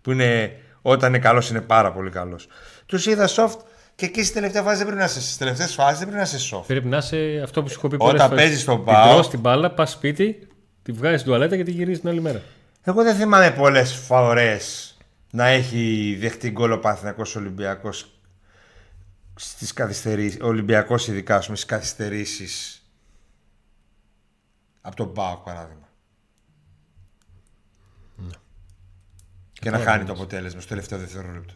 Που 0.00 0.12
είναι, 0.12 0.52
όταν 0.82 1.08
είναι 1.08 1.18
καλός 1.18 1.50
είναι 1.50 1.60
πάρα 1.60 1.92
πολύ 1.92 2.10
καλός. 2.10 2.46
Τους 2.86 3.06
είδα 3.06 3.28
soft 3.28 3.56
και 3.94 4.04
εκεί 4.04 4.24
στη 4.24 4.34
τελευταία 4.34 4.62
φάση 4.62 4.76
δεν 4.76 4.84
πρέπει 4.86 5.00
να 5.00 5.06
είσαι. 5.06 5.20
Στις 5.20 5.36
τελευταίες 5.36 5.74
φάσεις 5.74 5.98
δεν 5.98 6.08
πρέπει 6.08 6.22
να 6.30 6.36
είσαι 6.36 6.56
soft. 6.56 6.64
Πρέπει 6.66 6.86
να 6.88 6.96
είσαι 6.96 7.40
αυτό 7.44 7.62
που 7.62 7.68
σου 7.68 7.74
έχω 7.78 7.88
πει 7.88 7.94
Όταν 7.94 8.06
πολλές 8.08 8.22
φορές. 8.26 8.42
παίζεις 8.42 8.60
στον 8.60 8.74
Την 8.76 8.84
ΠΑΟΚ- 8.84 9.12
τρως 9.12 9.30
την 9.30 9.40
μπάλα, 9.40 9.70
πας 9.70 9.90
σπίτι, 9.90 10.48
τη 10.82 10.92
βγάζεις 10.92 11.20
στην 11.20 11.32
τουαλέτα 11.32 11.56
και 11.56 11.62
τη 11.64 11.70
γυρίζεις 11.70 12.00
την 12.00 12.08
άλλη 12.08 12.20
μέρα. 12.20 12.40
Εγώ 12.82 13.02
δεν 13.02 13.14
θυμάμαι 13.16 13.50
πολλές 13.50 13.92
φορές 13.94 14.96
να 15.30 15.46
έχει 15.46 16.16
δεχτεί 16.20 16.50
γκολ 16.50 16.72
ο 16.72 16.78
Παναθηναϊκός 16.78 17.36
Ολυμπιακός 17.36 18.13
στις 19.34 19.72
καθυστερήσεις, 19.72 20.40
ο 20.40 20.46
Ολυμπιακός 20.46 21.08
ειδικά 21.08 21.36
ας 21.36 21.44
πούμε, 21.44 21.56
στις 21.56 21.68
καθυστερήσεις 21.68 22.82
από 24.80 24.96
τον 24.96 25.12
ΠΑΟΚ 25.12 25.44
παράδειγμα. 25.44 25.88
Και 29.52 29.70
να 29.70 29.76
τώρα 29.76 29.90
χάνει 29.90 30.04
το 30.04 30.10
εννοείς. 30.10 30.20
αποτέλεσμα 30.20 30.60
στο 30.60 30.68
τελευταίο 30.68 30.98
δευτερόλεπτο. 30.98 31.54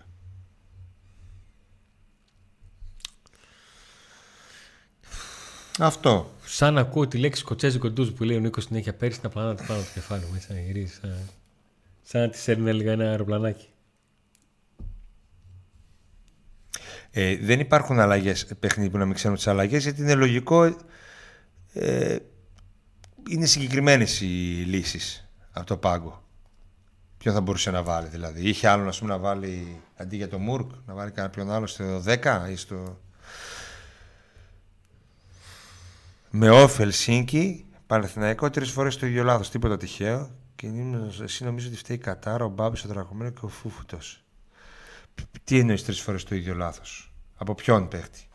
Αυτό. 5.79 6.31
Σαν 6.45 6.75
να 6.75 6.81
ακούω 6.81 7.09
τη 7.09 7.19
λέξη 7.19 7.41
σκοτσέζικο 7.41 7.91
ντουζ 7.91 8.09
που 8.09 8.25
λέει 8.25 8.37
ο 8.37 8.41
Νίκος 8.41 8.65
συνέχεια 8.65 8.95
πέρυσι 8.95 9.21
να 9.23 9.29
πλανάτε 9.29 9.65
πάνω 9.67 9.81
το 9.81 9.87
κεφάλι 9.95 10.25
μου. 10.25 10.41
Σαν 10.41 10.57
να 10.57 10.63
γυρίζει. 10.63 10.93
Σαν, 10.93 11.31
σαν 12.03 12.21
να 12.21 12.29
τη 12.29 12.39
έρνει 12.47 12.73
λίγα 12.73 12.93
ένα 12.93 13.05
αεροπλανάκι. 13.05 13.69
Ε, 17.11 17.37
δεν 17.37 17.61
υπάρχουν 17.61 18.01
αλλαγές 18.01 18.47
παιχνίδι 18.61 18.91
που 18.91 18.99
να 18.99 19.05
μην 19.05 19.15
ξέρουν 19.15 19.37
τις 19.37 19.47
αλλαγές 19.47 19.83
γιατί 19.83 20.01
είναι 20.01 20.15
λογικό. 20.15 20.77
Ε, 21.73 22.17
είναι 23.29 23.47
συγκεκριμένες 23.47 24.21
οι 24.21 24.25
λύσεις 24.67 25.29
από 25.53 25.67
το 25.67 25.77
πάγκο. 25.77 26.23
Ποιον 27.19 27.35
θα 27.35 27.41
μπορούσε 27.41 27.71
να 27.71 27.83
βάλει 27.83 28.09
δηλαδή. 28.09 28.49
Είχε 28.49 28.69
άλλον 28.69 28.93
πούμε, 28.99 29.11
να 29.11 29.19
βάλει 29.19 29.81
αντί 29.97 30.17
για 30.17 30.29
το 30.29 30.39
Μουρκ, 30.39 30.71
να 30.87 30.95
βάλει 30.95 31.11
κάποιον 31.11 31.51
άλλο 31.51 31.67
στο 31.67 32.03
10 32.07 32.49
ή 32.51 32.57
στο. 32.57 33.01
Με 36.31 36.51
όφελ 36.51 36.93
Σίνκι, 36.93 37.67
Παναθηναϊκό 37.87 38.51
τρεις 38.51 38.71
φορές 38.71 38.97
το 38.97 39.07
ίδιο 39.07 39.25
λάθος. 39.25 39.51
Τίποτα 39.51 39.77
τυχαίο. 39.77 40.31
Και 40.55 40.71
εσύ 41.23 41.45
νομίζω 41.45 41.69
ότι 41.69 41.77
φταίει 41.77 41.97
η 41.97 42.01
Κατάρα, 42.01 42.45
ο 42.45 42.49
Μπάμπης, 42.49 42.85
ο 42.85 42.89
Τραγωμένο 42.89 43.31
και 43.31 43.41
ο 43.43 43.49
Φούφουτος. 43.49 44.25
Τι 45.45 45.59
εννοείς 45.59 45.85
τρεις 45.85 46.01
φορές 46.01 46.25
το 46.25 46.35
ίδιο 46.35 46.55
λάθος; 46.55 47.13
Από 47.37 47.55
ποιον 47.55 47.89
παίχτη; 47.89 48.29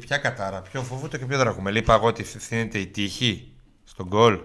Ποια 0.00 0.18
Κατάρα, 0.18 0.62
ποιο 0.62 0.82
Φούφουτο 0.82 1.16
και 1.16 1.26
ποιο 1.26 1.38
Τραγωμένο. 1.38 1.78
Είπα 1.78 1.94
εγώ 1.94 2.06
ότι 2.06 2.22
ευθύνεται 2.22 2.78
η 2.78 2.86
τύχη 2.86 3.52
στον 3.84 4.06
γκολ. 4.06 4.40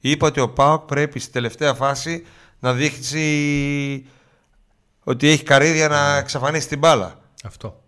Είπα 0.00 0.26
ότι 0.26 0.40
ο 0.40 0.50
Πάοκ 0.50 0.84
πρέπει 0.84 1.18
στη 1.18 1.32
τελευταία 1.32 1.74
φάση 1.74 2.26
να 2.58 2.72
δείξει 2.72 4.06
ότι 5.04 5.28
έχει 5.28 5.42
καρύδια 5.42 5.88
να 5.88 6.12
ναι. 6.12 6.18
εξαφανίσει 6.18 6.68
την 6.68 6.78
μπάλα. 6.78 7.20
Αυτό. 7.44 7.84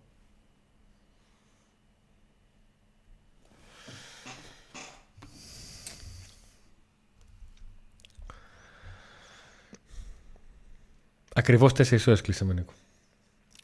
Ακριβώς 11.33 11.71
4 11.71 12.07
ώρες 12.07 12.21
κλείσαμε, 12.21 12.53
Νίκο. 12.53 12.73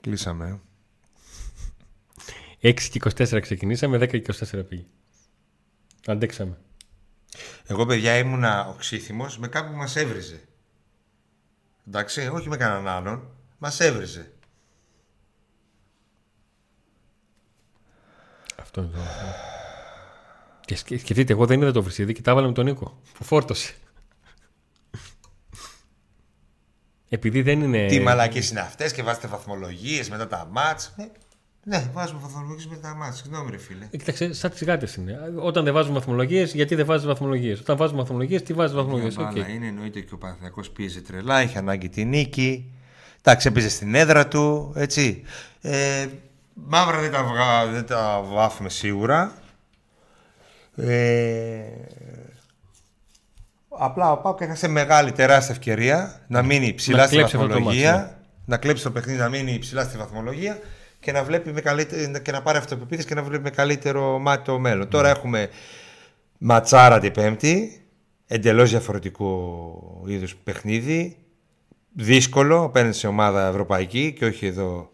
Κλείσαμε. 0.06 0.62
6 2.62 2.74
και 2.92 3.00
24 3.18 3.40
ξεκινήσαμε, 3.42 3.98
10 3.98 4.08
και 4.08 4.34
24 4.56 4.66
πήγε. 4.68 4.86
Αντέξαμε. 6.06 6.58
Εγώ, 7.68 7.86
παιδιά, 7.86 8.18
ήμουνα 8.18 8.68
οξύθυμος 8.68 9.38
με 9.38 9.48
κάποιον 9.48 9.72
που 9.72 9.78
μας 9.78 9.96
έβριζε. 9.96 10.42
Εντάξει, 11.88 12.28
όχι 12.28 12.50
με 12.50 12.58
κανέναν 12.58 12.88
άλλον. 12.88 13.36
Μας 13.58 13.80
έβριζε. 13.80 14.34
Αυτό 18.56 18.82
είναι 18.82 18.92
το. 18.92 19.00
Και 20.66 20.76
σκεφτείτε, 20.76 21.34
εγώ 21.34 21.46
δεν 21.46 21.62
είδα 21.62 21.72
το 21.72 21.84
βρυσίδι 21.84 22.14
και 22.14 22.22
τα 22.22 22.32
έβαλα 22.32 22.48
με 22.48 22.54
τον 22.54 22.66
Νίκο 22.66 23.02
που 23.14 23.24
φόρτωσε. 23.24 23.76
Επειδή 27.16 27.42
δεν 27.42 27.62
είναι. 27.62 27.86
Τι 27.86 28.00
μαλακίε 28.00 28.42
είναι 28.52 28.60
αυτές 28.60 28.94
και 28.94 29.04
βάζετε 29.04 29.28
βαθμολογίες 29.28 30.10
μετά 30.10 30.28
τα 30.28 30.48
μάτς. 30.52 30.94
Ναι, 30.96 31.08
ναι, 31.64 31.90
βάζουμε 31.94 32.20
βαθμολογίες 32.22 32.68
μετά 32.68 32.88
τα 32.88 32.96
μάτς. 32.96 33.18
Συγγνώμη, 33.18 33.52
ρε 33.52 33.58
φίλε. 33.58 33.88
Ε, 33.92 33.98
κοίταξε, 33.98 34.34
σαν 34.34 34.52
τις 34.52 34.64
γάτες 34.64 34.96
είναι. 34.96 35.20
Όταν 35.36 35.64
δεν 35.64 35.74
βάζουμε 35.74 35.94
βαθμολογίες, 35.94 36.54
γιατί 36.54 36.76
δεν 36.76 36.86
βάζεις 36.86 37.06
βαθμολογίες; 37.08 37.60
Όταν 37.60 37.78
βάζουμε 37.78 38.02
βαθμολογίες, 38.02 38.44
τι 38.44 38.54
βάζεις 38.54 38.76
βαθμολογίες; 38.76 39.16
Okay. 39.18 39.50
Είναι 39.50 39.68
εννοείται 39.68 40.00
και 40.00 40.14
ο 40.14 40.18
Παναθυνακό 40.18 40.62
πίεζε 40.74 41.02
τρελά, 41.02 41.40
έχει 41.40 41.58
ανάγκη 41.58 41.90
τη 41.90 42.06
νίκη. 42.06 42.72
Εντάξει, 43.22 43.48
έπαιζε 43.48 43.70
στην 43.70 43.96
έδρα 43.96 44.28
του, 44.28 44.74
έτσι. 44.76 45.24
Ε, 45.62 46.08
μαύρα 46.54 47.00
δεν 47.00 47.12
τα, 47.12 47.24
βγα... 47.24 47.66
δεν 47.66 47.86
τα 47.86 48.22
βάφουμε 48.26 48.70
σίγουρα. 48.70 49.34
Ε, 50.76 51.62
Απλά 53.78 54.12
ο 54.12 54.18
Πάουκ 54.18 54.42
έχασε 54.42 54.68
μεγάλη 54.68 55.12
τεράστια 55.12 55.56
ευκαιρία 55.56 56.22
να 56.28 56.42
μείνει 56.42 56.74
ψηλά 56.74 56.98
να 56.98 57.08
στη 57.08 57.18
βαθμολογία. 57.18 57.96
Ναι. 57.96 58.14
Να 58.46 58.58
κλέψει 58.58 58.84
το 58.84 58.92
παιχνίδι, 58.92 59.20
να 59.20 59.30
μείνει 59.30 59.60
ψηλά 59.60 59.84
στη 59.84 59.98
βαθμολογία 59.98 60.60
και 61.00 61.12
να, 61.12 61.24
βλέπει 61.24 61.52
με 61.52 61.62
καλύτερη, 61.62 62.22
και 62.22 62.32
να 62.32 62.42
πάρει 62.42 62.58
αυτοπεποίθηση 62.58 63.08
και 63.08 63.16
να 63.16 63.24
βλέπει 63.24 63.44
με 63.44 63.50
καλύτερο 63.50 64.20
μάτι 64.20 64.44
το 64.44 64.60
μέλλον. 64.60 64.90
Τώρα 64.90 65.08
ναι. 65.08 65.14
έχουμε 65.18 65.50
ματσάρα 66.38 67.00
την 67.00 67.12
Πέμπτη. 67.12 67.80
Εντελώς 68.28 68.70
διαφορετικό 68.70 70.04
είδους 70.06 70.36
παιχνίδι. 70.36 71.18
Δύσκολο 71.94 72.64
απέναντι 72.64 72.96
σε 72.96 73.08
ομάδα 73.08 73.48
ευρωπαϊκή 73.48 74.14
και 74.14 74.26
όχι 74.26 74.46
εδώ 74.46 74.90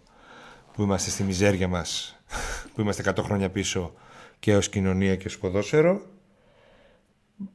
που 0.73 0.81
είμαστε 0.81 1.09
στη 1.09 1.23
μιζέρια 1.23 1.67
μας, 1.67 2.19
που 2.73 2.81
είμαστε 2.81 3.13
100 3.15 3.23
χρόνια 3.23 3.49
πίσω 3.49 3.93
και 4.39 4.55
ως 4.55 4.69
κοινωνία 4.69 5.15
και 5.15 5.27
ως 5.27 5.37
ποδόσφαιρο 5.37 6.01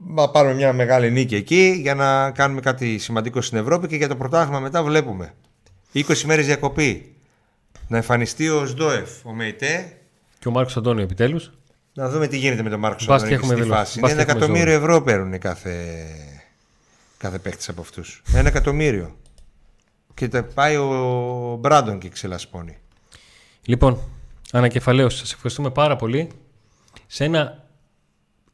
να 0.07 0.28
πάρουμε 0.28 0.55
μια 0.55 0.72
μεγάλη 0.72 1.11
νίκη 1.11 1.34
εκεί 1.34 1.78
για 1.80 1.95
να 1.95 2.30
κάνουμε 2.30 2.61
κάτι 2.61 2.99
σημαντικό 2.99 3.41
στην 3.41 3.59
Ευρώπη 3.59 3.87
και 3.87 3.97
για 3.97 4.09
το 4.09 4.16
πρωτάθλημα 4.16 4.61
μετά 4.61 4.82
βλέπουμε. 4.82 5.34
20 5.95 6.22
μέρες 6.24 6.47
διακοπή. 6.47 7.16
Να 7.89 7.97
εμφανιστεί 7.97 8.49
ο 8.49 8.66
Σντόεφ, 8.66 9.24
ο 9.24 9.32
Μεϊτέ. 9.32 9.97
Και 10.39 10.49
ο 10.49 10.51
Μάρκος 10.51 10.76
Αντώνιο 10.76 11.03
επιτέλους. 11.03 11.53
Να 11.95 12.09
δούμε 12.09 12.26
τι 12.26 12.39
γίνεται 12.39 12.62
με 12.62 12.70
τον 12.70 12.78
Μάρκος 12.78 13.09
Αντώνιο 13.09 13.43
στη 13.43 13.62
φάση. 13.62 13.99
Είναι 13.99 14.11
ένα 14.11 14.20
εκατομμύριο 14.20 14.72
ευρώ 14.72 15.03
παίρνουν 15.03 15.39
κάθε, 15.39 16.05
κάθε 17.18 17.39
παίχτη 17.39 17.66
από 17.70 17.80
αυτούς. 17.80 18.22
Ένα 18.32 18.49
εκατομμύριο. 18.49 19.16
Και 20.14 20.28
τα 20.28 20.45
πάει 20.45 20.76
ο 20.76 21.57
Μπράντον 21.61 21.99
και 21.99 22.09
ξελασπώνει. 22.09 22.76
Λοιπόν, 23.64 23.99
ανακεφαλαίωση. 24.53 25.18
Σας 25.18 25.32
ευχαριστούμε 25.32 25.70
πάρα 25.70 25.97
πολύ. 25.97 26.30
Σε 27.07 27.24
ένα 27.24 27.66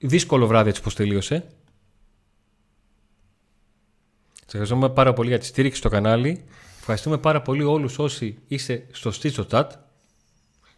δύσκολο 0.02 0.46
βράδυ 0.46 0.68
έτσι 0.68 0.82
πως 0.82 0.94
τελείωσε. 0.94 1.44
Σας 4.32 4.60
ευχαριστούμε 4.60 4.90
πάρα 4.94 5.12
πολύ 5.12 5.28
για 5.28 5.38
τη 5.38 5.44
στήριξη 5.44 5.78
στο 5.78 5.88
κανάλι. 5.88 6.44
Ευχαριστούμε 6.78 7.18
πάρα 7.18 7.42
πολύ 7.42 7.62
όλους 7.62 7.98
όσοι 7.98 8.38
είστε 8.48 8.86
στο 8.92 9.10
στήτσο 9.10 9.46
chat. 9.50 9.66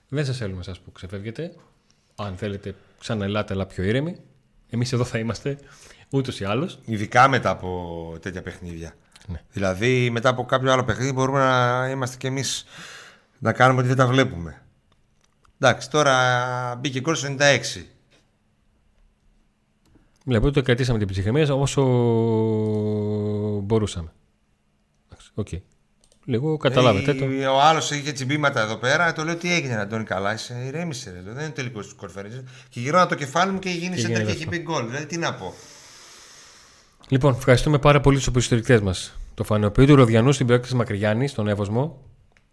Δεν 0.08 0.24
σας 0.24 0.36
θέλουμε 0.36 0.60
εσάς 0.60 0.80
που 0.80 0.92
ξεφεύγετε. 0.92 1.54
Αν 2.14 2.36
θέλετε 2.36 2.74
ξαναελάτε 2.98 3.54
αλλά 3.54 3.66
πιο 3.66 3.84
ήρεμοι. 3.84 4.16
Εμείς 4.70 4.92
εδώ 4.92 5.04
θα 5.04 5.18
είμαστε 5.18 5.58
ούτως 6.10 6.40
ή 6.40 6.44
άλλως. 6.44 6.78
Ειδικά 6.84 7.28
μετά 7.28 7.50
από 7.50 8.18
τέτοια 8.20 8.42
παιχνίδια. 8.42 8.94
Ναι. 9.26 9.42
Δηλαδή 9.52 10.10
μετά 10.10 10.28
από 10.28 10.44
κάποιο 10.44 10.72
άλλο 10.72 10.84
παιχνίδι 10.84 11.12
μπορούμε 11.12 11.38
να 11.38 11.88
είμαστε 11.90 12.16
κι 12.16 12.26
εμείς 12.26 12.64
να 13.38 13.52
κάνουμε 13.52 13.78
ότι 13.78 13.88
δεν 13.88 13.96
τα 13.96 14.06
βλέπουμε. 14.06 14.62
Εντάξει, 15.58 15.90
τώρα 15.90 16.74
μπήκε 16.80 17.00
κόρη 17.00 17.36
96. 17.38 17.84
Βλέπω 20.24 20.46
ότι 20.46 20.54
το 20.54 20.62
κρατήσαμε 20.62 20.98
την 20.98 21.08
ψυχραιμία 21.08 21.54
όσο 21.54 21.82
μπορούσαμε. 23.62 24.12
Οκ. 25.34 25.48
Okay. 25.50 25.60
Λίγο 26.24 26.56
καταλάβετε. 26.56 27.14
το. 27.14 27.24
Ο 27.50 27.60
άλλος 27.60 27.90
είχε 27.90 28.12
τσιμπήματα 28.12 28.60
εδώ 28.60 28.76
πέρα. 28.76 29.12
Το 29.12 29.24
λέω 29.24 29.36
τι 29.36 29.52
έγινε, 29.52 29.76
Αντώνη, 29.76 30.04
καλά. 30.04 30.34
Είσαι 30.34 30.62
ηρέμησε. 30.66 31.10
Ρε. 31.10 31.32
Δεν 31.32 31.44
είναι 31.44 31.52
τελικός 31.52 31.84
της 31.84 31.94
κορφέρι. 31.94 32.28
Και 32.68 32.80
γυρνάω 32.80 33.06
το 33.06 33.14
κεφάλι 33.14 33.52
μου 33.52 33.58
και 33.58 33.70
γίνει 33.70 33.98
σε 33.98 34.08
και 34.08 34.14
έχει 34.14 34.46
πει 34.46 34.58
γκολ. 34.58 34.86
Δηλαδή 34.86 35.06
τι 35.06 35.16
να 35.16 35.34
πω. 35.34 35.54
Λοιπόν, 37.08 37.34
ευχαριστούμε 37.34 37.78
πάρα 37.78 38.00
πολύ 38.00 38.16
τους 38.16 38.26
υποστηρικτέ 38.26 38.80
μας. 38.80 39.18
Το 39.34 39.44
φανεοποιείο 39.44 39.86
του 39.86 39.94
Ροδιανού 39.94 40.32
στην 40.32 40.46
περιοχή 40.46 40.74
Μακριγιάννη, 40.74 41.28
στον 41.28 41.48
Εύωσμο. 41.48 42.00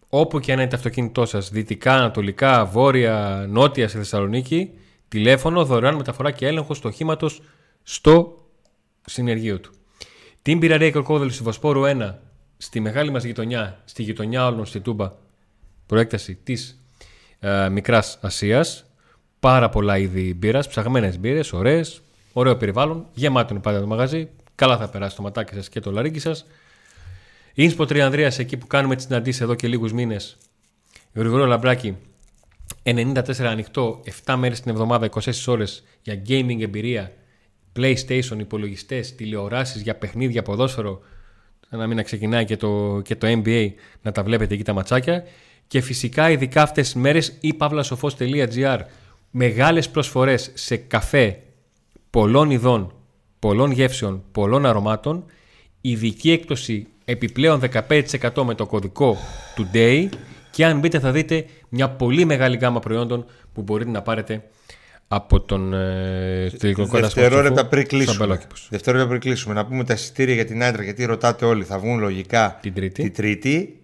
Όπου 0.09 0.39
και 0.39 0.51
αν 0.51 0.59
είναι 0.59 0.69
το 0.69 0.75
αυτοκίνητό 0.75 1.25
σας, 1.25 1.49
δυτικά, 1.49 1.93
ανατολικά, 1.93 2.65
βόρεια, 2.65 3.45
νότια 3.49 3.87
στη 3.87 3.97
Θεσσαλονίκη, 3.97 4.71
τηλέφωνο, 5.07 5.65
δωρεάν 5.65 5.95
μεταφορά 5.95 6.31
και 6.31 6.47
έλεγχο 6.47 6.73
του 6.73 6.81
οχήματο 6.83 7.29
στο 7.83 8.45
συνεργείο 9.05 9.59
του. 9.59 9.71
Την 10.41 10.59
πυραρία 10.59 10.91
Κροκόδελου 10.91 11.31
στη 11.31 11.43
Βοσπόρου 11.43 11.81
1 11.85 12.13
στη 12.57 12.79
μεγάλη 12.79 13.11
μας 13.11 13.23
γειτονιά, 13.23 13.81
στη 13.85 14.03
γειτονιά 14.03 14.47
όλων 14.47 14.65
στη 14.65 14.79
Τούμπα, 14.79 15.11
προέκταση 15.85 16.35
της 16.43 16.81
ε, 17.39 17.69
Μικράς 17.69 18.17
Ασίας. 18.21 18.85
Πάρα 19.39 19.69
πολλά 19.69 19.97
είδη 19.97 20.33
μπύρας, 20.33 20.67
ψαγμένες 20.67 21.19
μπύρες, 21.19 21.53
ωραίες, 21.53 22.01
ωραίο 22.33 22.57
περιβάλλον, 22.57 23.05
γεμάτο 23.13 23.53
είναι 23.53 23.63
πάντα 23.63 23.79
το 23.79 23.87
μαγαζί, 23.87 24.29
καλά 24.55 24.77
θα 24.77 24.89
περάσει 24.89 25.15
το 25.15 25.21
ματάκι 25.21 25.53
σας 25.53 25.69
και 25.69 25.79
το 25.79 25.91
λαρίγκι 25.91 26.19
σας. 26.19 26.45
Ίνσπο 27.53 27.85
Τριανδρίας, 27.85 28.39
εκεί 28.39 28.57
που 28.57 28.67
κάνουμε 28.67 28.95
τις 28.95 29.03
συναντήσεις 29.05 29.41
εδώ 29.41 29.55
και 29.55 29.67
λίγους 29.67 29.93
μήνες, 29.93 30.37
Γρηγορό 31.13 31.45
Λαμπράκι, 31.45 31.97
94 32.83 33.45
ανοιχτό, 33.45 34.01
7 34.25 34.35
μέρες 34.35 34.61
την 34.61 34.71
εβδομάδα, 34.71 35.05
24 35.05 35.47
ώρες 35.47 35.83
για 36.01 36.21
gaming 36.27 36.61
εμπειρία 36.61 37.11
PlayStation, 37.75 38.37
υπολογιστές, 38.37 39.15
τηλεοράσεις 39.15 39.81
για 39.81 39.95
παιχνίδια, 39.95 40.41
ποδόσφαιρο, 40.41 41.01
να 41.69 41.87
μην 41.87 42.03
ξεκινάει 42.03 42.45
και 42.45 42.57
το, 42.57 43.01
και 43.03 43.15
το 43.15 43.27
NBA 43.27 43.71
να 44.01 44.11
τα 44.11 44.23
βλέπετε 44.23 44.53
εκεί 44.53 44.63
τα 44.63 44.73
ματσάκια. 44.73 45.23
Και 45.67 45.81
φυσικά 45.81 46.29
ειδικά 46.29 46.61
αυτές 46.61 46.85
τις 46.85 47.01
μέρες 47.01 47.37
η 47.39 47.53
pavlasofos.gr 47.59 48.79
μεγάλες 49.31 49.89
προσφορές 49.89 50.51
σε 50.53 50.77
καφέ 50.77 51.39
πολλών 52.09 52.51
ειδών, 52.51 52.93
πολλών 53.39 53.71
γεύσεων, 53.71 54.23
πολλών 54.31 54.65
αρωμάτων, 54.65 55.25
ειδική 55.81 56.31
έκπτωση 56.31 56.87
επιπλέον 57.05 57.61
15% 57.89 58.43
με 58.43 58.55
το 58.55 58.65
κωδικό 58.65 59.17
Today. 59.57 60.09
Και 60.51 60.65
αν 60.65 60.79
μπείτε 60.79 60.99
θα 60.99 61.11
δείτε 61.11 61.45
μια 61.69 61.89
πολύ 61.89 62.25
μεγάλη 62.25 62.57
γάμα 62.57 62.79
προϊόντων 62.79 63.25
που 63.53 63.61
μπορείτε 63.61 63.89
να 63.89 64.01
πάρετε 64.01 64.43
από 65.13 65.41
τον 65.41 65.73
ε, 65.73 66.51
τελικό 66.59 66.85
Δευτερόλεπτα 66.85 67.65
πριν 67.65 67.87
κλείσουμε. 67.87 68.39
Δευτερόλεπτα 68.69 69.09
πριν 69.09 69.21
κλείσουμε. 69.21 69.53
Να 69.53 69.65
πούμε 69.65 69.83
τα 69.83 69.93
εισιτήρια 69.93 70.33
για 70.33 70.45
την 70.45 70.63
άντρα, 70.63 70.83
γιατί 70.83 71.05
ρωτάτε 71.05 71.45
όλοι. 71.45 71.63
Θα 71.63 71.79
βγουν 71.79 71.99
λογικά 71.99 72.57
την 72.61 72.73
Τρίτη. 72.73 73.01
Την 73.01 73.13
τρίτη. 73.13 73.81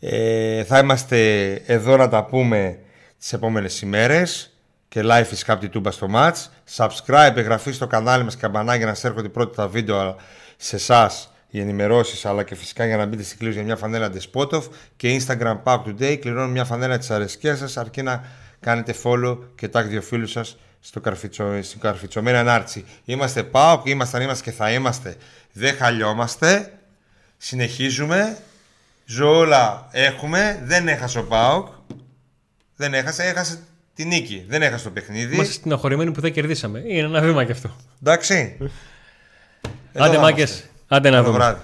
Ε, 0.00 0.64
θα 0.64 0.78
είμαστε 0.78 1.50
εδώ 1.66 1.96
να 1.96 2.08
τα 2.08 2.24
πούμε 2.24 2.78
τις 3.18 3.32
επόμενες 3.32 3.80
ημέρες 3.80 4.54
και 4.88 5.00
live 5.04 5.24
φυσικά 5.26 5.52
από 5.52 5.60
την 5.60 5.70
Τούμπα 5.70 5.90
στο 5.90 6.08
match. 6.14 6.36
Subscribe, 6.76 7.36
εγγραφή 7.36 7.72
στο 7.72 7.86
κανάλι 7.86 8.24
μας 8.24 8.34
και 8.34 8.40
καμπανάκι 8.40 8.84
να 8.84 8.96
έρχονται 9.02 9.28
πρώτα 9.28 9.54
τα 9.54 9.68
βίντεο 9.68 10.16
σε 10.56 10.76
εσάς 10.76 11.32
οι 11.48 11.60
ενημερώσεις 11.60 12.24
αλλά 12.24 12.42
και 12.42 12.54
φυσικά 12.54 12.86
για 12.86 12.96
να 12.96 13.06
μπείτε 13.06 13.22
στην 13.22 13.38
κλήρωση 13.38 13.58
για 13.58 13.66
μια 13.66 13.76
φανέλα 13.76 14.10
Despotov 14.12 14.62
και 14.96 15.20
Instagram 15.20 15.62
Pack 15.64 15.78
Today. 15.86 16.16
Κληρώνω 16.20 16.48
μια 16.48 16.64
φανέλα 16.64 16.98
της 16.98 17.10
αρεσκίας 17.10 17.58
σας 17.58 17.76
αρκεί 17.76 18.02
να 18.02 18.24
κάνετε 18.60 18.94
follow 19.04 19.38
και 19.54 19.68
tag 19.72 19.84
δύο 19.84 20.02
φίλους 20.02 20.30
σας 20.30 20.58
στο 20.80 21.00
καρφιτσο, 21.00 21.62
στην 21.62 21.80
καρφιτσωμένη 21.80 22.36
ανάρτηση. 22.36 22.84
Είμαστε 23.04 23.48
Pauk, 23.52 23.80
ήμασταν, 23.84 24.22
είμαστε 24.22 24.50
και 24.50 24.56
θα 24.56 24.70
είμαστε. 24.72 25.16
Δεν 25.52 25.74
χαλιόμαστε. 25.76 26.72
Συνεχίζουμε. 27.36 28.36
Ζώολα 29.04 29.88
έχουμε. 29.90 30.60
Δεν 30.64 30.88
έχασε 30.88 31.18
ο 31.18 31.24
Πάοκ. 31.24 31.68
Δεν 32.76 32.94
έχασε, 32.94 33.22
έχασε 33.24 33.58
τη 33.94 34.04
νίκη. 34.04 34.44
Δεν 34.48 34.62
έχασε 34.62 34.84
το 34.84 34.90
παιχνίδι. 34.90 35.34
Είμαστε 35.34 35.52
στεναχωρημένοι 35.52 36.10
που 36.12 36.20
δεν 36.20 36.32
κερδίσαμε. 36.32 36.78
Είναι 36.78 37.06
ένα 37.06 37.20
βήμα 37.20 37.44
κι 37.44 37.52
αυτό. 37.52 37.76
Εντάξει. 38.02 38.56
Άντε, 39.94 40.10
Εδώ 40.12 40.20
μάκες. 40.20 40.50
είμαστε. 40.50 40.68
Άντε 40.88 41.10
να 41.10 41.16
Καλό 41.16 41.26
δούμε. 41.26 41.38
βράδυ. 41.38 41.60